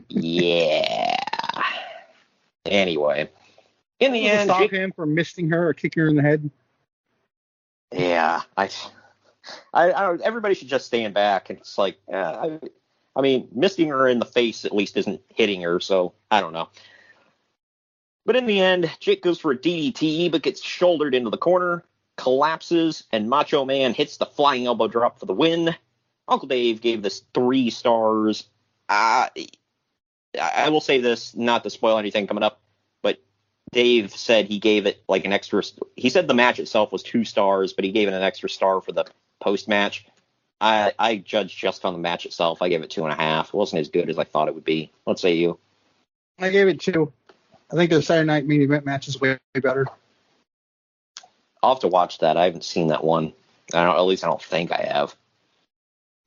yeah. 0.08 1.16
Anyway, 2.66 3.28
in 4.00 4.12
the 4.12 4.28
end, 4.28 4.48
stop 4.48 4.60
Jake- 4.60 4.70
him 4.72 4.92
from 4.92 5.14
missing 5.14 5.50
her 5.50 5.68
or 5.68 5.74
kicking 5.74 6.02
her 6.02 6.08
in 6.08 6.16
the 6.16 6.22
head. 6.22 6.50
yeah, 7.92 8.42
I, 8.56 8.70
I, 9.72 9.90
I 9.90 10.16
everybody 10.22 10.54
should 10.54 10.68
just 10.68 10.86
stand 10.86 11.14
back. 11.14 11.50
And 11.50 11.58
it's 11.58 11.76
like, 11.76 11.98
uh, 12.12 12.16
I, 12.16 12.60
I 13.16 13.20
mean, 13.20 13.48
missing 13.52 13.88
her 13.88 14.08
in 14.08 14.18
the 14.18 14.24
face 14.24 14.64
at 14.64 14.74
least 14.74 14.96
isn't 14.96 15.20
hitting 15.28 15.62
her, 15.62 15.80
so 15.80 16.14
I 16.30 16.40
don't 16.40 16.52
know. 16.52 16.68
But 18.24 18.36
in 18.36 18.46
the 18.46 18.60
end, 18.60 18.90
Jake 19.00 19.22
goes 19.22 19.40
for 19.40 19.50
a 19.50 19.58
DDT, 19.58 20.30
but 20.30 20.42
gets 20.42 20.62
shouldered 20.62 21.14
into 21.14 21.30
the 21.30 21.36
corner, 21.36 21.84
collapses, 22.16 23.04
and 23.10 23.28
Macho 23.28 23.64
Man 23.64 23.94
hits 23.94 24.16
the 24.16 24.26
flying 24.26 24.66
elbow 24.66 24.86
drop 24.86 25.18
for 25.18 25.26
the 25.26 25.34
win. 25.34 25.74
Uncle 26.28 26.48
Dave 26.48 26.80
gave 26.80 27.02
this 27.02 27.22
three 27.34 27.70
stars. 27.70 28.48
Uh, 28.88 29.28
I 30.40 30.68
will 30.70 30.80
say 30.80 31.00
this, 31.00 31.34
not 31.34 31.62
to 31.64 31.70
spoil 31.70 31.98
anything 31.98 32.26
coming 32.26 32.42
up, 32.42 32.60
but 33.02 33.18
Dave 33.72 34.12
said 34.12 34.46
he 34.46 34.58
gave 34.58 34.86
it 34.86 35.02
like 35.08 35.24
an 35.24 35.32
extra. 35.32 35.62
He 35.96 36.08
said 36.10 36.26
the 36.26 36.34
match 36.34 36.58
itself 36.58 36.92
was 36.92 37.02
two 37.02 37.24
stars, 37.24 37.72
but 37.72 37.84
he 37.84 37.92
gave 37.92 38.08
it 38.08 38.14
an 38.14 38.22
extra 38.22 38.48
star 38.48 38.80
for 38.80 38.92
the 38.92 39.04
post 39.40 39.68
match. 39.68 40.06
I 40.60 40.92
I 40.98 41.16
judged 41.16 41.58
just 41.58 41.84
on 41.84 41.92
the 41.92 41.98
match 41.98 42.24
itself. 42.24 42.62
I 42.62 42.68
gave 42.68 42.82
it 42.82 42.90
two 42.90 43.04
and 43.04 43.12
a 43.12 43.16
half. 43.16 43.48
It 43.48 43.54
wasn't 43.54 43.80
as 43.80 43.88
good 43.88 44.08
as 44.08 44.18
I 44.18 44.24
thought 44.24 44.48
it 44.48 44.54
would 44.54 44.64
be. 44.64 44.90
Let's 45.06 45.20
say 45.20 45.34
you. 45.34 45.58
I 46.38 46.50
gave 46.50 46.68
it 46.68 46.80
two. 46.80 47.12
I 47.70 47.76
think 47.76 47.90
the 47.90 48.02
Saturday 48.02 48.26
night 48.26 48.46
main 48.46 48.62
event 48.62 48.84
match 48.84 49.08
is 49.08 49.20
way, 49.20 49.30
way 49.54 49.60
better. 49.60 49.86
I'll 51.62 51.74
have 51.74 51.80
to 51.80 51.88
watch 51.88 52.18
that. 52.18 52.36
I 52.36 52.44
haven't 52.44 52.64
seen 52.64 52.88
that 52.88 53.04
one. 53.04 53.32
I 53.74 53.84
don't. 53.84 53.96
At 53.96 54.02
least 54.02 54.24
I 54.24 54.28
don't 54.28 54.42
think 54.42 54.72
I 54.72 54.82
have. 54.92 55.16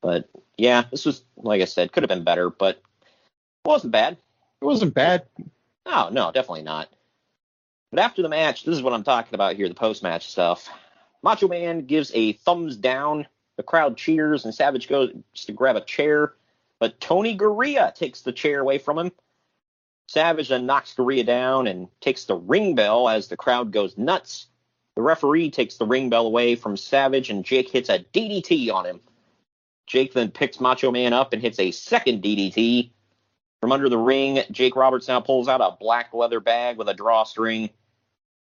But 0.06 0.30
yeah, 0.56 0.84
this 0.92 1.04
was 1.04 1.24
like 1.36 1.64
I 1.64 1.66
said, 1.66 1.92
could 1.92 2.04
have 2.04 2.10
been 2.10 2.24
better, 2.24 2.52
but 2.52 2.76
it 2.76 3.68
wasn't 3.68 3.92
bad. 3.92 4.18
It 4.62 4.66
wasn't 4.66 4.94
bad. 4.94 5.26
No, 5.84 6.10
no, 6.10 6.32
definitely 6.32 6.62
not. 6.62 6.90
But 7.90 8.02
after 8.02 8.22
the 8.22 8.30
match, 8.30 8.66
this 8.66 8.76
is 8.76 8.84
what 8.84 8.94
I'm 8.94 9.04
talking 9.04 9.34
about 9.34 9.56
here, 9.56 9.68
the 9.68 9.74
post 9.74 10.04
match 10.04 10.30
stuff. 10.30 10.70
Macho 11.24 11.48
Man 11.48 11.88
gives 11.88 12.12
a 12.14 12.34
thumbs 12.34 12.76
down. 12.76 13.26
The 13.58 13.64
crowd 13.64 13.98
cheers, 13.98 14.46
and 14.46 14.54
Savage 14.54 14.88
goes 14.88 15.12
to 15.34 15.52
grab 15.54 15.76
a 15.76 15.82
chair, 15.82 16.34
but 16.80 17.00
Tony 17.00 17.36
Garea 17.36 17.96
takes 17.96 18.22
the 18.22 18.32
chair 18.32 18.60
away 18.60 18.78
from 18.78 19.00
him. 19.00 19.12
Savage 20.08 20.50
then 20.50 20.68
knocks 20.68 20.94
Gurria 20.94 21.26
down 21.26 21.66
and 21.66 21.88
takes 22.00 22.26
the 22.26 22.36
ring 22.36 22.76
bell 22.76 23.10
as 23.10 23.28
the 23.28 23.38
crowd 23.38 23.72
goes 23.72 23.98
nuts. 23.98 24.46
The 24.96 25.02
referee 25.02 25.50
takes 25.50 25.78
the 25.78 25.88
ring 25.88 26.12
bell 26.12 26.28
away 26.28 26.56
from 26.56 26.78
Savage, 26.78 27.32
and 27.32 27.44
Jake 27.44 27.72
hits 27.72 27.90
a 27.90 27.98
DDT 28.14 28.72
on 28.72 28.86
him. 28.86 29.02
Jake 29.88 30.14
then 30.14 30.32
picks 30.32 30.60
Macho 30.60 30.92
Man 30.92 31.14
up 31.14 31.34
and 31.34 31.42
hits 31.42 31.60
a 31.60 31.72
second 31.72 32.24
DDT. 32.24 32.92
From 33.62 33.72
under 33.72 33.90
the 33.90 33.98
ring, 33.98 34.42
Jake 34.52 34.76
Roberts 34.76 35.08
now 35.08 35.20
pulls 35.20 35.48
out 35.48 35.62
a 35.62 35.76
black 35.80 36.14
leather 36.14 36.40
bag 36.40 36.78
with 36.78 36.90
a 36.90 36.94
drawstring. 36.94 37.70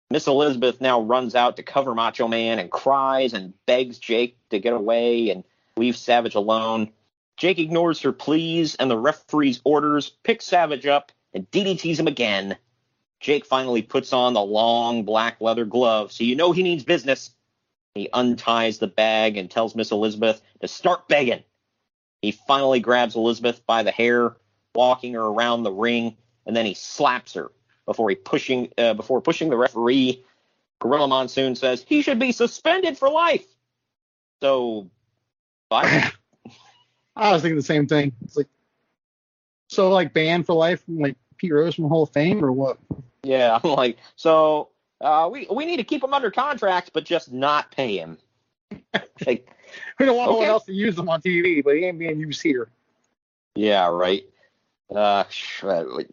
Miss 0.10 0.28
Elizabeth 0.28 0.82
now 0.82 1.02
runs 1.02 1.36
out 1.36 1.56
to 1.58 1.64
cover 1.64 1.96
Macho 1.96 2.28
Man 2.28 2.60
and 2.60 2.70
cries 2.70 3.34
and 3.34 3.54
begs 3.66 3.98
Jake 3.98 4.38
to 4.50 4.60
get 4.60 4.74
away 4.74 5.30
and 5.30 5.44
leave 5.78 5.96
Savage 5.96 6.36
alone. 6.36 6.92
Jake 7.38 7.60
ignores 7.60 8.02
her 8.02 8.12
pleas 8.12 8.76
and 8.76 8.92
the 8.92 8.98
referee's 8.98 9.62
orders, 9.64 10.10
picks 10.24 10.46
Savage 10.46 10.86
up, 10.86 11.12
and 11.34 11.50
DDTs 11.50 12.00
him 12.00 12.08
again. 12.08 12.58
Jake 13.20 13.46
finally 13.46 13.82
puts 13.82 14.14
on 14.14 14.34
the 14.34 14.42
long 14.42 15.04
black 15.04 15.40
leather 15.40 15.66
glove, 15.66 16.12
so 16.12 16.24
you 16.24 16.36
know 16.36 16.52
he 16.52 16.64
needs 16.64 16.84
business. 16.84 17.32
He 17.96 18.10
unties 18.14 18.80
the 18.80 18.88
bag 18.88 19.38
and 19.38 19.50
tells 19.50 19.76
Miss 19.76 19.92
Elizabeth 19.92 20.42
to 20.62 20.68
start 20.68 21.08
begging. 21.08 21.44
He 22.22 22.32
finally 22.32 22.80
grabs 22.80 23.16
Elizabeth 23.16 23.66
by 23.66 23.84
the 23.84 23.92
hair, 23.92 24.38
walking 24.76 25.14
her 25.14 25.22
around 25.22 25.64
the 25.64 25.72
ring, 25.72 26.16
and 26.46 26.56
then 26.56 26.66
he 26.66 26.74
slaps 26.74 27.34
her 27.34 27.52
before 27.86 28.10
he 28.10 28.16
pushing 28.16 28.72
uh, 28.78 28.94
before 28.94 29.22
pushing 29.22 29.50
the 29.50 29.58
referee. 29.58 30.24
Gorilla 30.80 31.08
Monsoon 31.08 31.56
says 31.56 31.86
he 31.88 32.02
should 32.02 32.20
be 32.20 32.32
suspended 32.32 32.98
for 32.98 33.10
life. 33.10 33.46
So, 34.42 34.90
bye. 35.70 36.12
I 37.16 37.34
was 37.34 37.42
thinking 37.42 37.58
the 37.58 37.64
same 37.64 37.88
thing. 37.88 38.14
It's 38.24 38.38
like, 38.38 38.48
so 39.68 39.90
like 39.90 40.14
banned 40.14 40.46
for 40.46 40.54
life 40.54 40.84
from 40.86 41.00
like 41.00 41.18
Pete 41.38 41.54
Rose 41.54 41.76
from 41.76 41.90
Hall 41.90 42.04
of 42.04 42.12
Fame 42.12 42.44
or 42.44 42.52
what? 42.52 42.78
yeah, 43.24 43.60
I'm 43.64 43.72
like, 43.72 43.98
so 44.16 44.70
uh, 45.02 45.30
we 45.32 45.48
we 45.52 45.66
need 45.66 45.78
to 45.78 45.84
keep 45.84 46.04
him 46.04 46.14
under 46.14 46.32
contract, 46.32 46.92
but 46.94 47.04
just 47.04 47.32
not 47.32 47.72
pay 47.72 47.98
him. 47.98 48.18
like, 49.26 49.50
We 50.00 50.06
don't 50.06 50.16
want 50.18 50.30
no 50.30 50.36
Okay. 50.36 50.46
one 50.46 50.50
else 50.50 50.66
to 50.66 50.74
use 50.74 50.96
them 50.96 51.10
on 51.10 51.22
TV, 51.22 51.64
but 51.64 51.76
he 51.76 51.86
ain't 51.86 52.00
being 52.00 52.20
used 52.20 52.42
here. 52.42 52.70
yeah, 53.56 53.88
right. 53.88 54.24
Uh, 54.94 55.24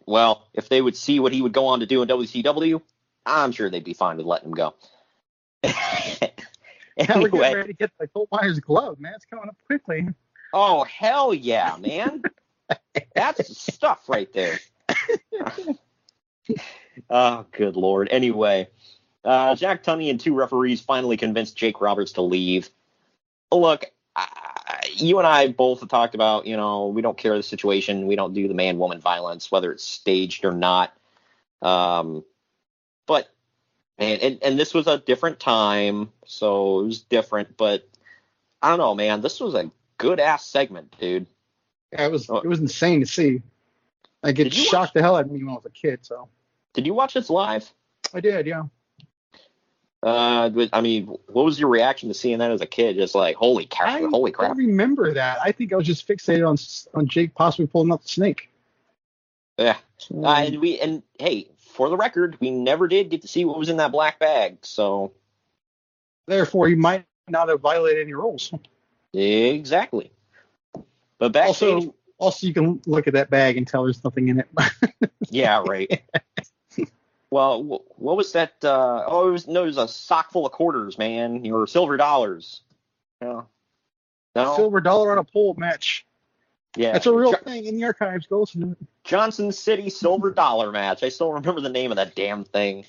well, 0.05 0.47
if 0.53 0.69
they 0.69 0.81
would 0.81 0.95
see 0.95 1.19
what 1.19 1.33
he 1.33 1.41
would 1.41 1.51
go 1.51 1.67
on 1.67 1.81
to 1.81 1.85
do 1.85 2.01
in 2.01 2.07
WCW, 2.07 2.81
I'm 3.25 3.51
sure 3.51 3.69
they'd 3.69 3.83
be 3.83 3.93
fine 3.93 4.17
with 4.17 4.25
letting 4.25 4.49
him 4.49 4.55
go. 4.55 4.73
Now 7.07 7.21
we're 7.21 7.29
getting 7.29 7.51
anyway, 7.51 7.53
ready 7.53 7.67
to 7.67 7.73
get 7.73 7.91
the 7.97 8.07
Colt 8.09 8.27
Myers 8.31 8.59
glove, 8.59 8.99
man. 8.99 9.13
It's 9.15 9.23
coming 9.23 9.47
up 9.47 9.55
quickly. 9.65 10.07
oh 10.51 10.83
hell 10.83 11.33
yeah, 11.33 11.77
man, 11.79 12.21
that's 13.15 13.57
stuff 13.57 14.09
right 14.09 14.31
there. 14.33 14.59
oh, 17.09 17.45
good 17.51 17.77
lord. 17.77 18.09
Anyway, 18.11 18.67
uh, 19.23 19.55
Jack 19.55 19.83
Tunney 19.83 20.09
and 20.09 20.19
two 20.19 20.33
referees 20.33 20.81
finally 20.81 21.17
convinced 21.17 21.57
Jake 21.57 21.81
Roberts 21.81 22.13
to 22.13 22.21
leave. 22.21 22.69
Look, 23.51 23.91
I, 24.15 24.27
you 24.93 25.17
and 25.17 25.27
I 25.27 25.47
both 25.49 25.79
have 25.81 25.89
talked 25.89 26.15
about, 26.15 26.45
you 26.45 26.57
know, 26.57 26.87
we 26.87 27.01
don't 27.01 27.17
care 27.17 27.35
the 27.35 27.43
situation. 27.43 28.07
We 28.07 28.15
don't 28.15 28.33
do 28.33 28.47
the 28.47 28.53
man 28.53 28.77
woman 28.77 28.99
violence, 28.99 29.51
whether 29.51 29.71
it's 29.71 29.83
staged 29.83 30.45
or 30.45 30.51
not. 30.51 30.93
Um, 31.61 32.23
but, 33.07 33.29
man, 33.97 34.19
and, 34.21 34.39
and 34.43 34.59
this 34.59 34.73
was 34.73 34.87
a 34.87 34.99
different 34.99 35.39
time, 35.39 36.11
so 36.25 36.81
it 36.81 36.85
was 36.85 37.01
different. 37.01 37.57
But 37.57 37.87
I 38.61 38.69
don't 38.69 38.79
know, 38.79 38.95
man. 38.95 39.21
This 39.21 39.39
was 39.39 39.55
a 39.55 39.71
good 39.97 40.19
ass 40.19 40.45
segment, 40.45 40.95
dude. 40.99 41.27
Yeah, 41.91 42.05
it 42.05 42.11
was 42.11 42.29
it 42.29 42.45
was 42.45 42.59
insane 42.59 42.99
to 42.99 43.05
see. 43.07 43.41
Like 44.21 44.37
it 44.37 44.53
shocked 44.53 44.93
the 44.93 45.01
hell 45.01 45.15
out 45.15 45.25
of 45.25 45.31
me 45.31 45.39
when 45.43 45.49
I 45.49 45.53
was 45.53 45.65
a 45.65 45.69
kid. 45.69 46.05
So 46.05 46.29
Did 46.73 46.85
you 46.85 46.93
watch 46.93 47.13
this 47.13 47.29
live? 47.29 47.71
I 48.13 48.19
did, 48.21 48.47
yeah. 48.47 48.63
Uh, 50.01 50.49
I 50.71 50.81
mean, 50.81 51.07
what 51.27 51.43
was 51.43 51.59
your 51.59 51.69
reaction 51.69 52.07
to 52.09 52.15
seeing 52.15 52.37
that 52.39 52.51
as 52.51 52.61
a 52.61 52.65
kid? 52.65 52.95
Just 52.95 53.15
like, 53.15 53.35
holy 53.35 53.65
crap, 53.65 54.01
I 54.01 54.07
holy 54.07 54.31
I 54.31 54.35
crap. 54.35 54.57
remember 54.57 55.13
that. 55.13 55.39
I 55.43 55.51
think 55.51 55.73
I 55.73 55.75
was 55.75 55.85
just 55.85 56.07
fixated 56.07 56.47
on 56.47 56.57
on 56.97 57.07
Jake 57.07 57.35
possibly 57.35 57.67
pulling 57.67 57.91
out 57.91 58.01
the 58.03 58.07
snake. 58.07 58.49
Yeah. 59.57 59.75
Uh, 60.13 60.27
and 60.27 60.61
we 60.61 60.79
and 60.79 61.03
hey, 61.19 61.49
for 61.57 61.89
the 61.89 61.97
record, 61.97 62.37
we 62.39 62.49
never 62.49 62.87
did 62.87 63.09
get 63.09 63.23
to 63.23 63.27
see 63.27 63.43
what 63.43 63.59
was 63.59 63.67
in 63.67 63.77
that 63.77 63.91
black 63.91 64.19
bag. 64.19 64.59
So 64.61 65.11
therefore, 66.27 66.69
he 66.69 66.75
might 66.75 67.05
not 67.27 67.49
have 67.49 67.59
violated 67.59 68.03
any 68.03 68.13
rules. 68.13 68.53
exactly. 69.13 70.11
But 71.17 71.33
backstage, 71.33 71.73
Also, 71.73 71.95
also 72.17 72.47
you 72.47 72.53
can 72.53 72.81
look 72.85 73.07
at 73.07 73.13
that 73.13 73.29
bag 73.29 73.57
and 73.57 73.67
tell 73.67 73.83
there's 73.83 74.01
nothing 74.03 74.29
in 74.29 74.39
it. 74.39 74.47
yeah, 75.29 75.61
right. 75.67 76.01
Well, 77.31 77.83
what 77.97 78.17
was 78.17 78.31
that? 78.33 78.53
Uh, 78.63 79.03
oh, 79.07 79.29
it 79.29 79.31
was 79.31 79.47
no, 79.47 79.63
it 79.63 79.67
was 79.67 79.77
a 79.77 79.87
sock 79.87 80.31
full 80.31 80.45
of 80.45 80.51
quarters, 80.51 80.97
man, 80.97 81.49
or 81.51 81.67
silver 81.67 81.97
dollars. 81.97 82.61
Yeah. 83.21 83.41
No. 84.35 84.55
Silver 84.55 84.79
dollar 84.81 85.11
on 85.11 85.17
a 85.17 85.23
pole 85.23 85.55
match. 85.57 86.05
yeah. 86.75 86.93
That's 86.93 87.05
a 87.07 87.13
real 87.13 87.31
Jo- 87.31 87.39
thing 87.43 87.65
in 87.65 87.75
the 87.77 87.83
archives. 87.85 88.27
Go 88.27 88.41
listen 88.41 88.61
to 88.61 88.71
it. 88.71 88.77
Johnson 89.03 89.51
City 89.51 89.89
Silver 89.89 90.31
Dollar 90.31 90.71
match. 90.71 91.01
I 91.03 91.09
still 91.09 91.33
remember 91.33 91.61
the 91.61 91.69
name 91.69 91.91
of 91.91 91.97
that 91.97 92.15
damn 92.15 92.43
thing. 92.43 92.85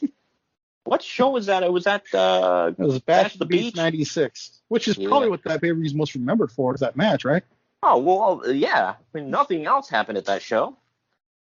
What 0.85 1.03
show 1.03 1.31
was 1.31 1.47
that? 1.47 1.63
It 1.63 1.73
was 1.73 1.87
at 1.87 2.03
uh, 2.15 2.73
It 2.77 2.83
was 2.83 3.01
Bash 3.01 3.35
the 3.37 3.45
Beach 3.47 3.77
'96, 3.77 4.61
which 4.69 4.87
is 4.89 4.97
Yeah. 4.99 5.09
probably 5.09 5.29
what 5.31 5.43
that 5.45 5.61
pay 5.61 5.71
is 5.71 5.95
most 5.95 6.15
remembered 6.15 6.51
for. 6.51 6.75
Is 6.75 6.81
that 6.81 6.97
match, 6.97 7.25
right? 7.25 7.43
Oh 7.83 7.99
well, 7.99 8.43
uh, 8.47 8.51
yeah. 8.51 8.95
I 8.99 9.19
mean, 9.19 9.31
nothing 9.31 9.67
else 9.67 9.89
happened 9.89 10.19
at 10.19 10.27
that 10.27 10.43
show. 10.43 10.77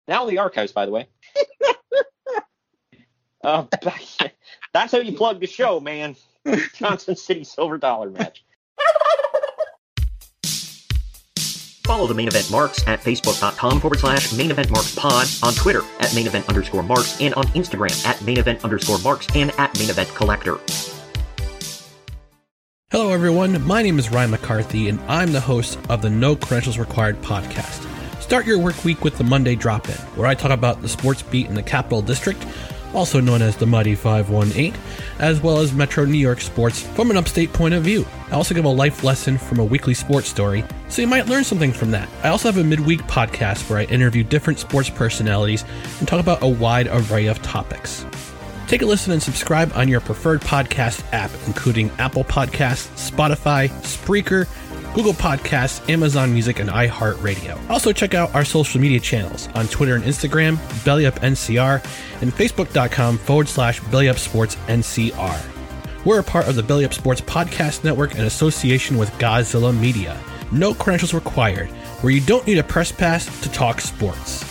Now 0.09 0.27
the 0.27 0.39
archives, 0.39 0.73
by 0.73 0.87
the 0.87 0.93
way. 0.93 1.07
uh, 3.47 3.65
that's 4.73 4.93
how 4.93 4.99
you 4.99 5.13
plug 5.13 5.41
the 5.41 5.47
show, 5.47 5.81
man. 5.81 6.17
Johnson 6.75 7.17
City 7.17 7.45
Silver 7.45 7.79
Dollar 7.79 8.11
match. 8.11 8.45
Follow 11.85 12.09
the 12.09 12.15
main 12.15 12.27
event 12.27 12.51
marks 12.51 12.85
at 12.89 13.01
facebook.com 13.01 13.81
forward 13.81 14.01
slash 14.01 14.33
main 14.33 14.51
event 14.51 14.73
marks 14.73 14.93
pod, 14.97 15.29
on 15.45 15.55
Twitter 15.55 15.83
at 16.01 16.13
main 16.17 16.27
event 16.27 16.49
underscore 16.49 16.83
marks, 16.83 17.21
and 17.21 17.33
on 17.35 17.45
Instagram 17.49 18.05
at 18.05 18.21
main 18.23 18.39
event 18.39 18.65
underscore 18.65 18.99
marks 18.99 19.29
and 19.37 19.53
at 19.57 19.79
main 19.79 19.89
event 19.89 20.09
collector. 20.09 20.59
Hello, 22.91 23.13
everyone. 23.13 23.65
My 23.65 23.83
name 23.83 24.01
is 24.01 24.11
Ryan 24.11 24.33
McCarthy, 24.33 24.89
and 24.89 25.01
I'm 25.03 25.33
the 25.33 25.41
host 25.41 25.79
of 25.89 26.03
the 26.03 26.11
No 26.11 26.35
Credentials 26.35 26.79
Required 26.79 27.23
podcast. 27.23 27.85
Start 28.21 28.47
your 28.47 28.59
work 28.59 28.85
week 28.85 29.05
with 29.05 29.17
the 29.17 29.25
Monday 29.25 29.55
Drop 29.55 29.89
In, 29.89 29.95
where 30.17 30.27
I 30.27 30.35
talk 30.35 30.51
about 30.51 30.83
the 30.83 30.89
sports 30.89 31.23
beat 31.23 31.47
in 31.47 31.55
the 31.55 31.63
Capital 31.63 32.03
District, 32.03 32.45
also 32.97 33.21
known 33.21 33.43
as 33.43 33.57
the 33.57 33.67
Mighty 33.67 33.95
518, 33.95 34.75
as 35.19 35.41
well 35.41 35.59
as 35.59 35.73
Metro 35.73 36.05
New 36.05 36.19
York 36.19 36.41
sports 36.41 36.81
from 36.81 37.11
an 37.11 37.17
upstate 37.17 37.53
point 37.53 37.75
of 37.75 37.85
view. 37.85 38.07
I 38.31 38.35
also 38.35 38.55
give 38.55 38.65
a 38.65 38.69
life 38.69 39.05
lesson 39.05 39.37
from 39.37 39.61
a 39.61 39.65
weekly 39.65 39.95
sports 39.95 40.29
story, 40.29 40.65
so 40.89 41.03
you 41.03 41.09
might 41.09 41.27
learn 41.27 41.45
something 41.45 41.73
from 41.73 41.91
that. 41.93 42.09
I 42.25 42.29
also 42.29 42.51
have 42.51 42.57
a 42.57 42.65
midweek 42.67 43.03
podcast 43.03 43.69
where 43.69 43.79
I 43.79 43.85
interview 43.85 44.25
different 44.25 44.59
sports 44.59 44.89
personalities 44.91 45.65
and 45.99 46.09
talk 46.09 46.21
about 46.21 46.43
a 46.43 46.49
wide 46.49 46.89
array 46.89 47.27
of 47.27 47.41
topics. 47.43 48.07
Take 48.67 48.83
a 48.83 48.87
listen 48.87 49.13
and 49.13 49.23
subscribe 49.23 49.71
on 49.77 49.89
your 49.89 50.01
preferred 50.01 50.41
podcast 50.41 51.05
app, 51.13 51.31
including 51.47 51.91
Apple 51.99 52.25
Podcasts, 52.25 52.89
Spotify, 53.11 53.69
Spreaker, 53.83 54.49
Google 54.97 55.13
Podcasts, 55.13 55.87
Amazon 55.91 56.33
Music, 56.33 56.59
and 56.59 56.71
iHeartRadio. 56.71 57.61
Also, 57.69 57.93
check 57.93 58.15
out 58.15 58.35
our 58.35 58.47
social 58.47 58.81
media 58.81 58.99
channels 58.99 59.47
on 59.55 59.69
Twitter 59.69 59.95
and 59.95 60.03
Instagram, 60.03 60.57
BellyUpNCR, 60.87 61.85
and 62.23 62.33
Facebook.com 62.33 63.19
forward 63.19 63.47
slash 63.47 63.79
BellyUpSportsNCR. 63.83 66.05
We're 66.07 66.21
a 66.21 66.25
part 66.25 66.49
of 66.49 66.57
the 66.57 66.63
Belly 66.63 66.87
Up 66.87 66.95
Sports 66.95 67.21
Podcast 67.21 67.85
Network 67.85 68.15
in 68.15 68.23
association 68.23 68.97
with 68.97 69.11
Godzilla 69.19 69.79
Media. 69.79 70.19
No 70.51 70.73
credentials 70.73 71.13
required, 71.13 71.69
where 72.01 72.11
you 72.11 72.23
don't 72.23 72.47
need 72.47 72.57
a 72.57 72.65
press 72.65 72.91
pass 72.91 73.27
to 73.43 73.51
talk 73.51 73.83
sports. 73.83 74.51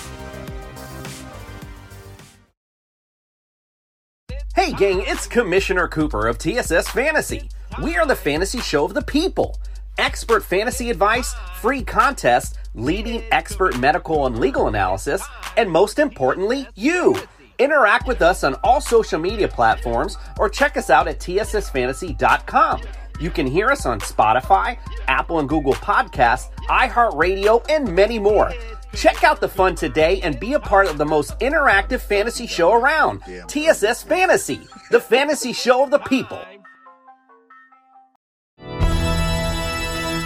Hey, 4.54 4.74
gang, 4.74 5.04
it's 5.08 5.26
Commissioner 5.26 5.88
Cooper 5.88 6.28
of 6.28 6.38
TSS 6.38 6.88
Fantasy. 6.90 7.50
We 7.82 7.98
are 7.98 8.06
the 8.06 8.16
fantasy 8.16 8.60
show 8.60 8.86
of 8.86 8.94
the 8.94 9.02
people. 9.02 9.58
Expert 9.98 10.44
fantasy 10.44 10.90
advice, 10.90 11.34
free 11.62 11.82
contests, 11.82 12.58
leading 12.74 13.24
expert 13.32 13.78
medical 13.80 14.26
and 14.26 14.40
legal 14.40 14.68
analysis, 14.68 15.24
and 15.58 15.70
most 15.70 16.00
importantly, 16.00 16.68
you. 16.76 17.16
Interact 17.60 18.06
with 18.08 18.22
us 18.22 18.44
on 18.44 18.56
all 18.56 18.82
social 18.82 19.20
media 19.20 19.48
platforms 19.48 20.18
or 20.38 20.50
check 20.50 20.76
us 20.76 20.90
out 20.90 21.08
at 21.08 21.20
tssfantasy.com. 21.20 22.82
You 23.20 23.30
can 23.30 23.48
hear 23.48 23.70
us 23.70 23.86
on 23.86 24.02
Spotify, 24.02 24.78
Apple 25.08 25.40
and 25.40 25.48
Google 25.48 25.74
Podcasts, 25.76 26.52
iHeartRadio, 26.68 27.66
and 27.70 27.88
many 27.96 28.20
more. 28.20 28.52
Check 28.94 29.24
out 29.24 29.40
the 29.40 29.48
fun 29.48 29.76
today 29.76 30.20
and 30.22 30.38
be 30.40 30.54
a 30.54 30.60
part 30.60 30.88
of 30.88 30.98
the 30.98 31.06
most 31.06 31.38
interactive 31.40 32.02
fantasy 32.02 32.48
show 32.48 32.74
around. 32.74 33.22
TSS 33.48 34.04
Fantasy, 34.04 34.62
the 34.92 35.00
fantasy 35.00 35.54
show 35.54 35.84
of 35.84 35.92
the 35.92 36.00
people. 36.00 36.42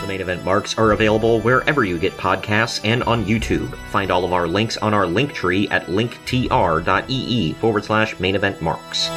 Main 0.09 0.21
event 0.21 0.43
marks 0.43 0.75
are 0.75 0.91
available 0.91 1.39
wherever 1.41 1.85
you 1.85 1.99
get 1.99 2.11
podcasts 2.17 2.81
and 2.83 3.03
on 3.03 3.23
YouTube. 3.25 3.77
Find 3.91 4.09
all 4.09 4.25
of 4.25 4.33
our 4.33 4.47
links 4.47 4.75
on 4.77 4.91
our 4.93 5.05
link 5.05 5.33
tree 5.33 5.67
at 5.69 5.85
linktr.ee 5.85 7.53
forward 7.53 7.85
slash 7.85 8.19
main 8.19 8.35
event 8.35 8.59
marks. 8.59 9.07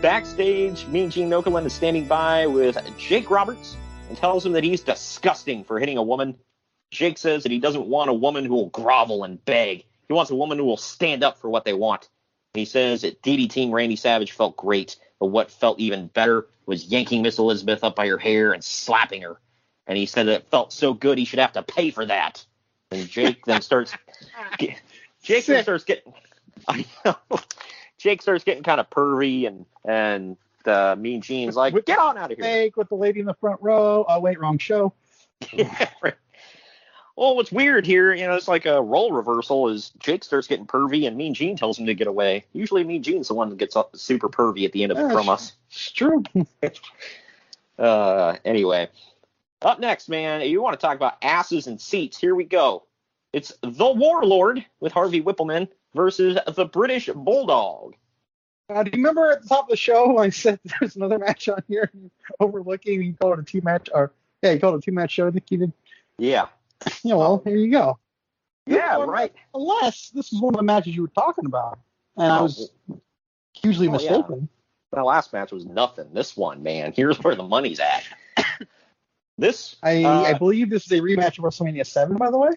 Backstage, 0.00 0.86
Mean 0.86 1.10
Gene 1.10 1.30
Okerlund 1.30 1.66
is 1.66 1.72
standing 1.72 2.06
by 2.06 2.46
with 2.46 2.78
Jake 2.96 3.28
Roberts 3.30 3.76
and 4.08 4.16
tells 4.16 4.46
him 4.46 4.52
that 4.52 4.62
he's 4.62 4.80
disgusting 4.80 5.64
for 5.64 5.80
hitting 5.80 5.98
a 5.98 6.02
woman. 6.02 6.36
Jake 6.92 7.18
says 7.18 7.42
that 7.42 7.50
he 7.50 7.58
doesn't 7.58 7.86
want 7.86 8.10
a 8.10 8.14
woman 8.14 8.44
who 8.44 8.54
will 8.54 8.68
grovel 8.68 9.24
and 9.24 9.44
beg. 9.44 9.84
He 10.06 10.14
wants 10.14 10.30
a 10.30 10.36
woman 10.36 10.58
who 10.58 10.64
will 10.64 10.76
stand 10.76 11.24
up 11.24 11.38
for 11.38 11.50
what 11.50 11.64
they 11.64 11.72
want. 11.72 12.08
He 12.54 12.64
says 12.64 13.02
that 13.02 13.22
DDTing 13.22 13.72
Randy 13.72 13.96
Savage 13.96 14.32
felt 14.32 14.56
great, 14.56 14.96
but 15.18 15.26
what 15.26 15.50
felt 15.50 15.80
even 15.80 16.06
better 16.08 16.46
was 16.66 16.86
yanking 16.86 17.22
Miss 17.22 17.38
Elizabeth 17.38 17.84
up 17.84 17.96
by 17.96 18.08
her 18.08 18.18
hair 18.18 18.52
and 18.52 18.62
slapping 18.62 19.22
her. 19.22 19.38
And 19.86 19.98
he 19.98 20.06
said 20.06 20.26
that 20.26 20.32
it 20.34 20.48
felt 20.48 20.72
so 20.72 20.94
good 20.94 21.18
he 21.18 21.24
should 21.24 21.38
have 21.40 21.52
to 21.52 21.62
pay 21.62 21.90
for 21.90 22.06
that. 22.06 22.44
And 22.90 23.08
Jake 23.08 23.44
then 23.46 23.62
starts. 23.62 23.92
Jake 25.22 25.46
then 25.46 25.62
starts 25.62 25.84
getting. 25.84 26.12
I 26.68 26.84
know. 27.04 27.16
Jake 27.98 28.22
starts 28.22 28.44
getting 28.44 28.62
kind 28.62 28.80
of 28.80 28.90
pervy, 28.90 29.46
and 29.46 29.64
and 29.84 30.36
uh, 30.66 30.96
Mean 30.98 31.20
Gene's 31.20 31.56
like, 31.56 31.72
With- 31.74 31.84
"Get 31.84 31.98
on 31.98 32.18
out 32.18 32.30
of 32.32 32.38
here." 32.38 32.46
Jake 32.46 32.76
with 32.76 32.88
the 32.88 32.96
lady 32.96 33.20
in 33.20 33.26
the 33.26 33.34
front 33.34 33.60
row. 33.62 34.04
Oh 34.08 34.20
wait, 34.20 34.38
wrong 34.38 34.58
show. 34.58 34.92
Yeah, 35.52 35.88
right. 36.02 36.14
Well, 37.16 37.36
what's 37.36 37.52
weird 37.52 37.84
here, 37.86 38.14
you 38.14 38.26
know, 38.26 38.34
it's 38.34 38.48
like 38.48 38.64
a 38.64 38.80
role 38.80 39.12
reversal. 39.12 39.68
Is 39.68 39.90
Jake 39.98 40.24
starts 40.24 40.46
getting 40.46 40.66
pervy, 40.66 41.06
and 41.06 41.16
Mean 41.16 41.34
Gene 41.34 41.56
tells 41.56 41.78
him 41.78 41.86
to 41.86 41.94
get 41.94 42.06
away. 42.06 42.44
Usually, 42.52 42.84
Mean 42.84 43.02
Gene's 43.02 43.28
the 43.28 43.34
one 43.34 43.50
that 43.50 43.58
gets 43.58 43.76
super 43.94 44.28
pervy 44.28 44.64
at 44.64 44.72
the 44.72 44.82
end 44.82 44.92
of 44.92 44.98
the 44.98 45.04
Yeah, 45.04 45.10
promos. 45.10 45.52
It's 45.70 45.90
true. 45.90 46.22
Uh, 47.78 48.36
anyway, 48.44 48.88
up 49.62 49.80
next, 49.80 50.08
man, 50.08 50.42
you 50.42 50.62
want 50.62 50.78
to 50.78 50.86
talk 50.86 50.94
about 50.94 51.16
asses 51.22 51.66
and 51.66 51.80
seats? 51.80 52.18
Here 52.18 52.34
we 52.34 52.44
go. 52.44 52.84
It's 53.32 53.52
the 53.62 53.90
Warlord 53.90 54.64
with 54.78 54.92
Harvey 54.92 55.22
Wippleman 55.22 55.68
versus 55.94 56.38
the 56.54 56.66
British 56.66 57.08
Bulldog. 57.08 57.94
Uh, 58.68 58.82
do 58.82 58.90
you 58.92 58.98
remember 58.98 59.32
at 59.32 59.42
the 59.42 59.48
top 59.48 59.64
of 59.64 59.70
the 59.70 59.76
show 59.76 60.12
when 60.12 60.26
I 60.26 60.30
said 60.30 60.60
there's 60.80 60.96
another 60.96 61.18
match 61.18 61.48
on 61.48 61.62
here 61.66 61.90
overlooking? 62.40 63.02
You 63.02 63.14
called 63.14 63.38
it 63.38 63.42
a 63.42 63.44
two 63.44 63.62
match, 63.62 63.88
or 63.92 64.12
yeah, 64.42 64.52
you 64.52 64.60
called 64.60 64.74
it 64.74 64.78
a 64.78 64.80
two 64.82 64.92
match 64.92 65.12
show. 65.12 65.26
I 65.26 65.30
think 65.30 65.50
you 65.50 65.58
did. 65.58 65.72
Yeah. 66.18 66.46
Yeah, 67.04 67.14
well, 67.14 67.42
here 67.44 67.56
you 67.56 67.70
go. 67.70 67.98
Yeah, 68.66 68.98
Well, 68.98 69.08
right. 69.08 69.32
Unless 69.54 70.10
this 70.10 70.32
is 70.32 70.40
one 70.40 70.54
of 70.54 70.58
the 70.58 70.64
matches 70.64 70.94
you 70.94 71.02
were 71.02 71.08
talking 71.08 71.46
about, 71.46 71.80
and 72.16 72.32
I 72.32 72.38
Oh, 72.38 72.42
was 72.44 72.70
hugely 73.54 73.88
oh, 73.88 73.98
yeah. 73.98 74.10
mistaken. 74.10 74.48
The 74.92 75.02
last 75.02 75.32
match 75.32 75.50
was 75.52 75.64
nothing. 75.64 76.10
This 76.12 76.36
one, 76.36 76.62
man, 76.62 76.92
here's 76.94 77.18
where 77.20 77.34
the 77.34 77.42
money's 77.42 77.80
at. 77.80 78.04
this, 79.38 79.76
I 79.82 80.04
uh, 80.04 80.22
I 80.22 80.34
believe 80.34 80.70
this 80.70 80.84
is 80.84 80.92
a 80.92 81.00
rematch 81.00 81.38
of 81.38 81.44
WrestleMania 81.44 81.86
Seven, 81.86 82.16
by 82.18 82.30
the 82.30 82.38
way. 82.38 82.50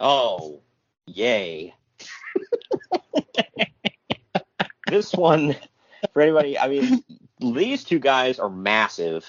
Oh, 0.00 0.60
yay. 1.06 1.74
this 4.90 5.12
one, 5.14 5.56
for 6.12 6.20
anybody, 6.20 6.58
I 6.58 6.68
mean, 6.68 7.02
these 7.40 7.84
two 7.84 7.98
guys 8.00 8.38
are 8.38 8.50
massive, 8.50 9.24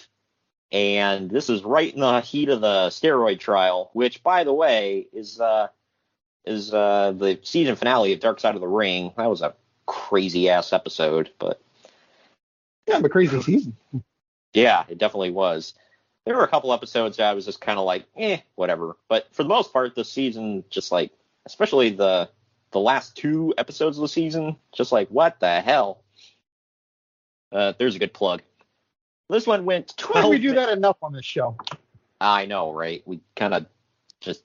and 0.71 1.29
this 1.29 1.49
is 1.49 1.63
right 1.63 1.93
in 1.93 2.01
the 2.01 2.21
heat 2.21 2.49
of 2.49 2.61
the 2.61 2.87
steroid 2.89 3.39
trial, 3.39 3.89
which, 3.93 4.21
by 4.23 4.43
the 4.43 4.53
way, 4.53 5.07
is 5.13 5.39
uh, 5.39 5.67
is 6.45 6.73
uh, 6.73 7.13
the 7.15 7.39
season 7.43 7.75
finale 7.75 8.13
of 8.13 8.19
Dark 8.19 8.39
Side 8.39 8.55
of 8.55 8.61
the 8.61 8.67
Ring. 8.67 9.13
That 9.17 9.29
was 9.29 9.41
a 9.41 9.55
crazy 9.85 10.49
ass 10.49 10.73
episode, 10.73 11.31
but 11.39 11.61
Yeah, 12.87 12.99
but 12.99 13.11
crazy 13.11 13.41
season. 13.41 13.77
yeah, 14.53 14.83
it 14.89 14.97
definitely 14.97 15.31
was. 15.31 15.73
There 16.25 16.35
were 16.35 16.43
a 16.43 16.49
couple 16.49 16.73
episodes 16.73 17.17
that 17.17 17.29
I 17.29 17.33
was 17.33 17.45
just 17.45 17.61
kind 17.61 17.79
of 17.79 17.85
like, 17.85 18.05
eh, 18.17 18.39
whatever. 18.55 18.97
But 19.07 19.33
for 19.33 19.43
the 19.43 19.49
most 19.49 19.71
part, 19.71 19.95
the 19.95 20.03
season 20.03 20.65
just 20.69 20.91
like, 20.91 21.11
especially 21.45 21.91
the 21.91 22.29
the 22.71 22.79
last 22.81 23.15
two 23.15 23.53
episodes 23.57 23.97
of 23.97 24.01
the 24.01 24.09
season, 24.09 24.57
just 24.73 24.91
like, 24.91 25.07
what 25.07 25.39
the 25.39 25.61
hell? 25.61 26.03
Uh, 27.49 27.71
there's 27.79 27.95
a 27.95 27.99
good 27.99 28.13
plug. 28.13 28.41
This 29.29 29.45
one 29.45 29.65
went 29.65 29.93
Why 29.97 30.05
do 30.05 30.11
12. 30.21 30.29
we 30.31 30.39
do 30.39 30.53
that 30.55 30.69
enough 30.69 30.97
on 31.01 31.13
this 31.13 31.25
show? 31.25 31.57
I 32.21 32.45
know, 32.45 32.71
right? 32.73 33.03
We 33.05 33.19
kind 33.35 33.53
of 33.53 33.65
just 34.21 34.43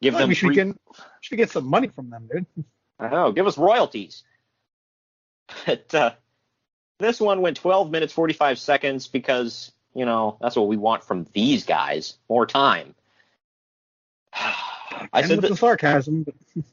give 0.00 0.14
them. 0.14 0.28
we 0.28 0.34
should 0.34 0.46
free- 0.48 0.54
get 0.56 0.76
should 1.20 1.36
get 1.36 1.50
some 1.50 1.66
money 1.66 1.88
from 1.88 2.10
them, 2.10 2.28
dude. 2.32 2.46
I 2.98 3.08
know. 3.08 3.32
Give 3.32 3.46
us 3.46 3.58
royalties. 3.58 4.22
But 5.66 5.94
uh, 5.94 6.12
this 6.98 7.20
one 7.20 7.40
went 7.42 7.58
12 7.58 7.90
minutes 7.90 8.12
45 8.12 8.58
seconds 8.58 9.08
because 9.08 9.72
you 9.94 10.06
know 10.06 10.38
that's 10.40 10.56
what 10.56 10.68
we 10.68 10.76
want 10.78 11.04
from 11.04 11.26
these 11.34 11.64
guys. 11.64 12.16
More 12.28 12.46
time. 12.46 12.94
I 14.32 15.22
said 15.22 15.40
that 15.42 15.48
the 15.48 15.56
sarcasm, 15.56 16.22
but 16.24 16.34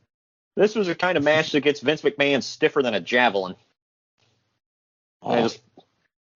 this 0.55 0.73
was 0.73 0.87
a 0.87 0.95
kind 0.95 1.17
of 1.17 1.23
match 1.23 1.51
that 1.51 1.61
gets 1.61 1.81
Vince 1.81 2.01
McMahon 2.01 2.41
stiffer 2.41 2.81
than 2.81 2.93
a 2.93 3.01
javelin. 3.01 3.55
I 5.21 5.41
just- 5.41 5.61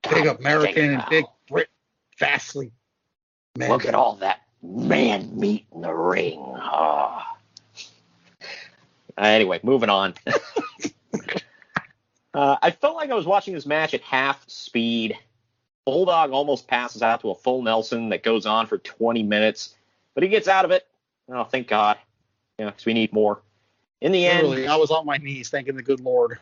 big 0.09 0.25
American 0.25 0.93
and 0.93 1.03
big 1.09 1.25
Brit 1.47 1.69
Fastly. 2.17 2.71
Man, 3.57 3.69
Look 3.69 3.85
at 3.85 3.95
all 3.95 4.15
that 4.17 4.41
man 4.61 5.39
meat 5.39 5.65
in 5.73 5.81
the 5.81 5.93
ring. 5.93 6.43
Ah. 6.57 7.37
Anyway, 9.17 9.59
moving 9.63 9.89
on. 9.89 10.13
uh, 12.33 12.57
I 12.61 12.71
felt 12.71 12.95
like 12.95 13.11
I 13.11 13.15
was 13.15 13.25
watching 13.25 13.53
this 13.53 13.65
match 13.65 13.93
at 13.93 14.01
half 14.01 14.47
speed. 14.49 15.17
Bulldog 15.85 16.31
almost 16.31 16.67
passes 16.67 17.01
out 17.01 17.21
to 17.21 17.29
a 17.29 17.35
full 17.35 17.61
Nelson 17.61 18.09
that 18.09 18.23
goes 18.23 18.45
on 18.45 18.67
for 18.67 18.77
20 18.77 19.23
minutes, 19.23 19.75
but 20.13 20.23
he 20.23 20.29
gets 20.29 20.47
out 20.47 20.65
of 20.65 20.71
it. 20.71 20.85
Oh, 21.29 21.43
thank 21.43 21.67
God. 21.67 21.97
Yeah, 22.59 22.67
because 22.67 22.85
we 22.85 22.93
need 22.93 23.13
more. 23.13 23.41
In 24.01 24.11
the 24.11 24.25
end, 24.25 24.67
I 24.67 24.75
was 24.75 24.91
on 24.91 25.05
my 25.05 25.17
knees 25.17 25.49
thanking 25.49 25.75
the 25.75 25.83
good 25.83 25.99
Lord. 25.99 26.39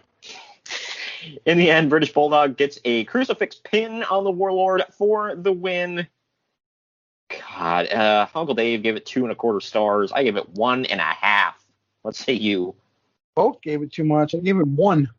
In 1.45 1.57
the 1.57 1.69
end, 1.69 1.89
British 1.89 2.13
Bulldog 2.13 2.57
gets 2.57 2.79
a 2.85 3.03
crucifix 3.05 3.55
pin 3.55 4.03
on 4.03 4.23
the 4.23 4.31
Warlord 4.31 4.83
for 4.97 5.35
the 5.35 5.51
win. 5.51 6.07
God, 7.29 7.91
uh, 7.91 8.27
Uncle 8.35 8.55
Dave 8.55 8.83
gave 8.83 8.95
it 8.95 9.05
two 9.05 9.23
and 9.23 9.31
a 9.31 9.35
quarter 9.35 9.59
stars. 9.59 10.11
I 10.11 10.23
gave 10.23 10.35
it 10.35 10.49
one 10.49 10.85
and 10.85 10.99
a 10.99 11.03
half. 11.03 11.63
Let's 12.03 12.23
say 12.23 12.33
you. 12.33 12.75
Both 13.35 13.61
gave 13.61 13.81
it 13.81 13.91
too 13.91 14.03
much. 14.03 14.35
I 14.35 14.39
gave 14.39 14.57
it 14.57 14.67
one. 14.67 15.09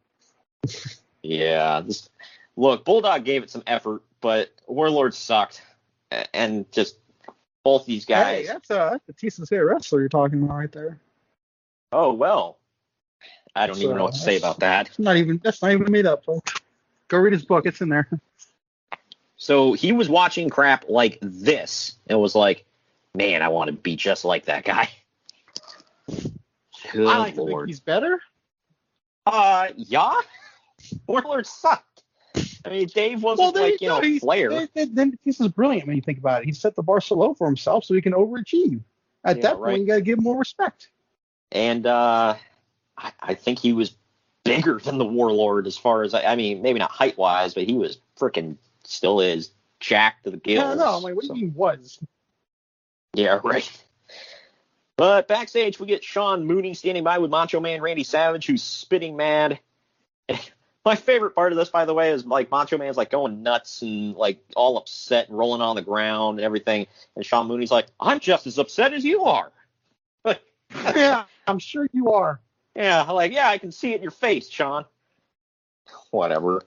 Yeah, 1.22 1.80
this, 1.80 2.08
look, 2.56 2.84
Bulldog 2.84 3.24
gave 3.24 3.42
it 3.42 3.50
some 3.50 3.62
effort, 3.66 4.02
but 4.20 4.50
Warlord 4.66 5.14
sucked, 5.14 5.62
and 6.32 6.70
just 6.70 6.98
both 7.64 7.86
these 7.86 8.04
guys. 8.04 8.26
Hey, 8.26 8.46
that's 8.46 8.70
a 8.70 8.90
that's 8.92 9.08
a 9.08 9.12
decent 9.14 9.46
state 9.48 9.58
wrestler 9.58 10.00
you're 10.00 10.08
talking 10.08 10.42
about 10.42 10.56
right 10.56 10.72
there. 10.72 11.00
oh 11.92 12.12
well, 12.12 12.58
I 13.56 13.66
don't 13.66 13.76
So, 13.76 13.82
even 13.82 13.96
know 13.96 14.04
what 14.04 14.14
to 14.14 14.20
say 14.20 14.36
about 14.36 14.60
that. 14.60 14.88
It's 14.88 14.98
not 14.98 15.16
even 15.16 15.40
that's 15.42 15.62
not 15.62 15.72
even 15.72 15.90
made 15.90 16.06
up, 16.06 16.24
folks. 16.24 16.52
Go 17.08 17.18
read 17.18 17.32
his 17.32 17.44
book. 17.44 17.66
It's 17.66 17.80
in 17.80 17.88
there. 17.88 18.08
So 19.36 19.72
he 19.74 19.92
was 19.92 20.08
watching 20.08 20.48
crap 20.50 20.86
like 20.88 21.18
this 21.20 21.96
and 22.06 22.20
was 22.20 22.34
like, 22.34 22.64
"Man, 23.14 23.42
I 23.42 23.48
want 23.48 23.68
to 23.68 23.72
be 23.74 23.94
just 23.96 24.24
like 24.24 24.46
that 24.46 24.64
guy." 24.64 24.88
Good 26.92 27.06
I 27.08 27.18
like 27.18 27.36
lord. 27.36 27.68
he's 27.68 27.80
better. 27.80 28.20
Uh, 29.26 29.68
yeah. 29.76 30.14
Warlord 31.06 31.46
sucked. 31.46 32.02
I 32.66 32.70
mean, 32.70 32.88
Dave 32.88 33.22
wasn't 33.22 33.54
like 33.56 33.80
you 33.80 33.88
know 33.88 34.00
he's- 34.00 34.20
Flair. 34.20 34.50
they- 34.50 34.68
they- 34.74 34.84
Then 34.86 35.18
this 35.24 35.40
is 35.40 35.48
brilliant 35.48 35.86
when 35.86 35.96
you 35.96 36.02
think 36.02 36.18
about 36.18 36.42
it. 36.42 36.46
He 36.46 36.52
set 36.52 36.74
the 36.74 36.82
bar 36.82 37.00
so 37.00 37.14
low 37.14 37.34
for 37.34 37.46
himself 37.46 37.84
so 37.84 37.94
he 37.94 38.02
can 38.02 38.12
overachieve. 38.12 38.80
At 39.24 39.36
Yeah, 39.36 39.42
that 39.42 39.56
point, 39.56 39.80
you 39.80 39.86
got 39.86 39.94
to 39.96 40.00
give 40.02 40.18
him 40.18 40.24
more 40.24 40.38
respect. 40.38 40.88
and 41.52 41.86
uh, 41.86 42.34
I, 42.96 43.12
I 43.20 43.34
think 43.34 43.58
he 43.58 43.72
was 43.72 43.94
bigger 44.44 44.78
than 44.78 44.98
the 44.98 45.04
Warlord 45.04 45.66
as 45.66 45.76
far 45.76 46.02
as 46.02 46.14
I, 46.14 46.22
I 46.22 46.36
mean, 46.36 46.62
maybe 46.62 46.78
not 46.78 46.90
height 46.90 47.16
wise, 47.16 47.54
but 47.54 47.64
he 47.64 47.74
was 47.74 47.98
freaking 48.18 48.56
still 48.84 49.20
is 49.20 49.50
jacked 49.80 50.24
to 50.24 50.30
the 50.30 50.36
gills. 50.36 50.64
Yeah, 50.64 50.74
no, 50.74 50.96
I'm 50.96 51.02
like, 51.02 51.14
what 51.16 51.24
So- 51.24 51.34
do 51.34 51.40
you 51.40 51.46
mean 51.46 51.54
was? 51.54 51.98
Yeah, 53.14 53.40
right. 53.44 53.70
But 54.96 55.26
backstage, 55.28 55.80
we 55.80 55.86
get 55.86 56.04
Sean 56.04 56.46
Mooney 56.46 56.74
standing 56.74 57.02
by 57.04 57.18
with 57.18 57.30
Macho 57.30 57.60
Man 57.60 57.80
Randy 57.80 58.04
Savage, 58.04 58.46
who's 58.46 58.62
spitting 58.62 59.16
mad. 59.16 59.58
My 60.84 60.94
favorite 60.96 61.34
part 61.34 61.50
of 61.50 61.58
this, 61.58 61.70
by 61.70 61.84
the 61.86 61.94
way, 61.94 62.10
is 62.10 62.26
like 62.26 62.50
Macho 62.50 62.76
Man's 62.76 62.96
like 62.96 63.10
going 63.10 63.42
nuts 63.42 63.82
and 63.82 64.14
like 64.14 64.38
all 64.54 64.76
upset 64.76 65.28
and 65.28 65.38
rolling 65.38 65.62
on 65.62 65.76
the 65.76 65.82
ground 65.82 66.38
and 66.38 66.44
everything. 66.44 66.86
And 67.16 67.24
Sean 67.24 67.46
Mooney's 67.48 67.70
like, 67.70 67.86
I'm 67.98 68.20
just 68.20 68.46
as 68.46 68.58
upset 68.58 68.92
as 68.92 69.04
you 69.04 69.24
are. 69.24 69.50
But 70.22 70.42
yeah, 70.74 71.24
I'm 71.46 71.58
sure 71.58 71.88
you 71.92 72.12
are. 72.12 72.40
Yeah, 72.74 73.02
like, 73.02 73.32
yeah, 73.32 73.48
I 73.48 73.58
can 73.58 73.72
see 73.72 73.92
it 73.92 73.96
in 73.96 74.02
your 74.02 74.10
face, 74.10 74.48
Sean. 74.48 74.84
Whatever. 76.10 76.62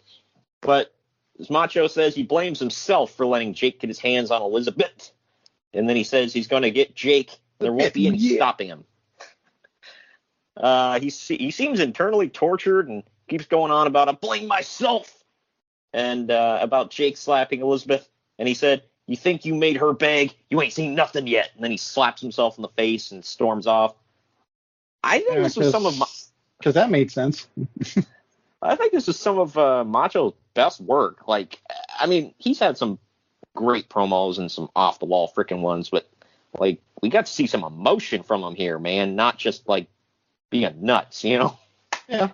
But 0.61 0.93
as 1.39 1.49
Macho 1.49 1.87
says, 1.87 2.15
he 2.15 2.23
blames 2.23 2.59
himself 2.59 3.11
for 3.11 3.25
letting 3.25 3.53
Jake 3.53 3.79
get 3.79 3.89
his 3.89 3.99
hands 3.99 4.31
on 4.31 4.41
Elizabeth. 4.41 5.11
And 5.73 5.87
then 5.87 5.95
he 5.95 6.03
says 6.03 6.33
he's 6.33 6.47
going 6.47 6.63
to 6.63 6.71
get 6.71 6.95
Jake. 6.95 7.37
There 7.59 7.73
won't 7.73 7.93
be 7.93 8.07
any 8.07 8.17
Yeah. 8.17 8.37
stopping 8.37 8.69
him. 8.69 8.85
Uh, 10.55 10.99
he, 10.99 11.09
he 11.09 11.51
seems 11.51 11.79
internally 11.79 12.29
tortured 12.29 12.87
and 12.89 13.03
keeps 13.27 13.45
going 13.45 13.71
on 13.71 13.87
about, 13.87 14.09
I 14.09 14.13
blame 14.13 14.47
myself. 14.47 15.13
And 15.93 16.29
uh, 16.31 16.59
about 16.61 16.91
Jake 16.91 17.17
slapping 17.17 17.61
Elizabeth. 17.61 18.07
And 18.37 18.47
he 18.47 18.53
said, 18.53 18.83
You 19.07 19.15
think 19.15 19.45
you 19.45 19.55
made 19.55 19.77
her 19.77 19.93
beg? 19.93 20.35
You 20.49 20.61
ain't 20.61 20.73
seen 20.73 20.95
nothing 20.95 21.27
yet. 21.27 21.49
And 21.55 21.63
then 21.63 21.71
he 21.71 21.77
slaps 21.77 22.21
himself 22.21 22.57
in 22.57 22.61
the 22.61 22.69
face 22.69 23.11
and 23.11 23.23
storms 23.23 23.67
off. 23.67 23.95
I 25.03 25.19
think 25.19 25.35
this 25.35 25.55
was 25.55 25.71
some 25.71 25.85
of 25.85 25.97
my. 25.97 26.05
because 26.59 26.73
that 26.73 26.89
made 26.89 27.11
sense. 27.11 27.47
I 28.61 28.75
think 28.75 28.91
this 28.91 29.07
is 29.07 29.19
some 29.19 29.37
of 29.37 29.57
uh, 29.57 29.83
Macho's 29.83 30.33
best 30.53 30.81
work. 30.81 31.27
Like, 31.27 31.59
I 31.99 32.07
mean, 32.07 32.33
he's 32.37 32.59
had 32.59 32.77
some 32.77 32.99
great 33.55 33.89
promos 33.89 34.37
and 34.37 34.51
some 34.51 34.69
off 34.75 34.99
the 34.99 35.05
wall 35.05 35.31
freaking 35.35 35.61
ones, 35.61 35.89
but 35.89 36.09
like, 36.57 36.81
we 37.01 37.09
got 37.09 37.27
to 37.27 37.31
see 37.31 37.47
some 37.47 37.63
emotion 37.63 38.23
from 38.23 38.43
him 38.43 38.55
here, 38.55 38.79
man. 38.79 39.15
Not 39.15 39.37
just 39.37 39.67
like 39.69 39.87
being 40.49 40.81
nuts, 40.81 41.23
you 41.23 41.37
know. 41.37 41.57
Yeah. 42.07 42.29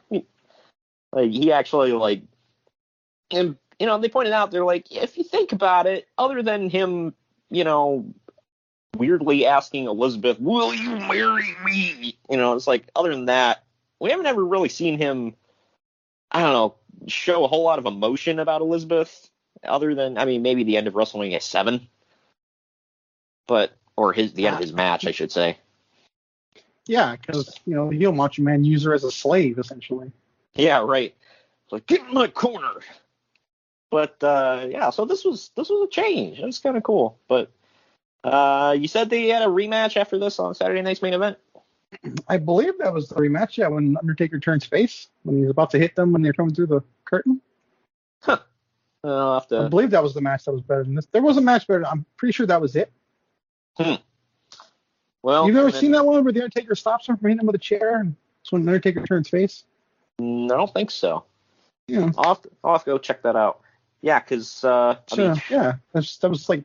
Like 1.11 1.31
he 1.31 1.51
actually 1.51 1.91
like, 1.91 2.21
and 3.31 3.57
you 3.79 3.85
know, 3.85 3.97
they 3.97 4.09
pointed 4.09 4.33
out 4.33 4.51
they're 4.51 4.63
like, 4.63 4.91
if 4.91 5.17
you 5.17 5.23
think 5.23 5.51
about 5.51 5.87
it, 5.87 6.07
other 6.17 6.41
than 6.41 6.69
him, 6.69 7.13
you 7.49 7.63
know, 7.63 8.13
weirdly 8.95 9.45
asking 9.45 9.85
Elizabeth, 9.85 10.39
"Will 10.39 10.73
you 10.73 10.97
marry 10.97 11.55
me?" 11.65 12.17
You 12.29 12.37
know, 12.37 12.53
it's 12.53 12.67
like 12.67 12.87
other 12.95 13.11
than 13.11 13.25
that, 13.25 13.63
we 13.99 14.09
haven't 14.11 14.25
ever 14.25 14.43
really 14.43 14.69
seen 14.69 14.97
him. 14.97 15.35
I 16.31 16.41
don't 16.41 16.53
know, 16.53 16.75
show 17.07 17.43
a 17.43 17.47
whole 17.47 17.63
lot 17.63 17.79
of 17.79 17.85
emotion 17.85 18.39
about 18.39 18.61
Elizabeth, 18.61 19.29
other 19.63 19.95
than 19.95 20.17
I 20.17 20.25
mean 20.25 20.41
maybe 20.41 20.63
the 20.63 20.77
end 20.77 20.87
of 20.87 20.93
WrestleMania 20.93 21.41
seven, 21.41 21.87
but 23.47 23.71
or 23.95 24.13
his 24.13 24.33
the 24.33 24.47
end 24.47 24.55
of 24.55 24.61
his 24.61 24.73
match, 24.73 25.05
I 25.05 25.11
should 25.11 25.31
say. 25.31 25.57
Yeah, 26.85 27.15
because 27.15 27.59
you 27.65 27.75
know 27.75 27.89
he'll 27.89 28.11
Macho 28.11 28.41
Man 28.41 28.63
use 28.63 28.83
her 28.83 28.93
as 28.93 29.03
a 29.03 29.11
slave 29.11 29.57
essentially. 29.59 30.11
Yeah, 30.55 30.79
right. 30.79 31.15
Like 31.71 31.87
get 31.87 32.01
in 32.01 32.13
my 32.13 32.27
corner. 32.27 32.73
But 33.89 34.21
uh, 34.23 34.67
yeah, 34.69 34.89
so 34.89 35.05
this 35.05 35.23
was 35.23 35.51
this 35.55 35.69
was 35.69 35.87
a 35.87 35.91
change. 35.91 36.39
It 36.39 36.45
was 36.45 36.59
kind 36.59 36.75
of 36.75 36.83
cool. 36.83 37.17
But 37.27 37.51
uh, 38.23 38.75
you 38.77 38.87
said 38.87 39.09
they 39.09 39.27
had 39.27 39.41
a 39.41 39.47
rematch 39.47 39.97
after 39.97 40.17
this 40.17 40.39
on 40.39 40.55
Saturday 40.55 40.81
night's 40.81 41.01
main 41.01 41.13
event. 41.13 41.37
I 42.27 42.37
believe 42.37 42.77
that 42.79 42.93
was 42.93 43.09
the 43.09 43.15
rematch. 43.15 43.57
Yeah, 43.57 43.67
when 43.67 43.95
Undertaker 43.97 44.39
turns 44.39 44.65
face 44.65 45.07
when 45.23 45.39
he's 45.39 45.49
about 45.49 45.69
to 45.71 45.79
hit 45.79 45.95
them 45.95 46.11
when 46.11 46.21
they're 46.21 46.33
coming 46.33 46.53
through 46.53 46.67
the 46.67 46.81
curtain. 47.05 47.41
Huh. 48.21 48.39
I'll 49.03 49.35
have 49.35 49.47
to... 49.49 49.63
I 49.63 49.67
believe 49.67 49.91
that 49.91 50.01
was 50.01 50.13
the 50.13 50.21
match 50.21 50.45
that 50.45 50.53
was 50.53 50.61
better 50.61 50.83
than 50.83 50.95
this. 50.95 51.05
There 51.11 51.21
was 51.21 51.37
a 51.37 51.41
match 51.41 51.67
better. 51.67 51.85
I'm 51.85 52.05
pretty 52.17 52.31
sure 52.31 52.47
that 52.47 52.61
was 52.61 52.75
it. 52.75 52.91
Hmm. 53.77 53.95
Well, 55.21 55.45
You've 55.45 55.55
never 55.55 55.71
then- 55.71 55.81
seen 55.81 55.91
that 55.91 56.05
one 56.05 56.23
where 56.23 56.33
the 56.33 56.43
Undertaker 56.43 56.75
stops 56.75 57.07
him 57.07 57.17
from 57.17 57.29
hitting 57.29 57.41
him 57.41 57.47
with 57.47 57.55
a 57.55 57.59
chair, 57.59 57.99
and 57.99 58.15
it's 58.41 58.51
when 58.51 58.67
Undertaker 58.67 59.05
turns 59.05 59.29
face. 59.29 59.63
Mm, 60.19 60.51
I 60.51 60.57
don't 60.57 60.73
think 60.73 60.89
so. 60.89 61.25
Yeah, 61.87 62.11
I'll 62.17 62.35
have 62.35 62.41
to, 62.43 62.51
I'll 62.63 62.73
have 62.73 62.83
to 62.85 62.91
go 62.91 62.97
check 62.97 63.23
that 63.23 63.35
out. 63.35 63.59
Yeah, 64.01 64.19
because 64.19 64.63
uh, 64.63 64.97
I 65.11 65.15
mean, 65.15 65.41
yeah, 65.49 65.75
that's, 65.91 66.17
that 66.17 66.29
was 66.29 66.47
like 66.49 66.63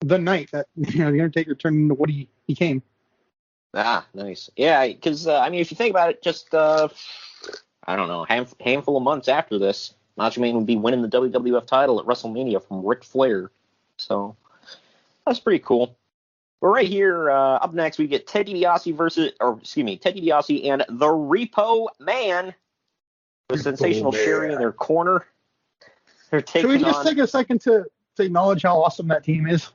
the 0.00 0.18
night 0.18 0.50
that 0.52 0.66
you 0.76 0.98
know 0.98 1.12
the 1.12 1.20
Undertaker 1.20 1.54
turned 1.54 1.76
into 1.76 1.94
what 1.94 2.10
he 2.10 2.28
became. 2.46 2.82
ah, 3.74 4.06
nice. 4.14 4.50
Yeah, 4.56 4.86
because 4.86 5.26
uh, 5.26 5.38
I 5.38 5.50
mean, 5.50 5.60
if 5.60 5.70
you 5.70 5.76
think 5.76 5.90
about 5.90 6.10
it, 6.10 6.22
just 6.22 6.54
uh, 6.54 6.88
I 7.84 7.96
don't 7.96 8.08
know, 8.08 8.24
hand, 8.24 8.48
handful 8.60 8.96
of 8.96 9.02
months 9.02 9.28
after 9.28 9.58
this, 9.58 9.94
Macho 10.16 10.40
Man 10.40 10.54
would 10.54 10.66
be 10.66 10.76
winning 10.76 11.02
the 11.02 11.08
WWF 11.08 11.66
title 11.66 12.00
at 12.00 12.06
WrestleMania 12.06 12.62
from 12.66 12.84
Ric 12.84 13.04
Flair. 13.04 13.50
So 13.96 14.36
that's 15.26 15.40
pretty 15.40 15.60
cool. 15.60 15.96
But 16.60 16.68
right 16.68 16.86
here, 16.86 17.30
uh, 17.30 17.54
up 17.56 17.72
next, 17.72 17.98
we 17.98 18.06
get 18.06 18.26
Ted 18.26 18.46
DiBiase 18.46 18.94
versus, 18.94 19.32
or 19.40 19.58
excuse 19.58 19.84
me, 19.84 19.96
Ted 19.96 20.14
DiBiase 20.16 20.68
and 20.68 20.84
the 20.88 21.06
Repo 21.06 21.88
Man 21.98 22.54
with 23.48 23.62
sensational 23.62 24.12
Man. 24.12 24.24
Sherri 24.24 24.52
in 24.52 24.58
their 24.58 24.72
corner. 24.72 25.26
They're 26.30 26.42
Can 26.42 26.62
taking 26.62 26.70
we 26.70 26.78
just 26.78 26.98
on. 26.98 27.06
take 27.06 27.18
a 27.18 27.26
second 27.26 27.62
to, 27.62 27.86
to 28.16 28.22
acknowledge 28.22 28.62
how 28.62 28.80
awesome 28.82 29.08
that 29.08 29.24
team 29.24 29.46
is? 29.46 29.70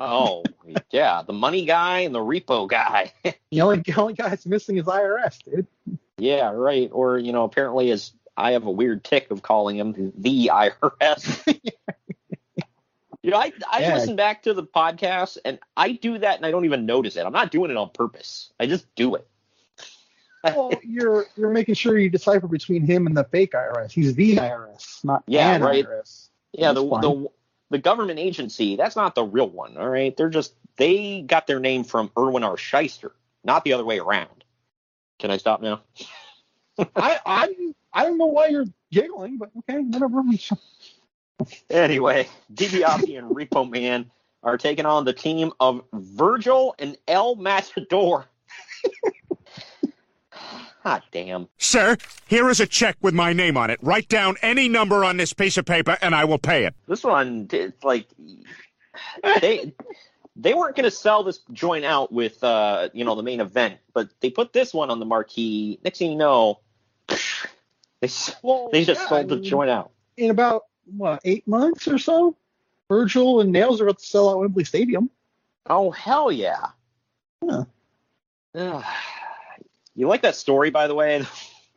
Oh, 0.00 0.44
yeah, 0.90 1.22
the 1.26 1.32
money 1.32 1.64
guy 1.64 2.00
and 2.00 2.14
the 2.14 2.20
repo 2.20 2.68
guy. 2.68 3.12
The 3.50 3.60
only, 3.60 3.78
the 3.80 3.94
only 4.00 4.14
guy 4.14 4.30
that's 4.30 4.46
missing 4.46 4.78
is 4.78 4.84
IRS, 4.86 5.38
dude. 5.44 5.66
yeah, 6.18 6.50
right. 6.50 6.90
Or, 6.92 7.18
you 7.18 7.32
know, 7.32 7.44
apparently 7.44 7.90
as 7.92 8.12
I 8.36 8.52
have 8.52 8.66
a 8.66 8.70
weird 8.70 9.04
tick 9.04 9.30
of 9.30 9.42
calling 9.42 9.76
him 9.76 10.12
the 10.18 10.50
IRS. 10.52 11.46
you 13.22 13.30
know, 13.30 13.36
I, 13.36 13.52
I 13.70 13.80
Yeah. 13.82 13.94
listen 13.94 14.16
back 14.16 14.42
to 14.42 14.54
the 14.54 14.64
podcast 14.64 15.38
and 15.44 15.60
I 15.76 15.92
do 15.92 16.18
that 16.18 16.36
and 16.36 16.44
I 16.46 16.50
don't 16.50 16.64
even 16.64 16.84
notice 16.84 17.16
it. 17.16 17.24
I'm 17.24 17.32
not 17.32 17.52
doing 17.52 17.70
it 17.70 17.76
on 17.76 17.90
purpose. 17.90 18.50
I 18.58 18.66
just 18.66 18.92
do 18.96 19.14
it. 19.14 19.26
Well, 20.42 20.72
you're 20.82 21.26
you're 21.36 21.50
making 21.50 21.76
sure 21.76 21.96
you 21.96 22.10
decipher 22.10 22.48
between 22.48 22.84
him 22.84 23.06
and 23.06 23.16
the 23.16 23.24
fake 23.24 23.52
IRS. 23.52 23.92
He's 23.92 24.14
the 24.14 24.36
IRS, 24.36 25.04
not 25.04 25.22
Yeah, 25.28 25.58
right. 25.58 25.86
IRS. 25.86 26.28
Yeah, 26.52 26.72
That's 26.72 26.82
the, 26.84 26.90
fine. 26.90 27.00
the 27.02 27.28
the 27.74 27.78
government 27.80 28.20
agency, 28.20 28.76
that's 28.76 28.94
not 28.94 29.16
the 29.16 29.24
real 29.24 29.48
one, 29.48 29.76
all 29.76 29.88
right? 29.88 30.16
They're 30.16 30.30
just 30.30 30.54
they 30.76 31.22
got 31.22 31.48
their 31.48 31.58
name 31.58 31.82
from 31.82 32.12
Irwin 32.16 32.44
R. 32.44 32.56
Shyster, 32.56 33.10
not 33.42 33.64
the 33.64 33.72
other 33.72 33.84
way 33.84 33.98
around. 33.98 34.44
Can 35.18 35.32
I 35.32 35.38
stop 35.38 35.60
now? 35.60 35.82
I 36.78 37.18
I 37.26 37.72
I 37.92 38.04
don't 38.04 38.16
know 38.16 38.26
why 38.26 38.46
you're 38.46 38.66
giggling, 38.92 39.38
but 39.38 39.50
okay, 39.58 39.80
whatever. 39.80 40.22
Anyway, 41.68 42.28
DiBiase 42.54 43.18
and 43.18 43.34
Repo 43.34 43.68
Man 43.68 44.08
are 44.44 44.56
taking 44.56 44.86
on 44.86 45.04
the 45.04 45.12
team 45.12 45.50
of 45.58 45.82
Virgil 45.92 46.76
and 46.78 46.96
El 47.08 47.34
Matador. 47.34 48.26
Hot 50.84 51.02
damn. 51.12 51.48
Sir, 51.56 51.96
here 52.26 52.50
is 52.50 52.60
a 52.60 52.66
check 52.66 52.96
with 53.00 53.14
my 53.14 53.32
name 53.32 53.56
on 53.56 53.70
it. 53.70 53.78
Write 53.82 54.06
down 54.08 54.36
any 54.42 54.68
number 54.68 55.02
on 55.02 55.16
this 55.16 55.32
piece 55.32 55.56
of 55.56 55.64
paper 55.64 55.96
and 56.02 56.14
I 56.14 56.26
will 56.26 56.38
pay 56.38 56.66
it. 56.66 56.74
This 56.86 57.02
one, 57.02 57.48
it's 57.50 57.82
like 57.82 58.06
they 59.40 59.72
they 60.36 60.52
weren't 60.52 60.76
going 60.76 60.84
to 60.84 60.90
sell 60.90 61.24
this 61.24 61.40
joint 61.52 61.84
out 61.86 62.12
with 62.12 62.42
uh 62.44 62.90
you 62.92 63.04
know 63.04 63.14
the 63.14 63.22
main 63.22 63.40
event, 63.40 63.78
but 63.94 64.10
they 64.20 64.28
put 64.30 64.52
this 64.52 64.74
one 64.74 64.90
on 64.90 64.98
the 65.00 65.06
marquee. 65.06 65.78
Next 65.82 65.98
thing 66.00 66.12
you 66.12 66.18
know, 66.18 66.60
they 67.08 67.14
s- 68.02 68.36
Well, 68.42 68.68
they 68.70 68.84
just 68.84 69.00
yeah, 69.02 69.08
sold 69.08 69.20
I 69.20 69.28
the 69.28 69.36
mean, 69.36 69.44
joint 69.44 69.70
out. 69.70 69.90
in 70.18 70.30
about 70.30 70.64
what 70.96 71.20
eight 71.24 71.48
months 71.48 71.88
or 71.88 71.98
so. 71.98 72.36
Virgil 72.90 73.40
and 73.40 73.54
Nailz 73.54 73.80
are 73.80 73.84
about 73.84 74.00
to 74.00 74.04
sell 74.06 74.28
out 74.28 74.38
Wembley 74.40 74.64
Stadium. 74.64 75.08
Oh 75.66 75.90
hell 75.92 76.30
yeah! 76.30 76.66
Yeah. 78.54 78.82
You 79.94 80.08
like 80.08 80.22
that 80.22 80.34
story, 80.34 80.70
by 80.70 80.86
the 80.86 80.94
way, 80.94 81.24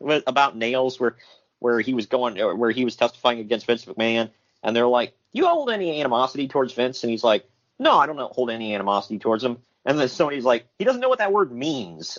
about 0.26 0.58
Nailz, 0.58 0.98
where 0.98 1.16
where 1.60 1.80
he 1.80 1.94
was 1.94 2.06
going, 2.06 2.40
uh, 2.40 2.54
where 2.54 2.70
he 2.70 2.84
was 2.84 2.96
testifying 2.96 3.40
against 3.40 3.66
Vince 3.66 3.84
McMahon, 3.84 4.30
and 4.62 4.74
they're 4.74 4.86
like, 4.86 5.14
"You 5.32 5.46
hold 5.46 5.70
any 5.70 6.00
animosity 6.00 6.48
towards 6.48 6.72
Vince?" 6.72 7.02
And 7.02 7.10
he's 7.10 7.24
like, 7.24 7.48
"No, 7.78 7.98
I 7.98 8.06
don't 8.06 8.18
hold 8.32 8.50
any 8.50 8.74
animosity 8.74 9.18
towards 9.18 9.42
him." 9.44 9.58
And 9.84 9.98
then 9.98 10.08
somebody's 10.08 10.44
like, 10.44 10.66
"He 10.78 10.84
doesn't 10.84 11.00
know 11.00 11.08
what 11.08 11.18
that 11.18 11.32
word 11.32 11.52
means," 11.52 12.18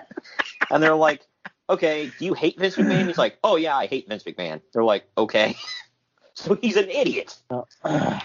and 0.70 0.82
they're 0.82 0.94
like, 0.94 1.26
"Okay, 1.68 2.10
do 2.18 2.24
you 2.24 2.34
hate 2.34 2.58
Vince 2.58 2.76
McMahon?" 2.76 3.06
He's 3.06 3.18
like, 3.18 3.38
"Oh 3.42 3.56
yeah, 3.56 3.76
I 3.76 3.86
hate 3.86 4.08
Vince 4.08 4.24
McMahon." 4.24 4.60
They're 4.72 4.84
like, 4.84 5.08
"Okay." 5.16 5.56
So 6.38 6.54
he's 6.54 6.76
an 6.76 6.90
idiot. 6.90 7.34
Uh, 7.48 7.62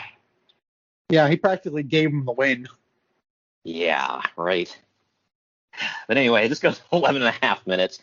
yeah, 1.09 1.29
he 1.29 1.37
practically 1.37 1.83
gave 1.83 2.09
him 2.09 2.25
the 2.25 2.33
win. 2.33 2.67
Yeah, 3.63 4.21
right. 4.35 4.77
But 6.07 6.17
anyway, 6.17 6.47
this 6.47 6.59
goes 6.59 6.81
11 6.91 7.21
and 7.21 7.35
a 7.35 7.45
half 7.45 7.65
minutes. 7.65 7.99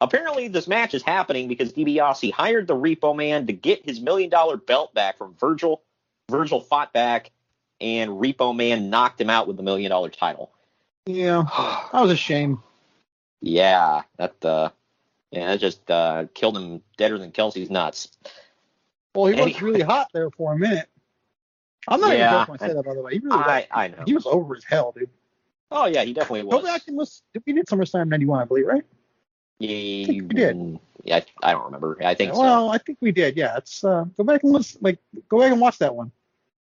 Apparently, 0.00 0.48
this 0.48 0.68
match 0.68 0.94
is 0.94 1.02
happening 1.02 1.48
because 1.48 1.72
DiBiase 1.72 2.32
hired 2.32 2.68
the 2.68 2.76
Repo 2.76 3.16
Man 3.16 3.46
to 3.48 3.52
get 3.52 3.84
his 3.84 4.00
million 4.00 4.30
dollar 4.30 4.56
belt 4.56 4.94
back 4.94 5.18
from 5.18 5.34
Virgil. 5.40 5.82
Virgil 6.30 6.60
fought 6.60 6.92
back, 6.92 7.32
and 7.80 8.10
Repo 8.12 8.54
Man 8.54 8.90
knocked 8.90 9.20
him 9.20 9.30
out 9.30 9.48
with 9.48 9.56
the 9.56 9.62
million 9.62 9.90
dollar 9.90 10.08
title. 10.08 10.52
Yeah, 11.06 11.44
that 11.92 12.00
was 12.00 12.12
a 12.12 12.16
shame. 12.16 12.62
Yeah, 13.40 14.02
that 14.18 14.44
uh, 14.44 14.70
yeah, 15.32 15.48
that 15.48 15.60
just 15.60 15.90
uh, 15.90 16.26
killed 16.32 16.56
him 16.56 16.82
deader 16.96 17.18
than 17.18 17.32
Kelsey's 17.32 17.70
nuts. 17.70 18.08
Well, 19.14 19.26
he 19.26 19.40
was 19.40 19.60
really 19.60 19.80
hot 19.80 20.10
there 20.12 20.30
for 20.30 20.52
a 20.52 20.56
minute. 20.56 20.88
I'm 21.88 22.00
not 22.00 22.16
Yeah, 22.16 22.28
even 22.28 22.40
joking 22.40 22.52
when 22.52 22.60
I 22.60 22.66
say 22.68 22.74
that, 22.74 22.82
by 22.84 22.94
the 22.94 23.00
way. 23.00 23.12
He 23.14 23.18
really 23.18 23.36
I 23.36 23.58
was. 23.58 23.64
I 23.72 23.88
know. 23.88 24.02
He 24.06 24.14
was 24.14 24.26
over 24.26 24.56
as 24.56 24.64
hell, 24.64 24.92
dude. 24.96 25.10
Oh 25.70 25.86
yeah, 25.86 26.02
he 26.04 26.12
definitely 26.12 26.42
Go 26.42 26.56
was. 26.56 26.64
back 26.64 26.82
and 26.88 26.96
listen. 26.96 27.22
We 27.46 27.52
did 27.52 27.66
SummerSlam 27.66 28.08
'91, 28.08 28.40
I 28.40 28.44
believe, 28.44 28.66
right? 28.66 28.84
Yeah, 29.58 30.06
think 30.06 30.32
we 30.32 30.34
did. 30.34 30.80
Yeah, 31.04 31.20
I 31.42 31.52
don't 31.52 31.64
remember. 31.64 31.98
I 32.04 32.14
think 32.14 32.34
so. 32.34 32.40
well, 32.40 32.70
I 32.70 32.78
think 32.78 32.98
we 33.00 33.12
did. 33.12 33.36
Yeah, 33.36 33.56
it's 33.56 33.82
uh, 33.84 34.04
go 34.16 34.24
back 34.24 34.42
and 34.44 34.52
listen. 34.52 34.80
Like, 34.82 34.98
go 35.28 35.40
back 35.40 35.52
and 35.52 35.60
watch 35.60 35.78
that 35.78 35.94
one. 35.94 36.10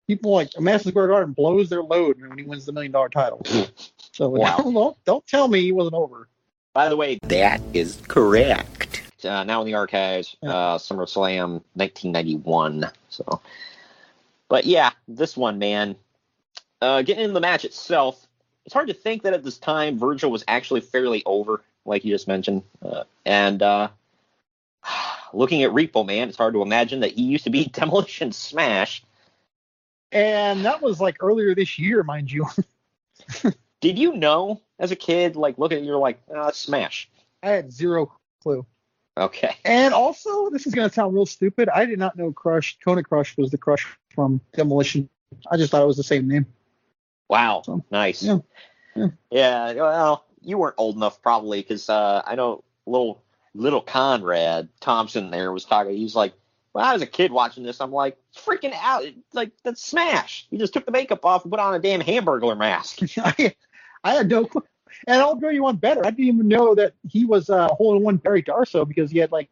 People 0.07 0.31
like 0.33 0.49
Madison 0.59 0.91
Square 0.91 1.07
Garden 1.07 1.33
blows 1.33 1.69
their 1.69 1.81
load 1.81 2.21
when 2.21 2.37
he 2.37 2.43
wins 2.45 2.65
the 2.65 2.71
million 2.71 2.91
dollar 2.91 3.09
title. 3.09 3.41
So 4.11 4.29
Wow. 4.29 4.57
don't, 4.57 5.03
don't 5.03 5.27
tell 5.27 5.47
me 5.47 5.61
he 5.61 5.71
wasn't 5.71 5.95
over. 5.95 6.27
By 6.73 6.89
the 6.89 6.95
way, 6.97 7.17
That 7.23 7.61
is 7.73 7.99
correct. 8.07 9.01
uh, 9.25 9.43
now 9.45 9.61
in 9.61 9.65
the 9.67 9.73
archives, 9.73 10.35
uh, 10.43 10.77
SummerSlam 10.77 11.61
1991. 11.73 12.91
So, 13.09 13.41
but 14.49 14.65
yeah, 14.65 14.91
this 15.07 15.35
one, 15.35 15.57
man. 15.59 15.95
Uh, 16.81 17.01
getting 17.01 17.23
into 17.23 17.33
the 17.33 17.39
match 17.41 17.65
itself, 17.65 18.24
it's 18.65 18.73
hard 18.73 18.87
to 18.87 18.93
think 18.93 19.23
that 19.23 19.33
at 19.33 19.43
this 19.43 19.57
time 19.57 19.97
Virgil 19.97 20.31
was 20.31 20.43
actually 20.47 20.81
fairly 20.81 21.23
over, 21.25 21.61
like 21.85 22.03
you 22.03 22.13
just 22.13 22.27
mentioned. 22.27 22.63
Uh, 22.81 23.03
and 23.25 23.61
uh, 23.61 23.89
looking 25.33 25.63
at 25.63 25.71
Repo 25.71 26.05
Man, 26.05 26.29
it's 26.29 26.37
hard 26.37 26.53
to 26.53 26.61
imagine 26.61 27.01
that 27.01 27.11
he 27.11 27.23
used 27.23 27.43
to 27.43 27.49
be 27.49 27.65
Demolition 27.73 28.31
Smash. 28.31 29.03
And 30.11 30.65
that 30.65 30.81
was 30.81 30.99
like 30.99 31.17
earlier 31.21 31.53
this 31.53 31.77
year, 31.77 32.03
mind 32.03 32.31
you. 32.31 32.47
Did 33.81 33.99
you 33.99 34.15
know 34.15 34.61
as 34.79 34.91
a 34.91 34.95
kid, 34.95 35.35
like 35.35 35.57
looking 35.57 35.79
at 35.79 35.83
you're 35.83 35.97
like, 35.97 36.19
uh, 36.35 36.51
Smash? 36.51 37.09
I 37.43 37.49
had 37.49 37.71
zero 37.71 38.11
clue. 38.41 38.65
Okay. 39.17 39.55
And 39.63 39.93
also, 39.93 40.49
this 40.49 40.67
is 40.67 40.73
going 40.73 40.89
to 40.89 40.93
sound 40.93 41.13
real 41.13 41.25
stupid. 41.25 41.69
I 41.69 41.85
did 41.85 41.99
not 41.99 42.17
know 42.17 42.33
Crush, 42.33 42.77
Kona 42.83 43.03
Crush 43.03 43.37
was 43.37 43.49
the 43.49 43.57
Crush 43.57 43.85
from 44.13 44.41
Demolition. 44.53 45.09
I 45.49 45.57
just 45.57 45.71
thought 45.71 45.81
it 45.81 45.87
was 45.87 45.97
the 45.97 46.03
same 46.03 46.27
name. 46.27 46.45
Wow, 47.29 47.63
So, 47.65 47.83
nice. 47.91 48.23
yeah, 48.23 48.39
yeah. 48.95 49.07
Yeah, 49.31 49.73
well, 49.73 50.25
you 50.41 50.57
weren't 50.57 50.75
old 50.77 50.95
enough 50.95 51.21
probably 51.21 51.61
because 51.61 51.89
uh, 51.89 52.21
I 52.25 52.35
know 52.35 52.63
little 52.85 53.21
little 53.53 53.81
Conrad 53.81 54.69
Thompson 54.79 55.31
there 55.31 55.51
was 55.51 55.65
talking. 55.65 55.95
He 55.97 56.03
was 56.03 56.15
like, 56.15 56.33
"Well, 56.73 56.85
I 56.85 56.93
was 56.93 57.01
a 57.01 57.07
kid 57.07 57.31
watching 57.31 57.63
this. 57.63 57.81
I'm 57.81 57.91
like, 57.91 58.17
freaking 58.37 58.73
out! 58.79 59.05
Like 59.33 59.51
that's 59.63 59.83
Smash. 59.83 60.45
He 60.51 60.57
just 60.57 60.73
took 60.73 60.85
the 60.85 60.91
makeup 60.91 61.25
off 61.25 61.43
and 61.43 61.51
put 61.51 61.59
on 61.59 61.73
a 61.73 61.79
damn 61.79 62.01
hamburger 62.01 62.55
mask." 62.55 62.99
I, 63.17 63.55
I 64.03 64.13
had 64.13 64.29
no 64.29 64.45
clue. 64.45 64.63
And 65.07 65.19
I'll 65.19 65.35
go 65.35 65.49
you 65.49 65.63
one 65.63 65.75
better. 65.77 66.05
I 66.05 66.11
didn't 66.11 66.27
even 66.27 66.47
know 66.47 66.75
that 66.75 66.93
he 67.09 67.25
was 67.25 67.49
uh, 67.49 67.67
hole 67.69 67.97
in 67.97 68.03
one 68.03 68.17
Barry 68.17 68.43
Darsow 68.43 68.87
because 68.87 69.11
he 69.11 69.17
had 69.17 69.31
like 69.31 69.49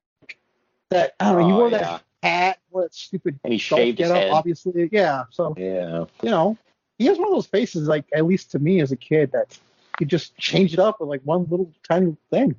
that. 0.90 1.16
I 1.20 1.26
don't 1.32 1.42
know. 1.42 1.48
He 1.48 1.54
Oh, 1.54 1.58
wore 1.58 1.70
yeah. 1.70 1.78
that 1.80 2.04
hat, 2.22 2.60
wore 2.72 2.84
that 2.84 2.94
stupid 2.94 3.40
And 3.44 3.52
he 3.52 3.60
shaved 3.60 3.98
his 3.98 4.08
getup, 4.08 4.22
head. 4.22 4.32
Obviously, 4.32 4.90
yeah. 4.92 5.24
So 5.32 5.56
Yeah. 5.58 6.06
you 6.22 6.30
know, 6.30 6.58
he 6.98 7.06
has 7.06 7.18
one 7.18 7.28
of 7.28 7.34
those 7.34 7.48
faces, 7.48 7.88
like 7.88 8.06
at 8.14 8.26
least 8.26 8.52
to 8.52 8.60
me 8.60 8.82
as 8.82 8.92
a 8.92 8.96
kid, 8.96 9.32
that 9.34 9.58
you 10.00 10.06
just 10.06 10.36
change 10.38 10.74
it 10.74 10.80
up 10.80 11.00
with 11.00 11.10
like 11.10 11.22
one 11.24 11.46
little 11.50 11.72
tiny 11.88 12.16
thing, 12.30 12.56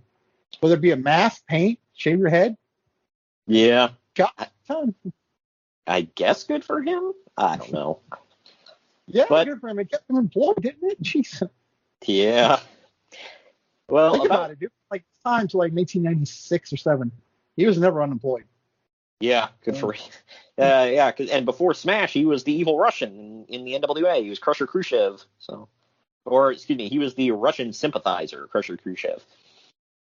whether 0.61 0.74
it 0.74 0.80
be 0.80 0.91
a 0.93 0.97
mask, 0.97 1.47
paint, 1.47 1.78
shave 1.95 2.18
your 2.18 2.28
head. 2.30 2.57
Yeah. 3.47 3.91
Got 4.14 4.51
time. 4.68 4.95
I 5.87 6.03
guess 6.03 6.45
good 6.45 6.64
for 6.64 6.80
him. 6.82 7.12
I 7.37 7.57
don't 7.57 7.72
know. 7.72 8.01
Yeah, 9.07 9.26
But- 9.28 9.45
good 9.47 9.61
for 9.61 9.68
him. 9.68 9.78
It 9.80 9.91
kept 9.91 10.09
him 10.09 10.16
employed, 10.16 10.57
didn't 10.62 10.91
it? 10.91 11.03
Jeez. 11.03 11.43
Yeah. 12.07 12.59
Well, 13.87 14.12
Think 14.14 14.24
about- 14.24 14.35
about 14.39 14.51
it, 14.53 14.61
dude. 14.61 14.70
Like 14.91 15.05
time 15.24 15.47
to 15.49 15.59
like 15.59 15.72
1996 15.74 16.72
or 16.72 16.76
seven. 16.78 17.12
He 17.55 17.66
was 17.66 17.78
never 17.78 18.03
unemployed. 18.03 18.45
Yeah, 19.20 19.48
good 19.64 19.76
for 19.76 19.92
him. 19.92 20.10
Uh, 20.58 20.88
yeah, 20.90 21.10
'cause- 21.12 21.30
and 21.30 21.44
before 21.46 21.74
Smash, 21.74 22.12
he 22.12 22.24
was 22.26 22.44
the 22.44 22.52
evil 22.52 22.78
Russian 22.78 23.44
in, 23.48 23.60
in 23.60 23.64
the 23.64 23.74
NWA. 23.74 24.22
He 24.22 24.28
was 24.30 24.38
Crusher 24.38 24.66
Khrushchev. 24.66 25.24
So, 25.38 25.68
or 26.24 26.52
excuse 26.52 26.76
me, 26.78 26.88
he 26.88 26.98
was 26.98 27.14
the 27.14 27.30
Russian 27.32 27.72
sympathizer, 27.72 28.46
Crusher 28.48 28.76
Khrushchev. 28.76 29.24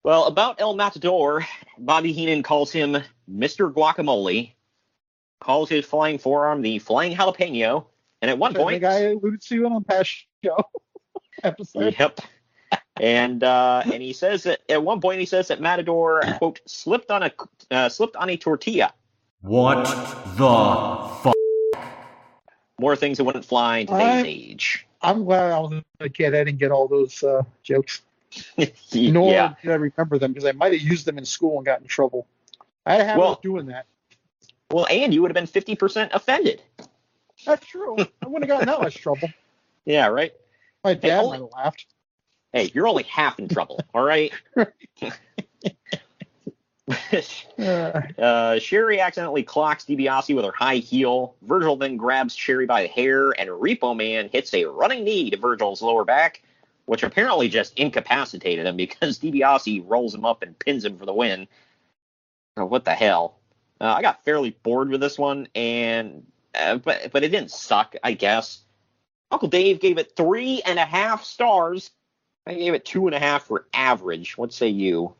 Well, 0.03 0.25
about 0.25 0.59
El 0.59 0.75
Matador, 0.75 1.45
Bobby 1.77 2.11
Heenan 2.13 2.43
calls 2.43 2.71
him 2.71 2.97
Mr. 3.31 3.71
Guacamole, 3.73 4.51
calls 5.39 5.69
his 5.69 5.85
flying 5.85 6.17
forearm 6.17 6.61
the 6.61 6.79
Flying 6.79 7.15
Jalapeno, 7.15 7.85
and 8.21 8.29
at 8.29 8.37
one 8.37 8.53
point, 8.53 8.81
think 8.81 8.91
I 8.93 8.99
alluded 9.11 9.41
to 9.41 9.65
on 9.65 9.83
past 9.85 10.25
show 10.43 10.57
episode. 11.43 11.95
Yep. 11.97 12.19
And 12.99 13.43
uh, 13.43 13.81
and 13.85 14.03
he 14.03 14.13
says 14.13 14.43
that 14.43 14.59
at 14.69 14.83
one 14.83 15.01
point 15.01 15.19
he 15.19 15.25
says 15.25 15.47
that 15.47 15.59
Matador 15.61 16.21
quote 16.37 16.59
slipped 16.67 17.09
on 17.11 17.23
a 17.23 17.31
uh, 17.71 17.89
slipped 17.89 18.15
on 18.15 18.29
a 18.29 18.37
tortilla. 18.37 18.93
What 19.43 19.83
the 20.37 21.09
fuck? 21.21 21.35
More 22.79 22.95
things 22.95 23.17
that 23.17 23.25
wouldn't 23.25 23.43
fly 23.43 23.79
in 23.79 23.87
today's 23.87 24.01
I- 24.01 24.25
age. 24.25 24.87
I'm 25.01 25.25
glad 25.25 25.51
I 25.51 25.59
was 25.59 25.83
a 25.99 26.07
kid. 26.07 26.33
I 26.33 26.45
didn't 26.45 26.59
get 26.59 26.71
all 26.71 26.87
those 26.87 27.21
uh, 27.23 27.43
jokes. 27.61 28.03
Nor 28.95 29.31
yeah. 29.33 29.53
did 29.61 29.69
I 29.71 29.75
remember 29.75 30.17
them 30.17 30.31
because 30.31 30.45
I 30.47 30.53
might 30.53 30.71
have 30.71 30.81
used 30.81 31.05
them 31.05 31.17
in 31.17 31.25
school 31.25 31.57
and 31.57 31.65
got 31.65 31.81
in 31.81 31.87
trouble. 31.87 32.25
I 32.85 32.93
had 32.93 33.01
a 33.01 33.05
habit 33.05 33.19
Well- 33.19 33.39
doing 33.43 33.65
that. 33.67 33.85
Well, 34.71 34.87
and 34.89 35.13
you 35.13 35.21
would 35.21 35.29
have 35.29 35.35
been 35.35 35.45
fifty 35.45 35.75
percent 35.75 36.11
offended. 36.15 36.61
That's 37.45 37.63
true. 37.67 37.97
I 37.99 38.27
wouldn't 38.27 38.49
have 38.49 38.59
gotten 38.59 38.67
that 38.67 38.79
much 38.81 38.95
trouble. 38.95 39.29
Yeah, 39.85 40.07
right. 40.07 40.31
My 40.85 40.93
dad 40.93 41.19
only- 41.19 41.39
might 41.39 41.43
have 41.43 41.51
laughed. 41.65 41.85
Hey, 42.53 42.71
you're 42.73 42.87
only 42.87 43.03
half 43.03 43.37
in 43.37 43.49
trouble. 43.49 43.81
all 43.93 44.03
right. 44.05 44.31
Uh, 47.57 48.59
Sherri 48.59 48.99
accidentally 48.99 49.43
clocks 49.43 49.85
DiBiase 49.85 50.35
with 50.35 50.45
her 50.45 50.51
high 50.51 50.77
heel. 50.77 51.35
Virgil 51.41 51.75
then 51.75 51.97
grabs 51.97 52.35
Sherri 52.35 52.65
by 52.65 52.83
the 52.83 52.87
hair, 52.87 53.31
and 53.31 53.49
Repo 53.49 53.95
Man 53.95 54.29
hits 54.31 54.53
a 54.53 54.65
running 54.65 55.03
knee 55.03 55.29
to 55.29 55.37
Virgil's 55.37 55.81
lower 55.81 56.05
back, 56.05 56.41
which 56.85 57.03
apparently 57.03 57.49
just 57.49 57.77
incapacitated 57.77 58.65
him 58.65 58.77
because 58.77 59.19
DiBiase 59.19 59.83
rolls 59.87 60.15
him 60.15 60.25
up 60.25 60.41
and 60.41 60.57
pins 60.57 60.85
him 60.85 60.97
for 60.97 61.05
the 61.05 61.13
win. 61.13 61.47
Oh, 62.57 62.65
what 62.65 62.85
the 62.85 62.93
hell? 62.93 63.39
Uh, 63.79 63.93
I 63.97 64.01
got 64.01 64.23
fairly 64.23 64.51
bored 64.63 64.89
with 64.89 65.01
this 65.01 65.17
one, 65.17 65.47
and 65.55 66.25
uh, 66.55 66.77
but 66.77 67.11
but 67.11 67.23
it 67.23 67.29
didn't 67.29 67.51
suck, 67.51 67.95
I 68.03 68.13
guess. 68.13 68.61
Uncle 69.31 69.49
Dave 69.49 69.79
gave 69.79 69.97
it 69.97 70.15
three 70.15 70.61
and 70.65 70.77
a 70.77 70.85
half 70.85 71.23
stars. 71.23 71.91
I 72.45 72.53
gave 72.53 72.73
it 72.73 72.85
two 72.85 73.07
and 73.07 73.15
a 73.15 73.19
half 73.19 73.43
for 73.43 73.67
average. 73.73 74.37
What 74.37 74.53
say 74.53 74.67
you? 74.67 75.15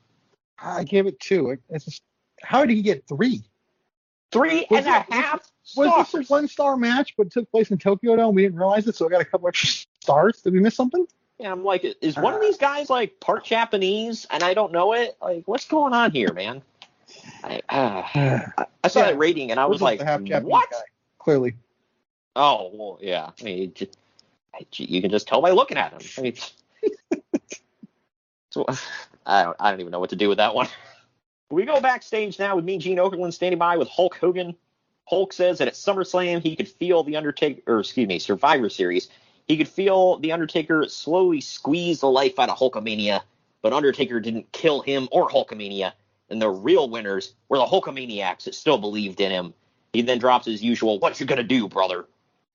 I 0.62 0.84
gave 0.84 1.08
it 1.08 1.20
two. 1.20 1.58
It's 1.70 1.86
just, 1.86 2.04
how 2.41 2.66
did 2.66 2.76
he 2.76 2.82
get 2.82 3.08
three? 3.08 3.43
Three 4.32 4.66
Was 4.70 4.86
and 4.86 4.88
a 4.88 5.14
half 5.14 5.51
Was 5.78 5.89
stars. 5.89 6.12
this 6.12 6.30
a 6.30 6.34
one 6.34 6.47
star 6.47 6.76
match 6.76 7.14
but 7.18 7.32
took 7.32 7.49
place 7.51 7.70
in 7.72 7.78
Tokyo 7.78 8.16
Dome? 8.16 8.34
We 8.34 8.41
didn't 8.43 8.58
realize 8.58 8.88
it, 8.88 8.95
so 8.95 9.06
I 9.06 9.10
got 9.10 9.22
a 9.22 9.26
couple 9.26 9.47
extra 9.47 9.70
stars. 10.01 10.41
Did 10.41 10.54
we 10.54 10.60
miss 10.60 10.76
something? 10.76 11.06
Yeah, 11.39 11.51
I'm 11.51 11.64
like, 11.64 11.86
is 12.01 12.16
one 12.16 12.34
of 12.34 12.41
these 12.41 12.58
guys 12.58 12.89
like 12.89 13.20
part 13.20 13.43
Japanese 13.43 14.26
and 14.32 14.43
I 14.43 14.54
don't 14.54 14.72
know 14.72 14.93
it? 14.93 15.18
Like, 15.22 15.43
what's 15.47 15.68
going 15.68 15.93
on 15.93 16.12
here, 16.12 16.32
man? 16.34 16.62
I, 17.43 17.62
uh, 17.70 18.66
I, 18.84 18.88
saw 18.88 18.99
Yeah. 19.01 19.06
that 19.12 19.18
rating 19.18 19.51
and 19.51 19.60
I 19.60 19.66
was 19.66 19.82
like, 19.82 19.99
what? 19.99 20.70
guy, 20.72 20.78
clearly. 21.20 21.56
Oh, 22.36 22.72
well, 22.74 22.99
yeah. 23.01 23.30
I 23.39 23.43
mean, 23.43 23.74
just, 23.76 23.97
you 24.74 25.01
can 25.01 25.12
just 25.12 25.28
tell 25.28 25.41
by 25.41 25.51
looking 25.51 25.78
at 25.78 25.91
him. 25.91 26.01
I 26.18 26.22
mean, 26.22 27.22
so, 28.49 28.66
I 29.26 29.43
don't, 29.43 29.57
I 29.59 29.71
don't 29.71 29.80
even 29.80 29.91
know 29.91 29.99
what 29.99 30.11
to 30.11 30.15
do 30.15 30.30
with 30.30 30.38
that 30.38 30.55
one. 30.55 30.67
We 31.51 31.65
go 31.65 31.80
backstage 31.80 32.39
now 32.39 32.55
with 32.55 32.65
me, 32.65 32.80
Gene 32.80 32.97
Okerlund 32.97 33.32
standing 33.32 33.59
by 33.59 33.78
with 33.78 33.88
Hulk 33.88 34.15
Hogan. 34.15 34.55
Hulk 35.05 35.34
says 35.34 35.59
that 35.59 35.67
at 35.67 35.76
SummerSlam 35.76 36.41
he 36.41 36.55
could 36.55 36.67
feel 36.67 37.03
the 37.03 37.15
Undertaker, 37.15 37.61
or 37.67 37.82
excuse 37.82 38.07
me, 38.07 38.17
Survivor 38.17 38.69
Series, 38.69 39.09
he 39.47 39.57
could 39.57 39.67
feel 39.67 40.17
the 40.17 40.32
Undertaker 40.32 40.88
slowly 40.88 41.41
squeeze 41.41 41.99
the 41.99 42.09
life 42.09 42.39
out 42.39 42.49
of 42.49 42.57
Hulkamania, 42.57 43.21
but 43.61 43.71
Undertaker 43.71 44.19
didn't 44.19 44.51
kill 44.51 44.82
him 44.82 45.07
or 45.11 45.30
Hulkamania, 45.30 45.93
and 46.30 46.41
the 46.41 46.49
real 46.49 46.89
winners 46.89 47.36
were 47.49 47.59
the 47.59 47.65
Hulkamaniacs 47.65 48.45
that 48.45 48.55
still 48.55 48.80
believed 48.80 49.21
in 49.21 49.30
him. 49.30 49.53
He 49.91 50.01
then 50.01 50.17
drops 50.17 50.47
his 50.47 50.63
usual, 50.63 50.97
"What 50.97 51.19
you 51.19 51.28
gonna 51.28 51.43
do, 51.43 51.67
brother?" 51.67 52.07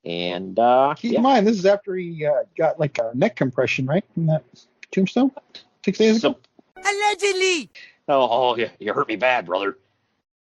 And 0.05 0.59
uh, 0.59 0.95
Keep 0.97 1.13
yeah. 1.13 1.19
in 1.19 1.23
mind, 1.23 1.47
this 1.47 1.59
is 1.59 1.67
after 1.67 1.95
he 1.95 2.27
uh, 2.27 2.45
got 2.57 2.81
like 2.81 2.99
a 2.99 3.13
neck 3.15 3.37
compression, 3.37 3.87
right? 3.87 4.05
From 4.15 4.27
that 4.27 4.43
tombstone 4.91 5.31
six 5.85 5.99
days 5.99 6.17
ago. 6.17 6.37
Allegedly. 6.85 7.71
Oh, 8.09 8.29
oh, 8.31 8.57
yeah, 8.57 8.69
you 8.79 8.93
hurt 8.93 9.09
me 9.09 9.17
bad, 9.17 9.47
brother. 9.47 9.77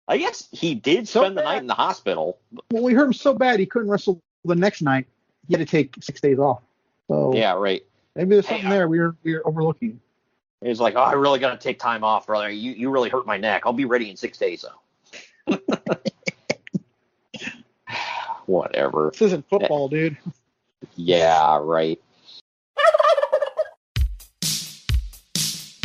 I 0.07 0.17
guess 0.17 0.47
he 0.51 0.76
did 0.76 1.07
So 1.07 1.22
spend 1.22 1.38
the 1.38 1.43
night 1.43 1.59
in 1.61 1.67
the 1.67 1.74
hospital. 1.74 2.38
Well, 2.72 2.84
we 2.84 2.93
hurt 2.93 3.05
him 3.05 3.13
so 3.13 3.34
bad 3.34 3.59
he 3.59 3.65
couldn't 3.65 3.89
wrestle 3.89 4.22
the 4.43 4.55
next 4.55 4.82
night. 4.82 5.05
He 5.47 5.53
had 5.53 5.59
to 5.59 5.65
take 5.65 5.95
six 6.01 6.19
days 6.22 6.39
off. 6.39 6.61
So 7.07 7.34
Yeah, 7.36 7.53
right. 7.53 7.84
maybe 8.15 8.36
there's 8.36 8.45
Hey, 8.45 8.55
something 8.55 8.69
there 8.69 8.88
we're 8.88 9.15
we're 9.24 9.41
overlooking. 9.45 9.99
He's 10.63 10.80
like, 10.80 10.95
"Oh, 10.95 11.01
I 11.01 11.13
really 11.13 11.39
got 11.39 11.51
to 11.51 11.57
take 11.57 11.80
time 11.80 12.03
off, 12.03 12.28
brother. 12.28 12.49
You 12.49 12.72
you 12.74 12.89
really 12.91 13.09
hurt 13.09 13.26
my 13.26 13.38
neck. 13.38 13.63
I'll 13.65 13.74
be 13.74 13.86
ready 13.86 14.09
in 14.09 14.17
six 14.17 14.38
days, 14.38 14.65
though." 15.47 15.57
Whatever. 18.45 19.09
This 19.11 19.22
isn't 19.24 19.45
eh. 19.45 19.47
football, 19.49 19.89
dude. 19.89 20.17
Yeah, 20.95 21.57
right. 21.61 21.99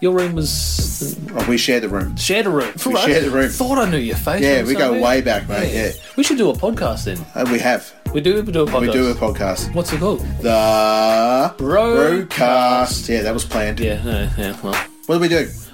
Your 0.00 0.14
room 0.14 0.34
was 0.34 1.18
Oh, 1.34 1.46
we 1.48 1.56
share 1.58 1.80
the 1.80 1.88
room. 1.88 2.16
Share 2.16 2.42
the 2.42 2.50
room. 2.50 2.72
We 2.86 2.96
share 2.96 3.20
the 3.20 3.30
room. 3.30 3.48
Thought 3.50 3.78
I 3.78 3.90
knew 3.90 3.98
your 3.98 4.16
face. 4.16 4.42
Yeah, 4.42 4.62
we 4.62 4.72
go 4.74 4.80
somewhere. 4.80 5.02
way 5.02 5.20
back, 5.20 5.48
mate. 5.48 5.72
Yeah, 5.72 5.92
We 6.16 6.24
should 6.24 6.38
do 6.38 6.50
a 6.50 6.54
podcast 6.54 7.04
then. 7.04 7.18
Uh, 7.34 7.46
we 7.50 7.58
have. 7.58 7.92
We 8.12 8.20
do. 8.20 8.42
We 8.42 8.50
do 8.52 8.62
a 8.62 8.66
podcast. 8.66 8.80
We 8.80 8.92
do 8.92 9.10
a 9.10 9.14
podcast. 9.14 9.74
What's 9.74 9.92
it 9.92 10.00
called? 10.00 10.20
The 10.40 11.54
Bro- 11.58 12.26
Brocast. 12.26 13.08
Yeah, 13.08 13.22
that 13.22 13.32
was 13.34 13.44
planned. 13.44 13.78
Yeah. 13.80 14.02
Yeah. 14.04 14.30
yeah 14.36 14.60
well. 14.62 14.74
What 15.06 15.16
do 15.16 15.20
we 15.20 15.28
do? 15.28 15.48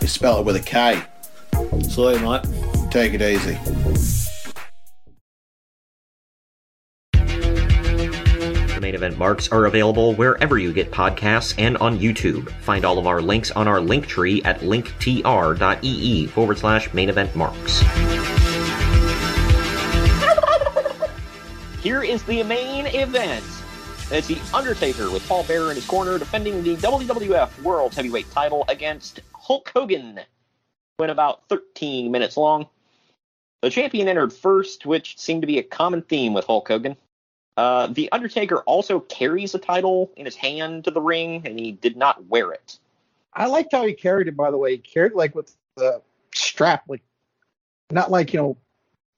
We 0.00 0.06
spell 0.06 0.40
it 0.40 0.46
with 0.46 0.56
a 0.56 0.60
K. 0.60 1.02
Salute, 1.88 2.22
mate. 2.22 2.90
Take 2.90 3.14
it 3.14 3.22
easy. 3.22 3.58
The 8.74 8.80
main 8.80 8.94
event 8.94 9.18
marks 9.18 9.48
are 9.48 9.66
available 9.66 10.14
wherever 10.14 10.56
you 10.56 10.72
get 10.72 10.92
podcasts 10.92 11.54
and 11.58 11.76
on 11.78 11.98
YouTube. 11.98 12.48
Find 12.62 12.84
all 12.84 12.98
of 12.98 13.06
our 13.06 13.20
links 13.20 13.50
on 13.50 13.66
our 13.66 13.80
link 13.80 14.06
tree 14.06 14.40
at 14.44 14.60
linktr.ee 14.60 16.26
forward 16.28 16.58
slash 16.58 16.92
main 16.94 17.08
event 17.08 17.34
marks. 17.34 17.80
Here 21.82 22.02
is 22.02 22.22
the 22.22 22.42
main 22.44 22.86
event. 22.86 23.44
It's 24.10 24.26
The 24.26 24.38
Undertaker 24.54 25.10
with 25.10 25.26
Paul 25.28 25.44
Bearer 25.44 25.68
in 25.68 25.76
his 25.76 25.86
corner 25.86 26.18
defending 26.18 26.62
the 26.62 26.76
WWF 26.76 27.62
World 27.62 27.94
Heavyweight 27.94 28.30
title 28.30 28.64
against 28.68 29.20
Hulk 29.48 29.72
Hogan. 29.74 30.20
Went 30.98 31.10
about 31.10 31.48
13 31.48 32.12
minutes 32.12 32.36
long. 32.36 32.66
The 33.62 33.70
champion 33.70 34.06
entered 34.06 34.30
first, 34.30 34.84
which 34.84 35.18
seemed 35.18 35.40
to 35.40 35.46
be 35.46 35.58
a 35.58 35.62
common 35.62 36.02
theme 36.02 36.34
with 36.34 36.44
Hulk 36.44 36.68
Hogan. 36.68 36.96
Uh, 37.56 37.86
the 37.86 38.12
Undertaker 38.12 38.58
also 38.60 39.00
carries 39.00 39.54
a 39.54 39.58
title 39.58 40.12
in 40.16 40.26
his 40.26 40.36
hand 40.36 40.84
to 40.84 40.90
the 40.90 41.00
ring, 41.00 41.42
and 41.46 41.58
he 41.58 41.72
did 41.72 41.96
not 41.96 42.26
wear 42.26 42.52
it. 42.52 42.78
I 43.32 43.46
liked 43.46 43.72
how 43.72 43.86
he 43.86 43.94
carried 43.94 44.28
it. 44.28 44.36
By 44.36 44.50
the 44.50 44.58
way, 44.58 44.72
he 44.72 44.78
carried 44.78 45.12
it 45.12 45.16
like 45.16 45.34
with 45.34 45.56
the 45.76 46.02
strap, 46.34 46.84
like 46.86 47.02
not 47.90 48.10
like 48.10 48.34
you 48.34 48.40
know, 48.40 48.56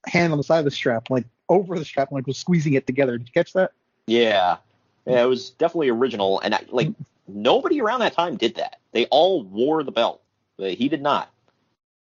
hand 0.07 0.31
on 0.31 0.37
the 0.37 0.43
side 0.45 0.59
of 0.59 0.65
the 0.65 0.71
strap, 0.71 1.09
like 1.09 1.25
over 1.49 1.77
the 1.77 1.85
strap, 1.85 2.11
like 2.11 2.25
was 2.25 2.37
squeezing 2.37 2.73
it 2.73 2.87
together. 2.87 3.17
Did 3.17 3.27
you 3.27 3.33
catch 3.33 3.51
that? 3.53 3.73
Yeah, 4.07 4.57
yeah, 5.05 5.23
it 5.23 5.27
was 5.27 5.49
definitely 5.51 5.89
original, 5.89 6.39
and 6.39 6.55
I, 6.55 6.63
like 6.69 6.89
nobody 7.27 7.81
around 7.81 7.99
that 7.99 8.13
time 8.13 8.37
did 8.37 8.55
that. 8.55 8.80
They 8.93 9.05
all 9.05 9.43
wore 9.43 9.83
the 9.83 9.91
belt, 9.91 10.21
but 10.57 10.73
he 10.73 10.89
did 10.89 11.01
not. 11.01 11.31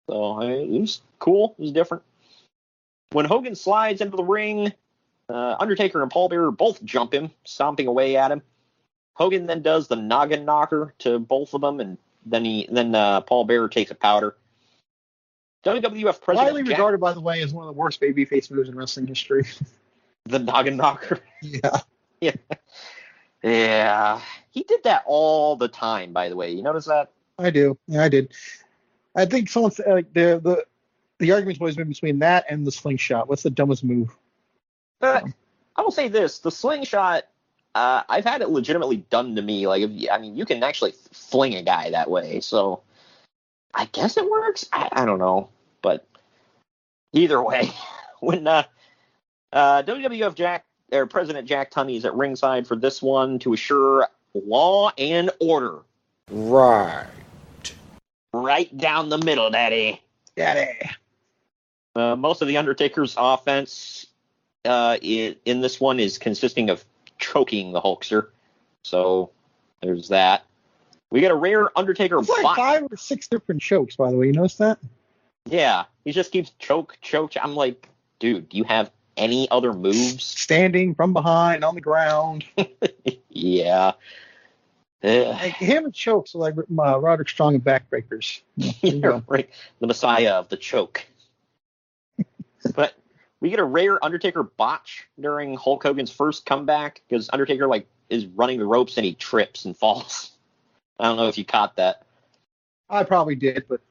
So 0.09 0.41
I 0.41 0.47
mean, 0.47 0.75
it 0.75 0.81
was 0.81 1.01
cool. 1.19 1.55
It 1.57 1.61
was 1.61 1.71
different. 1.71 2.03
When 3.11 3.25
Hogan 3.25 3.55
slides 3.55 4.01
into 4.01 4.17
the 4.17 4.23
ring, 4.23 4.73
uh, 5.29 5.55
Undertaker 5.59 6.01
and 6.01 6.11
Paul 6.11 6.29
Bearer 6.29 6.51
both 6.51 6.83
jump 6.83 7.13
him, 7.13 7.31
stomping 7.45 7.87
away 7.87 8.15
at 8.15 8.31
him. 8.31 8.41
Hogan 9.13 9.47
then 9.47 9.61
does 9.61 9.87
the 9.87 9.95
noggin 9.95 10.45
knocker 10.45 10.93
to 10.99 11.19
both 11.19 11.53
of 11.53 11.61
them, 11.61 11.79
and 11.79 11.97
then 12.25 12.45
he 12.45 12.67
then 12.69 12.93
uh, 12.93 13.21
Paul 13.21 13.45
Bearer 13.45 13.69
takes 13.69 13.91
a 13.91 13.95
powder. 13.95 14.35
WWF 15.65 16.21
president 16.21 16.53
Widely 16.53 16.63
Jack- 16.63 16.77
regarded, 16.77 16.99
by 16.99 17.13
the 17.13 17.19
way, 17.19 17.41
as 17.41 17.53
one 17.53 17.67
of 17.67 17.73
the 17.73 17.79
worst 17.79 17.99
babyface 17.99 18.51
moves 18.51 18.69
in 18.69 18.75
wrestling 18.75 19.07
history. 19.07 19.45
the 20.25 20.39
noggin 20.39 20.77
knocker. 20.77 21.19
yeah. 21.41 21.79
Yeah. 22.19 22.31
Yeah. 23.43 24.21
He 24.57 24.63
did 24.63 24.81
that 24.85 25.03
all 25.05 25.55
the 25.55 25.67
time, 25.67 26.13
by 26.13 26.29
the 26.29 26.35
way. 26.35 26.49
You 26.49 26.63
notice 26.63 26.85
that? 26.85 27.11
I 27.37 27.51
do. 27.51 27.77
Yeah, 27.85 28.03
I 28.03 28.09
did. 28.09 28.33
I 29.15 29.25
think 29.25 29.49
someone 29.49 29.69
said 29.69 29.85
like 29.87 30.11
the 30.13 30.41
the 30.43 30.65
the 31.19 31.31
argument's 31.31 31.61
always 31.61 31.75
been 31.75 31.89
between 31.89 32.17
that 32.19 32.45
and 32.49 32.65
the 32.65 32.71
slingshot. 32.71 33.29
What's 33.29 33.43
the 33.43 33.51
dumbest 33.51 33.83
move? 33.83 34.09
But 34.99 35.25
I 35.75 35.83
will 35.83 35.91
say 35.91 36.07
this: 36.07 36.39
the 36.39 36.49
slingshot. 36.49 37.25
Uh, 37.75 38.01
I've 38.09 38.25
had 38.25 38.41
it 38.41 38.49
legitimately 38.49 39.05
done 39.11 39.35
to 39.35 39.43
me. 39.43 39.67
Like, 39.67 39.83
if 39.83 40.09
I 40.11 40.17
mean, 40.17 40.35
you 40.35 40.43
can 40.43 40.63
actually 40.63 40.95
fling 41.11 41.53
a 41.53 41.61
guy 41.61 41.91
that 41.91 42.09
way. 42.09 42.39
So, 42.39 42.81
I 43.75 43.85
guess 43.85 44.17
it 44.17 44.27
works. 44.27 44.67
I, 44.73 44.89
I 44.91 45.05
don't 45.05 45.19
know, 45.19 45.49
but 45.83 46.07
either 47.13 47.43
way, 47.43 47.69
when 48.21 48.47
uh, 48.47 48.63
uh, 49.53 49.83
WWF 49.83 50.33
Jack 50.33 50.65
or 50.91 51.05
President 51.05 51.47
Jack 51.47 51.69
Tunney 51.69 51.95
is 51.95 52.05
at 52.05 52.15
ringside 52.15 52.65
for 52.65 52.75
this 52.75 53.03
one 53.03 53.37
to 53.37 53.53
assure 53.53 54.09
law 54.45 54.91
and 54.97 55.31
order. 55.39 55.79
Right. 56.29 57.07
Right 58.33 58.75
down 58.77 59.09
the 59.09 59.17
middle, 59.17 59.49
Daddy. 59.49 60.01
Daddy. 60.35 60.77
Uh, 61.95 62.15
most 62.15 62.41
of 62.41 62.47
the 62.47 62.57
Undertaker's 62.57 63.15
offense 63.17 64.05
uh, 64.65 64.97
in, 65.01 65.35
in 65.45 65.61
this 65.61 65.79
one 65.79 65.99
is 65.99 66.17
consisting 66.17 66.69
of 66.69 66.85
choking 67.17 67.71
the 67.71 67.81
Hulkster. 67.81 68.27
So 68.83 69.31
there's 69.81 70.09
that. 70.09 70.43
We 71.09 71.21
got 71.21 71.31
a 71.31 71.35
rare 71.35 71.75
Undertaker 71.77 72.19
It's 72.19 72.29
like 72.29 72.43
bot. 72.43 72.55
five 72.57 72.83
or 72.91 72.97
six 72.97 73.27
different 73.27 73.61
chokes, 73.61 73.95
by 73.95 74.11
the 74.11 74.17
way. 74.17 74.27
You 74.27 74.33
notice 74.33 74.57
that? 74.57 74.77
Yeah, 75.45 75.85
he 76.03 76.11
just 76.11 76.31
keeps 76.31 76.51
choke, 76.59 76.97
choke. 77.01 77.31
I'm 77.41 77.55
like, 77.55 77.87
dude, 78.19 78.49
do 78.49 78.57
you 78.57 78.65
have 78.65 78.91
any 79.15 79.49
other 79.49 79.71
moves? 79.73 80.23
Standing 80.23 80.93
from 80.93 81.13
behind 81.13 81.63
on 81.63 81.75
the 81.75 81.81
ground. 81.81 82.43
Yeah. 83.39 83.91
Like 85.03 85.53
him 85.55 85.85
and 85.85 85.93
chokes 85.93 86.33
are 86.35 86.39
like 86.39 86.55
uh, 86.57 86.99
Roderick 86.99 87.29
Strong 87.29 87.55
and 87.55 87.63
backbreakers. 87.63 88.41
Yeah, 88.55 88.71
there 88.81 88.93
you 88.95 89.01
go. 89.01 89.23
right, 89.27 89.49
the 89.79 89.87
Messiah 89.87 90.33
of 90.33 90.49
the 90.49 90.57
choke. 90.57 91.05
but 92.75 92.93
we 93.39 93.49
get 93.49 93.59
a 93.59 93.63
rare 93.63 94.03
Undertaker 94.03 94.43
botch 94.43 95.07
during 95.19 95.55
Hulk 95.55 95.83
Hogan's 95.83 96.11
first 96.11 96.45
comeback 96.45 97.01
because 97.07 97.29
Undertaker 97.31 97.67
like 97.67 97.87
is 98.09 98.25
running 98.25 98.57
the 98.59 98.65
ropes 98.65 98.97
and 98.97 99.05
he 99.05 99.13
trips 99.13 99.65
and 99.65 99.77
falls. 99.77 100.31
I 100.99 101.05
don't 101.05 101.17
know 101.17 101.27
if 101.27 101.37
you 101.37 101.45
caught 101.45 101.75
that. 101.75 102.03
I 102.89 103.03
probably 103.03 103.35
did, 103.35 103.65
but 103.69 103.81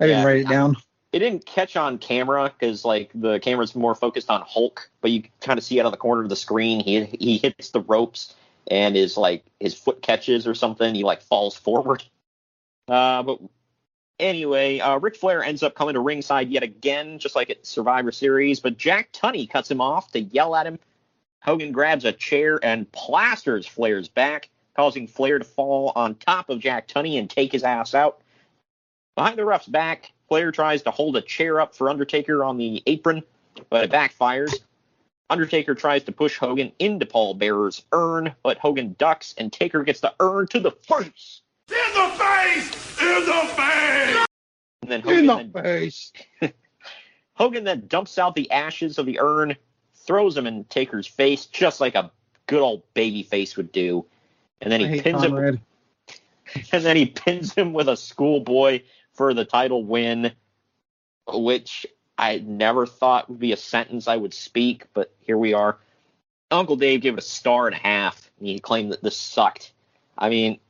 I 0.00 0.06
didn't 0.06 0.20
Yeah. 0.22 0.26
write 0.26 0.36
it 0.42 0.48
down. 0.48 0.76
It 1.12 1.18
didn't 1.18 1.44
catch 1.44 1.76
on 1.76 1.98
camera 1.98 2.52
because 2.58 2.84
like 2.84 3.10
the 3.14 3.38
camera's 3.40 3.74
more 3.74 3.94
focused 3.94 4.30
on 4.30 4.42
Hulk, 4.46 4.88
but 5.00 5.10
you 5.10 5.24
kind 5.40 5.58
of 5.58 5.64
see 5.64 5.80
out 5.80 5.86
of 5.86 5.92
the 5.92 5.98
corner 5.98 6.22
of 6.22 6.28
the 6.28 6.36
screen. 6.36 6.80
He 6.80 7.04
he 7.04 7.38
hits 7.38 7.70
the 7.70 7.80
ropes 7.80 8.34
and 8.70 8.96
is 8.96 9.16
like 9.16 9.44
his 9.60 9.74
foot 9.74 10.02
catches 10.02 10.46
or 10.46 10.54
something. 10.54 10.94
He 10.94 11.04
like 11.04 11.22
falls 11.22 11.56
forward. 11.56 12.02
Uh, 12.88 13.22
but 13.22 13.38
anyway, 14.18 14.78
uh, 14.80 14.98
Ric 14.98 15.16
Flair 15.16 15.42
ends 15.42 15.62
up 15.62 15.74
coming 15.74 15.94
to 15.94 16.00
ringside 16.00 16.50
yet 16.50 16.62
again, 16.62 17.18
just 17.18 17.36
like 17.36 17.50
at 17.50 17.66
Survivor 17.66 18.12
Series. 18.12 18.60
But 18.60 18.78
Jack 18.78 19.12
Tunney 19.12 19.48
cuts 19.48 19.70
him 19.70 19.80
off 19.80 20.12
to 20.12 20.20
yell 20.20 20.54
at 20.54 20.66
him. 20.66 20.78
Hogan 21.40 21.72
grabs 21.72 22.04
a 22.04 22.12
chair 22.12 22.60
and 22.62 22.90
plasters 22.92 23.66
Flair's 23.66 24.08
back, 24.08 24.48
causing 24.76 25.08
Flair 25.08 25.38
to 25.38 25.44
fall 25.44 25.92
on 25.96 26.14
top 26.14 26.50
of 26.50 26.60
Jack 26.60 26.86
Tunney 26.86 27.18
and 27.18 27.28
take 27.28 27.52
his 27.52 27.64
ass 27.64 27.94
out. 27.94 28.20
Behind 29.16 29.36
the 29.36 29.44
ref's 29.44 29.66
back, 29.66 30.12
Flair 30.28 30.52
tries 30.52 30.82
to 30.82 30.90
hold 30.90 31.16
a 31.16 31.20
chair 31.20 31.60
up 31.60 31.74
for 31.74 31.90
Undertaker 31.90 32.44
on 32.44 32.56
the 32.56 32.82
apron, 32.86 33.22
but 33.68 33.84
it 33.84 33.90
backfires. 33.90 34.54
Undertaker 35.32 35.74
tries 35.74 36.04
to 36.04 36.12
push 36.12 36.36
Hogan 36.36 36.72
into 36.78 37.06
Paul 37.06 37.32
Bearer's 37.32 37.86
urn, 37.92 38.34
but 38.42 38.58
Hogan 38.58 38.94
ducks 38.98 39.34
and 39.38 39.50
Taker 39.50 39.82
gets 39.82 40.00
the 40.00 40.12
urn 40.20 40.46
to 40.48 40.60
the 40.60 40.72
face. 40.72 41.40
In 41.70 41.94
the 41.94 42.10
face! 42.18 43.00
In 43.00 43.24
the 43.24 43.48
face! 43.56 44.26
And 44.82 44.90
then 44.90 45.08
In 45.08 45.26
the 45.26 45.36
then, 45.36 45.52
face. 45.52 46.12
Hogan 47.32 47.64
then 47.64 47.86
dumps 47.86 48.18
out 48.18 48.34
the 48.34 48.50
ashes 48.50 48.98
of 48.98 49.06
the 49.06 49.20
urn, 49.20 49.56
throws 49.94 50.34
them 50.34 50.46
in 50.46 50.64
Taker's 50.64 51.06
face, 51.06 51.46
just 51.46 51.80
like 51.80 51.94
a 51.94 52.12
good 52.46 52.60
old 52.60 52.82
baby 52.92 53.22
face 53.22 53.56
would 53.56 53.72
do. 53.72 54.04
And 54.60 54.70
then 54.70 54.80
he 54.80 54.86
hate 54.86 55.04
pins 55.04 55.22
him 55.22 55.34
and 56.72 56.84
then 56.84 56.96
he 56.96 57.06
pins 57.06 57.54
him 57.54 57.72
with 57.72 57.88
a 57.88 57.96
schoolboy 57.96 58.82
for 59.14 59.32
the 59.32 59.46
title 59.46 59.82
win, 59.82 60.32
which 61.26 61.86
I 62.22 62.38
never 62.38 62.86
thought 62.86 63.28
would 63.28 63.40
be 63.40 63.50
a 63.50 63.56
sentence 63.56 64.06
I 64.06 64.16
would 64.16 64.32
speak, 64.32 64.86
but 64.94 65.12
here 65.22 65.36
we 65.36 65.54
are. 65.54 65.78
Uncle 66.52 66.76
Dave 66.76 67.00
gave 67.00 67.14
it 67.14 67.18
a 67.18 67.22
star 67.22 67.66
and 67.66 67.74
a 67.74 67.78
half, 67.80 68.30
and 68.38 68.46
he 68.46 68.60
claimed 68.60 68.92
that 68.92 69.02
this 69.02 69.16
sucked. 69.16 69.72
I 70.16 70.28
mean, 70.28 70.60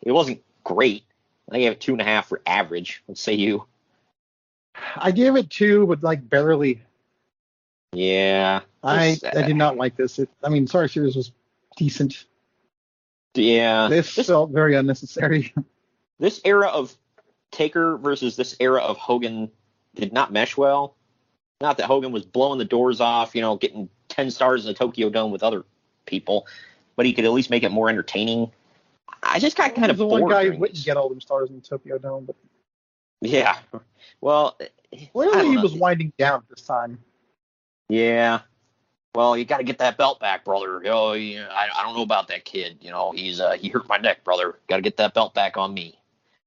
it 0.00 0.12
wasn't 0.12 0.44
great. 0.62 1.02
I 1.50 1.58
gave 1.58 1.72
it 1.72 1.80
two 1.80 1.90
and 1.90 2.00
a 2.00 2.04
half 2.04 2.28
for 2.28 2.40
average. 2.46 3.02
Let's 3.08 3.20
say 3.20 3.32
you. 3.32 3.66
I 4.96 5.10
gave 5.10 5.34
it 5.34 5.50
two, 5.50 5.88
but 5.88 6.04
like 6.04 6.28
barely. 6.28 6.82
Yeah. 7.92 8.60
I 8.84 9.10
This- 9.20 9.24
I 9.24 9.42
did 9.42 9.52
uh, 9.52 9.56
not 9.56 9.76
like 9.76 9.96
this. 9.96 10.20
It, 10.20 10.30
I 10.44 10.50
mean, 10.50 10.68
Sorry 10.68 10.88
Series 10.88 11.16
was 11.16 11.32
decent. 11.76 12.26
Yeah. 13.34 13.88
This 13.88 14.14
felt 14.14 14.50
very 14.52 14.76
unnecessary. 14.76 15.52
this 16.20 16.40
era 16.44 16.68
of 16.68 16.96
Taker 17.50 17.96
versus 17.96 18.36
this 18.36 18.54
era 18.60 18.80
of 18.82 18.98
Hogan 18.98 19.50
did 19.94 20.12
not 20.12 20.32
mesh 20.32 20.56
well. 20.56 20.96
Not 21.60 21.76
that 21.76 21.86
Hogan 21.86 22.12
was 22.12 22.24
blowing 22.24 22.58
the 22.58 22.64
doors 22.64 23.00
off, 23.00 23.34
you 23.34 23.40
know, 23.40 23.56
getting 23.56 23.88
10 24.08 24.30
stars 24.30 24.64
in 24.64 24.68
the 24.68 24.74
Tokyo 24.74 25.10
Dome 25.10 25.30
with 25.30 25.42
other 25.42 25.64
people, 26.06 26.46
but 26.96 27.06
he 27.06 27.12
could 27.12 27.24
at 27.24 27.32
least 27.32 27.50
make 27.50 27.62
it 27.62 27.70
more 27.70 27.88
entertaining. 27.88 28.50
I 29.22 29.38
just 29.38 29.56
got 29.56 29.74
kind 29.74 29.90
of 29.90 29.96
the 29.96 30.06
one 30.06 30.28
guy 30.28 30.46
who 30.46 30.58
wouldn't 30.58 30.76
this. 30.76 30.84
get 30.84 30.96
all 30.96 31.08
them 31.08 31.20
stars 31.20 31.50
in 31.50 31.56
the 31.56 31.62
Tokyo 31.62 31.98
Dome, 31.98 32.24
but 32.24 32.36
Yeah. 33.20 33.56
Well, 34.20 34.58
clearly 35.12 35.46
he 35.48 35.54
know. 35.54 35.62
was 35.62 35.74
winding 35.74 36.12
down 36.18 36.42
this 36.50 36.62
time. 36.62 36.98
Yeah. 37.88 38.40
Well, 39.14 39.36
you 39.36 39.44
got 39.44 39.58
to 39.58 39.64
get 39.64 39.78
that 39.78 39.98
belt 39.98 40.20
back, 40.20 40.44
brother. 40.44 40.82
Oh, 40.86 41.12
I, 41.12 41.68
I 41.76 41.82
don't 41.82 41.94
know 41.94 42.02
about 42.02 42.28
that 42.28 42.44
kid. 42.44 42.78
You 42.80 42.90
know, 42.90 43.12
he's 43.12 43.40
uh, 43.40 43.52
he 43.52 43.68
hurt 43.68 43.88
my 43.88 43.98
neck, 43.98 44.24
brother. 44.24 44.58
Got 44.68 44.76
to 44.76 44.82
get 44.82 44.96
that 44.96 45.14
belt 45.14 45.34
back 45.34 45.56
on 45.56 45.74
me. 45.74 45.98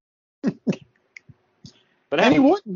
but 0.44 2.20
And 2.20 2.34
he 2.34 2.40
wouldn't 2.40 2.76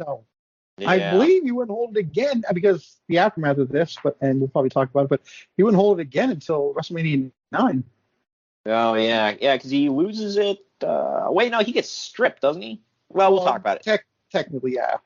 though. 0.80 0.88
I 0.88 1.12
believe 1.12 1.44
he 1.44 1.52
wouldn't 1.52 1.76
hold 1.76 1.96
it 1.98 2.00
again 2.00 2.44
uh, 2.50 2.54
because 2.54 2.98
the 3.08 3.20
aftermath 3.20 3.58
of 3.58 3.70
this, 3.70 3.98
but 4.04 4.18
and 4.22 4.40
we'll 4.40 4.50
probably 4.50 4.70
talk 4.70 4.90
about 4.90 5.06
it, 5.06 5.10
but 5.10 5.22
he 5.58 5.64
wouldn't 5.64 5.80
hold 5.80 6.00
it 6.00 6.04
again 6.04 6.30
until 6.32 6.74
WrestleMania 6.74 7.32
nine. 7.52 7.84
Oh 8.66 8.94
yeah, 8.96 9.36
yeah, 9.40 9.56
because 9.56 9.72
he 9.72 9.90
loses 9.90 10.38
it. 10.38 10.60
Uh, 10.82 11.28
wait, 11.30 11.52
no, 11.52 11.60
he 11.60 11.72
gets 11.72 11.90
stripped, 11.90 12.42
doesn't 12.42 12.62
he? 12.62 12.82
Well, 13.10 13.32
we'll 13.32 13.40
Well, 13.40 13.48
talk 13.54 13.60
about 13.60 13.78
it. 13.78 13.84
Tech, 13.84 14.06
technically, 14.32 14.76
yeah. 14.76 14.98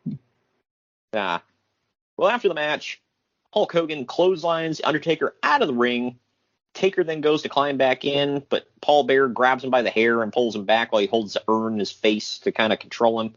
Yeah. 1.13 1.39
Well, 2.17 2.29
after 2.29 2.47
the 2.47 2.53
match, 2.53 3.01
Hulk 3.53 3.71
Hogan 3.71 4.05
clotheslines 4.05 4.81
Undertaker 4.83 5.35
out 5.43 5.61
of 5.61 5.67
the 5.67 5.73
ring. 5.73 6.19
Taker 6.73 7.03
then 7.03 7.21
goes 7.21 7.43
to 7.43 7.49
climb 7.49 7.77
back 7.77 8.03
in, 8.03 8.43
but 8.49 8.67
Paul 8.81 9.03
Bearer 9.03 9.27
grabs 9.27 9.63
him 9.63 9.69
by 9.69 9.83
the 9.83 9.91
hair 9.91 10.23
and 10.23 10.33
pulls 10.33 10.55
him 10.55 10.65
back 10.65 10.91
while 10.91 11.01
he 11.01 11.07
holds 11.07 11.33
the 11.33 11.43
urn 11.47 11.73
in 11.73 11.79
his 11.79 11.91
face 11.91 12.39
to 12.39 12.51
kind 12.51 12.73
of 12.73 12.79
control 12.79 13.21
him. 13.21 13.35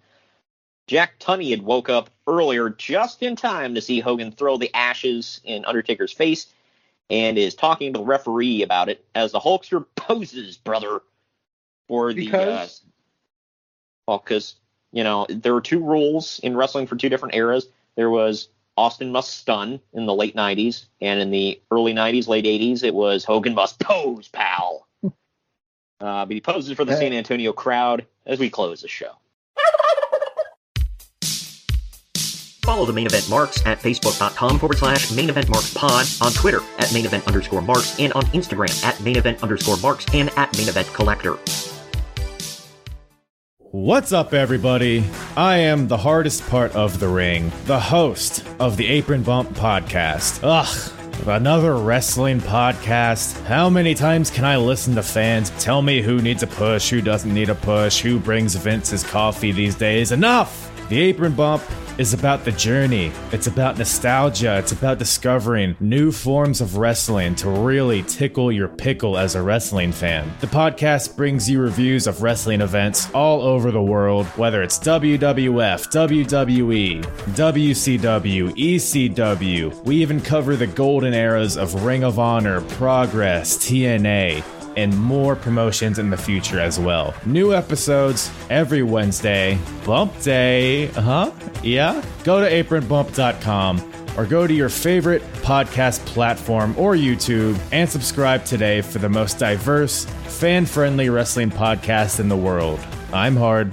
Jack 0.86 1.18
Tunney 1.18 1.50
had 1.50 1.62
woke 1.62 1.88
up 1.88 2.10
earlier 2.26 2.70
just 2.70 3.22
in 3.22 3.36
time 3.36 3.74
to 3.74 3.80
see 3.80 4.00
Hogan 4.00 4.32
throw 4.32 4.56
the 4.56 4.74
ashes 4.74 5.40
in 5.44 5.64
Undertaker's 5.64 6.12
face 6.12 6.46
and 7.10 7.38
is 7.38 7.54
talking 7.54 7.92
to 7.92 7.98
the 7.98 8.04
referee 8.04 8.62
about 8.62 8.88
it 8.88 9.04
as 9.14 9.32
the 9.32 9.40
Hulkster 9.40 9.84
poses, 9.96 10.56
brother, 10.56 11.00
for 11.88 12.12
the. 12.12 12.26
Because? 12.26 12.82
Uh, 12.82 12.90
well, 14.06 14.18
because, 14.18 14.54
you 14.92 15.02
know, 15.02 15.26
there 15.28 15.54
were 15.54 15.60
two 15.60 15.82
rules 15.82 16.38
in 16.38 16.56
wrestling 16.56 16.86
for 16.86 16.94
two 16.94 17.08
different 17.08 17.34
eras. 17.34 17.66
There 17.96 18.10
was 18.10 18.48
Austin 18.76 19.10
must 19.10 19.34
stun 19.34 19.80
in 19.92 20.06
the 20.06 20.14
late 20.14 20.36
90s, 20.36 20.86
and 21.00 21.20
in 21.20 21.30
the 21.30 21.60
early 21.70 21.94
90s, 21.94 22.28
late 22.28 22.44
80s, 22.44 22.84
it 22.84 22.94
was 22.94 23.24
Hogan 23.24 23.54
must 23.54 23.80
pose, 23.80 24.28
pal. 24.28 24.86
uh, 25.02 25.10
but 26.00 26.30
he 26.30 26.40
poses 26.40 26.76
for 26.76 26.84
the 26.84 26.96
San 26.96 27.12
Antonio 27.12 27.52
crowd 27.52 28.06
as 28.24 28.38
we 28.38 28.50
close 28.50 28.82
the 28.82 28.88
show. 28.88 29.12
Follow 32.66 32.84
the 32.84 32.92
main 32.92 33.06
event 33.06 33.30
marks 33.30 33.64
at 33.64 33.78
facebook.com 33.78 34.58
forward 34.58 34.78
slash 34.78 35.12
main 35.12 35.30
event 35.30 35.48
marks 35.48 35.72
pod, 35.72 36.04
on 36.20 36.32
Twitter 36.32 36.58
at 36.78 36.92
main 36.92 37.06
event 37.06 37.24
underscore 37.28 37.62
marks, 37.62 37.96
and 38.00 38.12
on 38.14 38.24
Instagram 38.24 38.84
at 38.84 39.00
main 39.02 39.16
event 39.16 39.40
underscore 39.40 39.76
marks 39.76 40.04
and 40.12 40.30
at 40.30 40.52
main 40.58 40.68
event 40.68 40.92
collector. 40.92 41.38
What's 43.70 44.12
up, 44.12 44.34
everybody? 44.34 45.04
I 45.36 45.58
am 45.58 45.86
the 45.86 45.96
hardest 45.96 46.44
part 46.48 46.74
of 46.74 46.98
the 46.98 47.06
ring, 47.06 47.52
the 47.66 47.78
host 47.78 48.44
of 48.58 48.76
the 48.76 48.88
Apron 48.88 49.22
Bump 49.22 49.50
podcast. 49.50 50.40
Ugh, 50.42 51.28
another 51.28 51.76
wrestling 51.76 52.40
podcast. 52.40 53.40
How 53.44 53.70
many 53.70 53.94
times 53.94 54.28
can 54.28 54.44
I 54.44 54.56
listen 54.56 54.96
to 54.96 55.04
fans 55.04 55.50
tell 55.62 55.82
me 55.82 56.02
who 56.02 56.20
needs 56.20 56.42
a 56.42 56.48
push, 56.48 56.90
who 56.90 57.00
doesn't 57.00 57.32
need 57.32 57.48
a 57.48 57.54
push, 57.54 58.00
who 58.00 58.18
brings 58.18 58.56
Vince's 58.56 59.04
coffee 59.04 59.52
these 59.52 59.76
days? 59.76 60.10
Enough! 60.10 60.64
The 60.88 61.00
Apron 61.00 61.34
Bump 61.34 61.62
is 61.98 62.12
about 62.12 62.44
the 62.44 62.52
journey. 62.52 63.12
It's 63.32 63.46
about 63.46 63.78
nostalgia. 63.78 64.58
It's 64.58 64.72
about 64.72 64.98
discovering 64.98 65.76
new 65.80 66.12
forms 66.12 66.60
of 66.60 66.76
wrestling 66.76 67.34
to 67.36 67.50
really 67.50 68.02
tickle 68.02 68.52
your 68.52 68.68
pickle 68.68 69.16
as 69.16 69.34
a 69.34 69.42
wrestling 69.42 69.92
fan. 69.92 70.30
The 70.40 70.46
podcast 70.46 71.16
brings 71.16 71.48
you 71.48 71.60
reviews 71.60 72.06
of 72.06 72.22
wrestling 72.22 72.60
events 72.60 73.10
all 73.12 73.42
over 73.42 73.70
the 73.70 73.82
world, 73.82 74.26
whether 74.36 74.62
it's 74.62 74.78
WWF, 74.78 75.88
WWE, 75.90 77.02
WCW, 77.02 78.56
ECW. 78.56 79.84
We 79.84 79.96
even 79.96 80.20
cover 80.20 80.56
the 80.56 80.66
golden 80.66 81.14
eras 81.14 81.56
of 81.56 81.84
Ring 81.84 82.04
of 82.04 82.18
Honor, 82.18 82.60
Progress, 82.62 83.56
TNA 83.58 84.55
and 84.76 84.96
more 84.98 85.34
promotions 85.36 85.98
in 85.98 86.10
the 86.10 86.16
future 86.16 86.60
as 86.60 86.78
well. 86.78 87.14
New 87.24 87.54
episodes 87.54 88.30
every 88.50 88.82
Wednesday. 88.82 89.58
Bump 89.84 90.20
Day, 90.20 90.86
huh? 90.88 91.32
Yeah? 91.62 92.04
Go 92.24 92.40
to 92.40 92.50
apronbump.com 92.50 93.92
or 94.16 94.26
go 94.26 94.46
to 94.46 94.54
your 94.54 94.68
favorite 94.68 95.22
podcast 95.42 96.04
platform 96.06 96.74
or 96.78 96.94
YouTube 96.94 97.58
and 97.72 97.88
subscribe 97.88 98.44
today 98.44 98.80
for 98.80 98.98
the 98.98 99.08
most 99.08 99.38
diverse, 99.38 100.04
fan 100.04 100.66
friendly 100.66 101.08
wrestling 101.10 101.50
podcast 101.50 102.20
in 102.20 102.28
the 102.28 102.36
world. 102.36 102.80
I'm 103.12 103.36
Hard. 103.36 103.72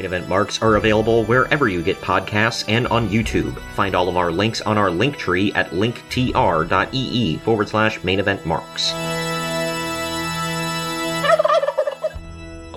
Main 0.00 0.06
event 0.06 0.28
marks 0.30 0.62
are 0.62 0.76
available 0.76 1.26
wherever 1.26 1.68
you 1.68 1.82
get 1.82 1.94
podcasts 1.98 2.64
and 2.68 2.86
on 2.86 3.10
YouTube. 3.10 3.60
Find 3.74 3.94
all 3.94 4.08
of 4.08 4.16
our 4.16 4.32
links 4.32 4.62
on 4.62 4.78
our 4.78 4.90
link 4.90 5.18
tree 5.18 5.52
at 5.52 5.72
linktr.ee 5.72 7.36
forward 7.36 7.68
slash 7.68 8.02
main 8.02 8.18
event 8.18 8.46
marks. 8.46 8.92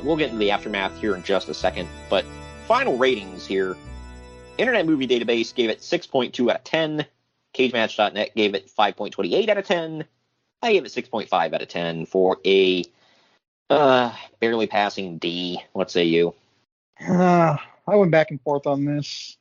We'll 0.04 0.18
get 0.18 0.32
into 0.32 0.40
the 0.40 0.52
aftermath 0.52 1.00
here 1.00 1.16
in 1.16 1.24
just 1.24 1.48
a 1.48 1.54
second, 1.54 1.88
but 2.10 2.26
final 2.68 2.98
ratings 2.98 3.46
here. 3.46 3.78
Internet 4.58 4.86
Movie 4.86 5.08
Database 5.08 5.56
gave 5.56 5.70
it 5.70 5.80
6.2 5.80 6.50
out 6.50 6.58
of 6.58 6.64
10. 6.66 7.06
CageMatch.net 7.54 8.36
gave 8.36 8.54
it 8.54 8.70
5.28 8.78 9.48
out 9.48 9.58
of 9.58 9.66
10. 9.66 10.04
I 10.62 10.74
gave 10.74 10.84
it 10.84 10.90
6.5 10.90 11.54
out 11.54 11.62
of 11.62 11.70
10 11.70 12.06
for 12.06 12.38
a 12.46 12.84
uh, 13.70 14.14
barely 14.42 14.68
passing 14.68 15.20
D. 15.20 15.64
What 15.72 15.90
say 15.90 16.04
you? 16.04 16.36
Uh, 17.08 17.58
I 17.88 17.96
went 17.96 18.12
back 18.12 18.32
and 18.32 18.42
forth 18.42 18.68
on 18.68 18.86
this. 18.86 19.38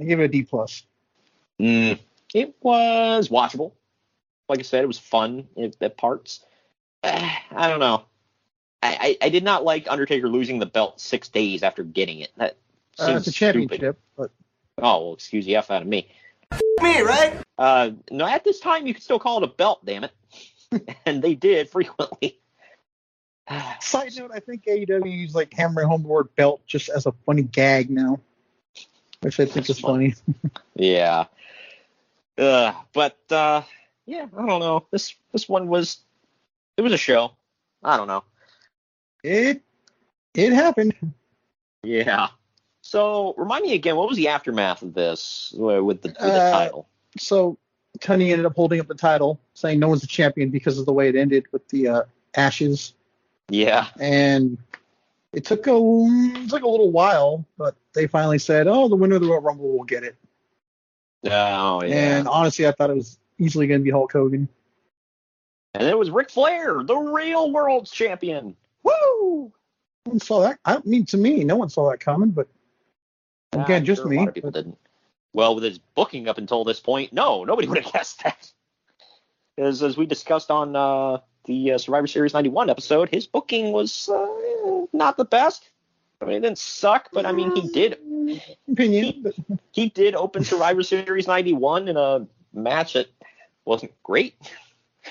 I 0.00 0.04
give 0.04 0.20
it 0.20 0.24
a 0.24 0.28
D 0.28 0.42
plus. 0.42 0.84
Mm, 1.60 1.98
it 2.34 2.54
was 2.60 3.28
watchable. 3.28 3.72
Like 4.48 4.58
I 4.58 4.62
said, 4.62 4.82
it 4.84 4.88
was 4.88 4.98
fun 4.98 5.48
at, 5.56 5.76
at 5.80 5.96
parts. 5.96 6.44
Uh, 7.02 7.30
I 7.52 7.68
don't 7.68 7.80
know. 7.80 8.04
I, 8.82 9.16
I, 9.22 9.26
I 9.26 9.28
did 9.30 9.44
not 9.44 9.64
like 9.64 9.86
Undertaker 9.90 10.28
losing 10.28 10.58
the 10.58 10.66
belt 10.66 11.00
six 11.00 11.28
days 11.28 11.62
after 11.62 11.84
getting 11.84 12.20
it. 12.20 12.30
That 12.36 12.56
Uh, 12.98 13.06
seems 13.06 13.18
it's 13.20 13.28
a 13.28 13.32
stupid. 13.32 13.70
championship, 13.70 13.98
but 14.16 14.30
Oh, 14.78 15.04
well, 15.04 15.14
excuse 15.14 15.46
the 15.46 15.56
F 15.56 15.70
out 15.70 15.82
of 15.82 15.88
me. 15.88 16.08
Me, 16.82 17.00
right? 17.02 17.40
Uh, 17.56 17.92
no, 18.10 18.26
at 18.26 18.42
this 18.42 18.58
time, 18.58 18.86
you 18.86 18.92
could 18.94 19.02
still 19.04 19.20
call 19.20 19.38
it 19.38 19.44
a 19.44 19.46
belt, 19.46 19.84
damn 19.84 20.04
it. 20.04 20.12
and 21.06 21.22
they 21.22 21.34
did 21.36 21.70
frequently. 21.70 22.38
Side 23.80 24.16
note, 24.16 24.30
I 24.34 24.40
think 24.40 24.64
AEW 24.64 25.26
is 25.26 25.34
like 25.34 25.52
hammering 25.52 25.88
home 25.88 26.02
the 26.02 26.08
word 26.08 26.34
belt 26.36 26.62
just 26.66 26.88
as 26.88 27.06
a 27.06 27.12
funny 27.26 27.42
gag 27.42 27.90
now, 27.90 28.20
which 29.20 29.38
I 29.40 29.44
think 29.44 29.68
is 29.68 29.78
funny. 29.78 30.14
Yeah. 30.74 31.26
Uh, 32.36 32.72
but, 32.92 33.18
uh, 33.30 33.62
yeah, 34.06 34.26
I 34.36 34.46
don't 34.46 34.60
know. 34.60 34.86
This 34.90 35.14
this 35.32 35.48
one 35.48 35.68
was, 35.68 35.98
it 36.76 36.82
was 36.82 36.92
a 36.92 36.98
show. 36.98 37.32
I 37.82 37.96
don't 37.96 38.08
know. 38.08 38.24
It 39.22 39.62
it 40.34 40.52
happened. 40.52 40.94
Yeah. 41.82 42.28
So, 42.82 43.34
remind 43.38 43.62
me 43.64 43.74
again, 43.74 43.96
what 43.96 44.08
was 44.08 44.16
the 44.16 44.28
aftermath 44.28 44.82
of 44.82 44.94
this 44.94 45.54
uh, 45.58 45.82
with 45.82 46.02
the, 46.02 46.08
with 46.08 46.18
the 46.18 46.42
Uh, 46.42 46.50
title? 46.50 46.88
So 47.18 47.56
Tunney 48.00 48.30
ended 48.32 48.44
up 48.44 48.54
holding 48.54 48.80
up 48.80 48.88
the 48.88 48.94
title, 48.94 49.38
saying 49.54 49.78
no 49.78 49.88
one's 49.88 50.00
the 50.00 50.06
champion 50.06 50.50
because 50.50 50.78
of 50.78 50.86
the 50.86 50.92
way 50.92 51.08
it 51.08 51.14
ended 51.16 51.44
with 51.52 51.66
the 51.68 51.88
uh, 51.88 52.02
ashes. 52.36 52.94
Yeah. 53.48 53.88
And 53.98 54.58
it 55.32 55.44
took 55.44 55.66
a 55.66 55.76
it 55.76 56.48
took 56.48 56.62
a 56.62 56.68
little 56.68 56.90
while, 56.90 57.44
but 57.58 57.74
they 57.92 58.06
finally 58.06 58.38
said, 58.38 58.66
"Oh, 58.66 58.88
the 58.88 58.96
winner 58.96 59.16
of 59.16 59.22
the 59.22 59.28
Royal 59.28 59.40
Rumble 59.40 59.76
will 59.76 59.84
get 59.84 60.04
it." 60.04 60.16
Oh, 61.24 61.82
yeah. 61.82 62.18
And 62.18 62.28
honestly, 62.28 62.66
I 62.66 62.72
thought 62.72 62.90
it 62.90 62.96
was 62.96 63.18
easily 63.38 63.66
going 63.66 63.80
to 63.80 63.84
be 63.84 63.90
Hulk 63.90 64.12
Hogan. 64.12 64.48
And 65.74 65.88
it 65.88 65.98
was 65.98 66.10
Ric 66.10 66.30
Flair, 66.30 66.84
the 66.84 66.96
real 66.96 67.50
world's 67.50 67.90
champion. 67.90 68.56
Woo! 68.82 69.52
No 70.06 70.10
one 70.10 70.20
saw 70.20 70.40
that. 70.42 70.58
I 70.64 70.80
mean, 70.84 71.06
to 71.06 71.16
me, 71.16 71.42
no 71.44 71.56
one 71.56 71.68
saw 71.68 71.90
that 71.90 71.98
coming, 71.98 72.30
but 72.30 72.46
again, 73.52 73.84
just 73.84 74.02
sure 74.02 74.08
me. 74.08 74.16
A 74.16 74.20
lot 74.20 74.28
of 74.28 74.34
people 74.34 74.50
didn't. 74.50 74.78
Well, 75.32 75.56
with 75.56 75.64
his 75.64 75.78
booking 75.78 76.28
up 76.28 76.38
until 76.38 76.62
this 76.62 76.78
point, 76.78 77.12
no, 77.12 77.44
nobody 77.44 77.66
would 77.68 77.82
have 77.82 77.92
guessed 77.92 78.22
that. 78.22 78.52
As, 79.58 79.82
as 79.82 79.96
we 79.96 80.06
discussed 80.06 80.50
on 80.50 80.76
uh, 80.76 81.18
the 81.44 81.72
uh, 81.72 81.78
Survivor 81.78 82.06
Series 82.06 82.34
91 82.34 82.70
episode, 82.70 83.08
his 83.08 83.26
booking 83.26 83.72
was 83.72 84.08
uh, 84.08 84.86
not 84.92 85.16
the 85.16 85.24
best. 85.24 85.68
I 86.20 86.26
mean, 86.26 86.36
it 86.36 86.40
didn't 86.40 86.58
suck, 86.58 87.10
but 87.12 87.26
I 87.26 87.32
mean, 87.32 87.54
he 87.54 87.68
did. 87.68 87.98
Opinion. 88.70 89.22
But 89.22 89.34
He 89.72 89.88
did 89.90 90.14
open 90.14 90.44
Survivor 90.44 90.82
Series 90.82 91.26
91 91.26 91.88
in 91.88 91.96
a 91.96 92.26
match 92.52 92.94
that 92.94 93.08
wasn't 93.64 93.92
great. 94.02 94.36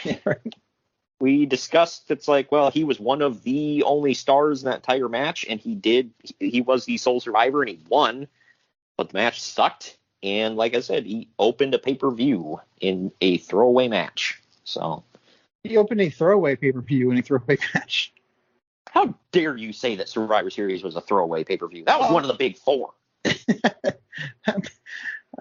we 1.20 1.46
discussed 1.46 2.10
it's 2.10 2.28
like, 2.28 2.52
well, 2.52 2.72
he 2.72 2.84
was 2.84 3.00
one 3.00 3.22
of 3.22 3.44
the 3.44 3.84
only 3.84 4.14
stars 4.14 4.64
in 4.64 4.70
that 4.70 4.78
entire 4.78 5.10
match, 5.10 5.46
and 5.48 5.60
he 5.60 5.76
did. 5.76 6.12
He 6.40 6.62
was 6.62 6.86
the 6.86 6.98
sole 6.98 7.20
survivor, 7.20 7.62
and 7.62 7.70
he 7.70 7.80
won. 7.88 8.28
But 8.98 9.10
the 9.10 9.18
match 9.18 9.42
sucked, 9.42 9.98
and 10.22 10.56
like 10.56 10.76
I 10.76 10.80
said, 10.80 11.06
he 11.06 11.30
opened 11.38 11.74
a 11.76 11.80
pay 11.80 11.96
per 11.96 12.12
view 12.12 12.60
in 12.80 13.12
a 13.22 13.38
throwaway 13.38 13.88
match. 13.88 14.42
So 14.64 15.04
he 15.64 15.78
opened 15.78 16.02
a 16.02 16.10
throwaway 16.10 16.56
pay 16.56 16.72
per 16.72 16.82
view 16.82 17.12
in 17.12 17.18
a 17.18 17.22
throwaway 17.22 17.58
match. 17.74 18.14
How 18.90 19.16
dare 19.32 19.58
you 19.58 19.74
say 19.74 19.96
that 19.96 20.10
Survivor 20.10 20.50
Series 20.50 20.84
was 20.84 20.96
a 20.96 21.02
throwaway 21.02 21.44
pay 21.44 21.58
per 21.58 21.68
view? 21.68 21.84
That 21.86 22.00
was 22.00 22.12
oh. 22.12 22.14
one 22.14 22.24
of 22.24 22.28
the 22.28 22.36
big 22.36 22.58
four. 22.58 22.94
I 23.26 23.34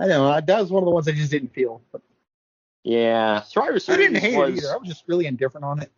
know 0.06 0.40
that 0.40 0.60
was 0.60 0.70
one 0.70 0.82
of 0.82 0.86
the 0.86 0.92
ones 0.92 1.06
I 1.06 1.12
just 1.12 1.30
didn't 1.30 1.52
feel. 1.52 1.82
But 1.92 2.00
yeah, 2.84 3.42
Survivor 3.42 3.78
Series. 3.78 3.98
I 3.98 4.02
didn't 4.02 4.22
hate 4.22 4.38
was, 4.38 4.50
it 4.50 4.56
either. 4.58 4.72
I 4.72 4.76
was 4.76 4.88
just 4.88 5.04
really 5.06 5.26
indifferent 5.26 5.64
on 5.64 5.82
it. 5.82 5.92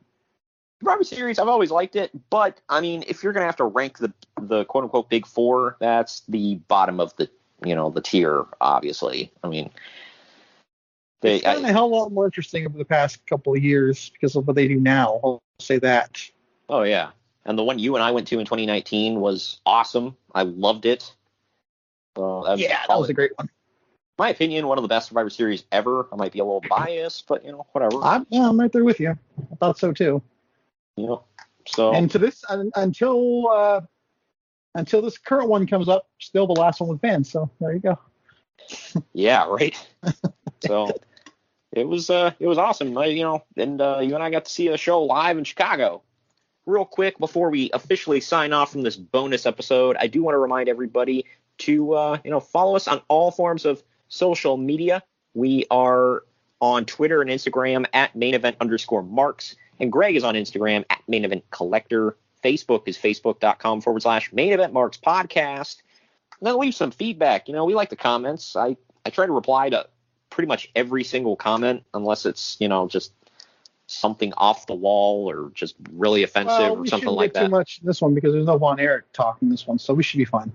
Survivor 0.80 1.04
Series, 1.04 1.38
I've 1.38 1.48
always 1.48 1.70
liked 1.70 1.94
it, 1.94 2.10
but 2.30 2.60
I 2.68 2.80
mean, 2.80 3.04
if 3.06 3.22
you're 3.22 3.32
gonna 3.32 3.46
have 3.46 3.56
to 3.56 3.64
rank 3.64 3.98
the 3.98 4.12
the 4.40 4.64
quote 4.64 4.84
unquote 4.84 5.08
big 5.08 5.26
four, 5.26 5.76
that's 5.78 6.22
the 6.28 6.56
bottom 6.66 6.98
of 6.98 7.14
the 7.16 7.30
you 7.64 7.74
know 7.74 7.90
the 7.90 8.00
tier. 8.00 8.44
Obviously, 8.60 9.32
I 9.42 9.48
mean. 9.48 9.70
They, 11.24 11.36
it's 11.36 11.44
gotten 11.44 11.64
a 11.64 11.72
hell 11.72 11.86
of 11.86 11.92
a 11.92 11.94
lot 11.94 12.12
more 12.12 12.26
interesting 12.26 12.66
over 12.66 12.76
the 12.76 12.84
past 12.84 13.24
couple 13.26 13.56
of 13.56 13.64
years 13.64 14.10
because 14.10 14.36
of 14.36 14.46
what 14.46 14.56
they 14.56 14.68
do 14.68 14.78
now. 14.78 15.20
I'll 15.24 15.42
say 15.58 15.78
that. 15.78 16.20
Oh 16.68 16.82
yeah, 16.82 17.12
and 17.46 17.58
the 17.58 17.64
one 17.64 17.78
you 17.78 17.96
and 17.96 18.04
I 18.04 18.10
went 18.10 18.28
to 18.28 18.38
in 18.38 18.44
2019 18.44 19.18
was 19.20 19.58
awesome. 19.64 20.18
I 20.34 20.42
loved 20.42 20.84
it. 20.84 21.14
Uh, 22.14 22.56
yeah, 22.58 22.82
that 22.88 22.98
was 22.98 23.08
a 23.08 23.14
great 23.14 23.32
one. 23.36 23.48
My 24.18 24.28
opinion, 24.28 24.66
one 24.66 24.76
of 24.76 24.82
the 24.82 24.88
best 24.88 25.08
Survivor 25.08 25.30
Series 25.30 25.64
ever. 25.72 26.06
I 26.12 26.16
might 26.16 26.30
be 26.30 26.40
a 26.40 26.44
little 26.44 26.62
biased, 26.68 27.26
but 27.26 27.42
you 27.42 27.52
know, 27.52 27.66
whatever. 27.72 28.04
I'm, 28.04 28.26
yeah, 28.28 28.46
I'm 28.46 28.60
right 28.60 28.70
there 28.70 28.84
with 28.84 29.00
you. 29.00 29.18
I 29.50 29.54
thought 29.56 29.78
so 29.78 29.92
too. 29.92 30.22
You 30.96 31.06
know, 31.06 31.24
so 31.66 31.94
and 31.94 32.10
to 32.10 32.18
this 32.18 32.44
until 32.50 33.48
uh, 33.50 33.80
until 34.74 35.00
this 35.00 35.16
current 35.16 35.48
one 35.48 35.66
comes 35.66 35.88
up, 35.88 36.06
still 36.18 36.46
the 36.46 36.60
last 36.60 36.82
one 36.82 36.90
with 36.90 37.00
banned. 37.00 37.26
So 37.26 37.50
there 37.60 37.72
you 37.72 37.80
go. 37.80 37.98
yeah, 39.14 39.46
right. 39.48 39.74
so 40.66 40.90
it 41.76 41.88
was 41.88 42.10
uh 42.10 42.32
it 42.38 42.46
was 42.46 42.58
awesome. 42.58 42.96
I, 42.96 43.06
you 43.06 43.22
know, 43.22 43.44
and 43.56 43.80
uh, 43.80 44.00
you 44.02 44.14
and 44.14 44.22
I 44.22 44.30
got 44.30 44.44
to 44.46 44.50
see 44.50 44.68
a 44.68 44.76
show 44.76 45.02
live 45.02 45.38
in 45.38 45.44
Chicago 45.44 46.02
real 46.66 46.84
quick 46.84 47.18
before 47.18 47.50
we 47.50 47.70
officially 47.72 48.20
sign 48.20 48.52
off 48.52 48.72
from 48.72 48.82
this 48.82 48.96
bonus 48.96 49.46
episode, 49.46 49.96
I 49.98 50.06
do 50.06 50.22
want 50.22 50.34
to 50.34 50.38
remind 50.38 50.68
everybody 50.68 51.26
to 51.58 51.94
uh, 51.94 52.18
you 52.24 52.30
know 52.30 52.40
follow 52.40 52.76
us 52.76 52.88
on 52.88 53.02
all 53.08 53.30
forms 53.30 53.64
of 53.64 53.82
social 54.08 54.56
media. 54.56 55.02
We 55.34 55.66
are 55.70 56.24
on 56.60 56.84
Twitter 56.84 57.20
and 57.20 57.30
Instagram 57.30 57.86
at 57.92 58.14
main 58.14 58.34
event 58.34 58.56
underscore 58.60 59.02
marks, 59.02 59.56
and 59.80 59.92
Greg 59.92 60.16
is 60.16 60.24
on 60.24 60.34
Instagram 60.34 60.84
at 60.90 61.00
main 61.08 61.24
event 61.24 61.44
collector. 61.50 62.16
Facebook 62.42 62.82
is 62.86 62.98
facebook.com 62.98 63.80
forward 63.80 64.02
slash 64.02 64.32
main 64.32 64.52
event 64.52 64.72
marks 64.72 64.98
podcast. 64.98 65.76
Then 66.42 66.58
leave 66.58 66.74
some 66.74 66.90
feedback. 66.90 67.48
You 67.48 67.54
know, 67.54 67.64
we 67.64 67.74
like 67.74 67.88
the 67.88 67.96
comments. 67.96 68.54
I, 68.54 68.76
I 69.06 69.10
try 69.10 69.24
to 69.24 69.32
reply 69.32 69.70
to 69.70 69.86
pretty 70.34 70.48
much 70.48 70.68
every 70.74 71.04
single 71.04 71.36
comment 71.36 71.84
unless 71.94 72.26
it's, 72.26 72.56
you 72.58 72.66
know, 72.66 72.88
just 72.88 73.12
something 73.86 74.32
off 74.36 74.66
the 74.66 74.74
wall 74.74 75.30
or 75.30 75.52
just 75.54 75.76
really 75.92 76.24
offensive 76.24 76.58
well, 76.58 76.78
or 76.78 76.86
something 76.86 77.08
like 77.08 77.32
that. 77.34 77.44
Too 77.44 77.50
much 77.50 77.80
this 77.82 78.02
one 78.02 78.14
because 78.14 78.32
there's 78.32 78.46
no 78.46 78.58
Von 78.58 78.80
Erich 78.80 79.04
talking 79.12 79.48
this 79.48 79.64
one, 79.64 79.78
so 79.78 79.94
we 79.94 80.02
should 80.02 80.18
be 80.18 80.24
fine. 80.24 80.50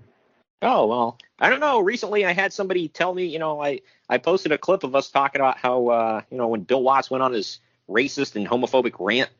Oh 0.60 0.86
well, 0.86 1.18
I 1.38 1.48
don't 1.48 1.60
know. 1.60 1.80
Recently, 1.80 2.26
I 2.26 2.32
had 2.32 2.52
somebody 2.52 2.88
tell 2.88 3.14
me, 3.14 3.24
you 3.24 3.38
know, 3.38 3.62
I 3.62 3.80
I 4.10 4.18
posted 4.18 4.52
a 4.52 4.58
clip 4.58 4.84
of 4.84 4.94
us 4.94 5.10
talking 5.10 5.40
about 5.40 5.56
how, 5.56 5.88
uh, 5.88 6.20
you 6.30 6.36
know, 6.36 6.48
when 6.48 6.60
Bill 6.60 6.82
Watts 6.82 7.10
went 7.10 7.22
on 7.22 7.32
his 7.32 7.60
racist 7.88 8.36
and 8.36 8.46
homophobic 8.46 8.96
rant, 8.98 9.30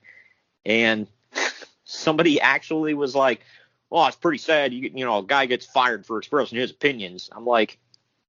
and 0.65 1.07
somebody 1.85 2.41
actually 2.41 2.95
was 2.95 3.15
like, 3.15 3.43
"Well, 3.91 4.07
it's 4.07 4.17
pretty 4.17 4.39
sad. 4.39 4.73
You 4.73 4.91
you 4.95 5.05
know, 5.05 5.19
a 5.19 5.23
guy 5.23 5.45
gets 5.45 5.67
fired 5.67 6.07
for 6.07 6.17
expressing 6.17 6.57
his 6.57 6.71
opinions." 6.71 7.29
I'm 7.31 7.45
like, 7.45 7.79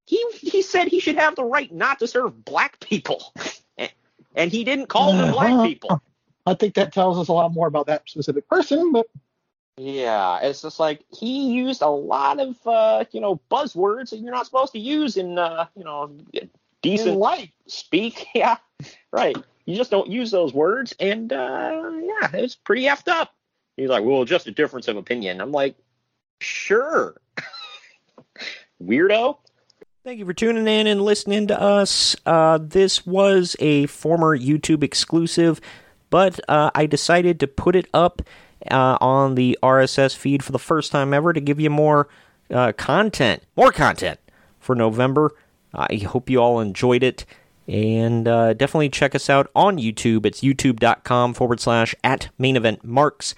he 0.06 0.24
he 0.40 0.62
said 0.62 0.88
he 0.88 1.00
should 1.00 1.16
have 1.16 1.36
the 1.36 1.44
right 1.44 1.72
not 1.72 2.00
to 2.00 2.08
serve 2.08 2.44
black 2.44 2.80
people. 2.80 3.34
and 4.36 4.52
he 4.52 4.64
didn't 4.64 4.88
call 4.88 5.14
them 5.14 5.32
black 5.32 5.68
people. 5.68 6.02
I 6.46 6.54
think 6.56 6.76
that 6.76 6.94
tells 6.94 7.18
us 7.20 7.28
a 7.28 7.34
lot 7.34 7.54
more 7.54 7.68
about 7.68 7.88
that 7.88 8.10
specific 8.10 8.48
person, 8.48 8.92
but 8.92 9.06
yeah, 9.78 10.40
it's 10.42 10.62
just 10.62 10.80
like 10.80 11.04
he 11.18 11.54
used 11.54 11.82
a 11.82 11.90
lot 11.90 12.40
of 12.40 12.56
uh, 12.68 13.06
you 13.12 13.22
know 13.22 13.40
buzzwords 13.50 14.10
that 14.10 14.18
you're 14.18 14.32
not 14.32 14.46
supposed 14.46 14.74
to 14.74 14.80
use 14.80 15.18
in 15.18 15.38
uh, 15.38 15.66
you 15.76 15.84
know 15.84 16.18
decent 16.82 17.18
life 17.18 17.50
speak. 17.68 18.28
Yeah, 18.36 18.58
right. 19.12 19.38
You 19.66 19.76
just 19.76 19.92
don't 19.92 20.10
use 20.10 20.32
those 20.32 20.54
words, 20.54 20.94
and 21.00 21.32
uh, 21.32 21.92
yeah, 21.94 22.30
it's 22.34 22.56
pretty 22.56 22.84
effed 22.84 23.08
up. 23.08 23.34
He's 23.78 23.90
like, 23.90 24.04
well, 24.04 24.26
just 24.26 24.48
a 24.48 24.52
difference 24.52 24.88
of 24.88 24.98
opinion. 24.98 25.40
I'm 25.40 25.52
like, 25.52 25.76
sure, 26.42 27.20
weirdo. 28.84 29.38
Thank 30.04 30.18
you 30.18 30.26
for 30.26 30.34
tuning 30.34 30.68
in 30.68 30.88
and 30.88 31.00
listening 31.00 31.46
to 31.46 31.62
us. 31.62 32.16
Uh, 32.26 32.58
this 32.60 33.06
was 33.06 33.56
a 33.60 33.86
former 33.86 34.36
YouTube 34.36 34.82
exclusive, 34.82 35.62
but 36.10 36.40
uh, 36.50 36.72
I 36.74 36.88
decided 36.88 37.40
to 37.40 37.48
put 37.48 37.76
it 37.76 37.86
up 37.94 38.24
uh, 38.72 38.98
on 39.00 39.36
the 39.36 39.60
RSS 39.62 40.18
feed 40.18 40.44
for 40.44 40.54
the 40.54 40.58
first 40.58 40.92
time 40.92 41.14
ever 41.14 41.34
to 41.34 41.40
give 41.40 41.60
you 41.60 41.70
more 41.70 42.10
uh, 42.50 42.72
content, 42.72 43.44
more 43.56 43.72
content 43.72 44.20
for 44.60 44.74
November. 44.74 45.36
I 45.72 45.98
hope 45.98 46.32
you 46.32 46.40
all 46.40 46.60
enjoyed 46.60 47.04
it. 47.04 47.24
And 47.68 48.28
uh, 48.28 48.54
definitely 48.54 48.90
check 48.90 49.14
us 49.14 49.30
out 49.30 49.52
on 49.56 49.78
YouTube. 49.78 50.26
It's 50.26 50.42
youtube.com 50.42 51.36
forward 51.36 51.60
slash 51.60 51.94
at 52.04 52.30
main 52.40 52.56
event 52.58 52.84
marks. 52.84 53.36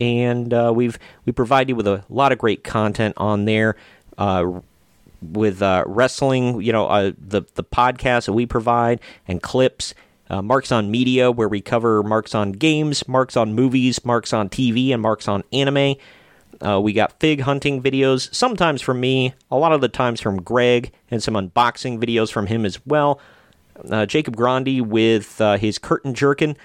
And 0.00 0.54
uh, 0.54 0.72
we've 0.72 1.00
we 1.24 1.32
provide 1.32 1.68
you 1.68 1.74
with 1.74 1.88
a 1.88 2.04
lot 2.08 2.30
of 2.30 2.38
great 2.38 2.62
content 2.62 3.14
on 3.16 3.44
there 3.44 3.74
with 5.22 5.62
uh, 5.62 5.84
wrestling, 5.86 6.60
you 6.60 6.72
know, 6.72 6.86
uh, 6.86 7.12
the 7.18 7.42
the 7.54 7.64
podcast 7.64 8.26
that 8.26 8.32
we 8.32 8.46
provide 8.46 9.00
and 9.26 9.42
clips. 9.42 9.94
Uh, 10.28 10.42
marks 10.42 10.72
on 10.72 10.90
media, 10.90 11.30
where 11.30 11.48
we 11.48 11.60
cover 11.60 12.02
marks 12.02 12.34
on 12.34 12.50
games, 12.50 13.06
marks 13.06 13.36
on 13.36 13.54
movies, 13.54 14.04
marks 14.04 14.32
on 14.32 14.48
TV, 14.48 14.92
and 14.92 15.00
marks 15.00 15.28
on 15.28 15.44
anime. 15.52 15.94
Uh, 16.60 16.80
we 16.80 16.92
got 16.92 17.18
fig 17.20 17.42
hunting 17.42 17.82
videos, 17.82 18.34
sometimes 18.34 18.82
from 18.82 18.98
me, 19.00 19.34
a 19.50 19.56
lot 19.56 19.72
of 19.72 19.80
the 19.80 19.88
times 19.88 20.20
from 20.20 20.42
Greg, 20.42 20.92
and 21.10 21.22
some 21.22 21.34
unboxing 21.34 22.02
videos 22.02 22.32
from 22.32 22.46
him 22.46 22.64
as 22.64 22.84
well. 22.86 23.20
Uh, 23.90 24.06
Jacob 24.06 24.36
Grandi 24.36 24.80
with 24.80 25.40
uh, 25.40 25.58
his 25.58 25.78
curtain 25.78 26.14
jerkin 26.14 26.56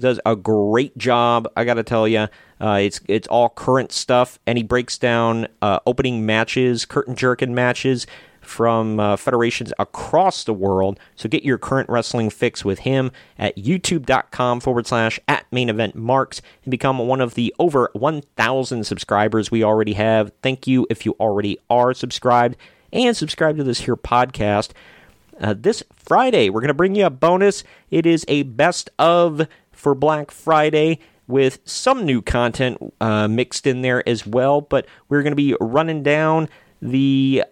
does 0.00 0.20
a 0.26 0.36
great 0.36 0.96
job. 0.98 1.48
I 1.56 1.64
got 1.64 1.74
to 1.74 1.82
tell 1.82 2.08
you, 2.08 2.28
uh, 2.60 2.78
it's 2.82 3.00
it's 3.06 3.28
all 3.28 3.48
current 3.48 3.92
stuff, 3.92 4.38
and 4.46 4.58
he 4.58 4.64
breaks 4.64 4.98
down 4.98 5.48
uh, 5.62 5.80
opening 5.86 6.26
matches, 6.26 6.84
curtain 6.84 7.14
jerking 7.14 7.54
matches 7.54 8.06
from 8.40 8.98
uh, 8.98 9.16
federations 9.16 9.72
across 9.78 10.44
the 10.44 10.52
world. 10.52 10.98
So 11.14 11.28
get 11.28 11.44
your 11.44 11.58
current 11.58 11.88
wrestling 11.88 12.30
fix 12.30 12.64
with 12.64 12.80
him 12.80 13.12
at 13.38 13.56
youtube.com 13.56 14.60
forward 14.60 14.86
slash 14.86 15.20
at 15.28 15.46
main 15.52 15.68
event 15.68 15.94
marks 15.94 16.42
and 16.64 16.70
become 16.70 16.98
one 16.98 17.20
of 17.20 17.34
the 17.34 17.54
over 17.58 17.90
1,000 17.92 18.84
subscribers 18.84 19.50
we 19.50 19.62
already 19.62 19.92
have. 19.92 20.32
Thank 20.42 20.66
you 20.66 20.86
if 20.90 21.06
you 21.06 21.14
already 21.20 21.58
are 21.68 21.94
subscribed 21.94 22.56
and 22.92 23.16
subscribe 23.16 23.56
to 23.56 23.64
this 23.64 23.80
here 23.80 23.96
podcast. 23.96 24.70
Uh, 25.40 25.54
this 25.56 25.82
Friday, 25.94 26.50
we're 26.50 26.60
going 26.60 26.68
to 26.68 26.74
bring 26.74 26.94
you 26.94 27.06
a 27.06 27.10
bonus. 27.10 27.64
It 27.90 28.04
is 28.04 28.24
a 28.28 28.42
best 28.42 28.90
of 28.98 29.46
for 29.80 29.94
Black 29.94 30.30
Friday 30.30 31.00
with 31.26 31.60
some 31.64 32.04
new 32.04 32.20
content 32.20 32.78
uh, 33.00 33.26
mixed 33.26 33.66
in 33.66 33.82
there 33.82 34.06
as 34.08 34.26
well. 34.26 34.60
But 34.60 34.86
we're 35.08 35.22
going 35.22 35.32
to 35.32 35.36
be 35.36 35.56
running 35.60 36.02
down 36.02 36.48
the 36.82 37.44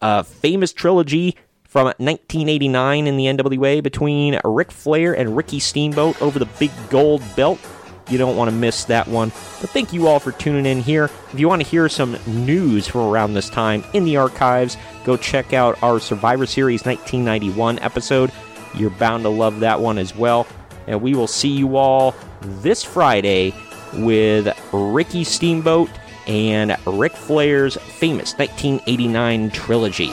uh, 0.00 0.22
famous 0.22 0.72
trilogy 0.72 1.36
from 1.64 1.86
1989 1.86 3.06
in 3.06 3.16
the 3.16 3.24
NWA 3.24 3.82
between 3.82 4.40
Ric 4.44 4.70
Flair 4.70 5.14
and 5.14 5.36
Ricky 5.36 5.58
Steamboat 5.58 6.20
over 6.22 6.38
the 6.38 6.48
big 6.58 6.70
gold 6.88 7.22
belt. 7.36 7.58
You 8.08 8.16
don't 8.16 8.36
want 8.36 8.50
to 8.50 8.56
miss 8.56 8.84
that 8.84 9.06
one. 9.06 9.28
But 9.60 9.68
thank 9.70 9.92
you 9.92 10.06
all 10.06 10.18
for 10.18 10.32
tuning 10.32 10.64
in 10.64 10.80
here. 10.80 11.10
If 11.32 11.38
you 11.38 11.46
want 11.46 11.60
to 11.60 11.68
hear 11.68 11.90
some 11.90 12.16
news 12.26 12.86
from 12.86 13.02
around 13.02 13.34
this 13.34 13.50
time 13.50 13.84
in 13.92 14.04
the 14.04 14.16
archives, 14.16 14.78
go 15.04 15.16
check 15.16 15.52
out 15.52 15.82
our 15.82 16.00
Survivor 16.00 16.46
Series 16.46 16.86
1991 16.86 17.78
episode. 17.80 18.32
You're 18.74 18.90
bound 18.90 19.24
to 19.24 19.28
love 19.28 19.60
that 19.60 19.80
one 19.80 19.98
as 19.98 20.16
well. 20.16 20.46
And 20.88 21.00
we 21.02 21.14
will 21.14 21.26
see 21.26 21.50
you 21.50 21.76
all 21.76 22.14
this 22.40 22.82
Friday 22.82 23.54
with 23.92 24.48
Ricky 24.72 25.22
Steamboat 25.22 25.90
and 26.26 26.76
Ric 26.86 27.12
Flair's 27.12 27.76
famous 27.76 28.34
1989 28.36 29.50
trilogy. 29.50 30.10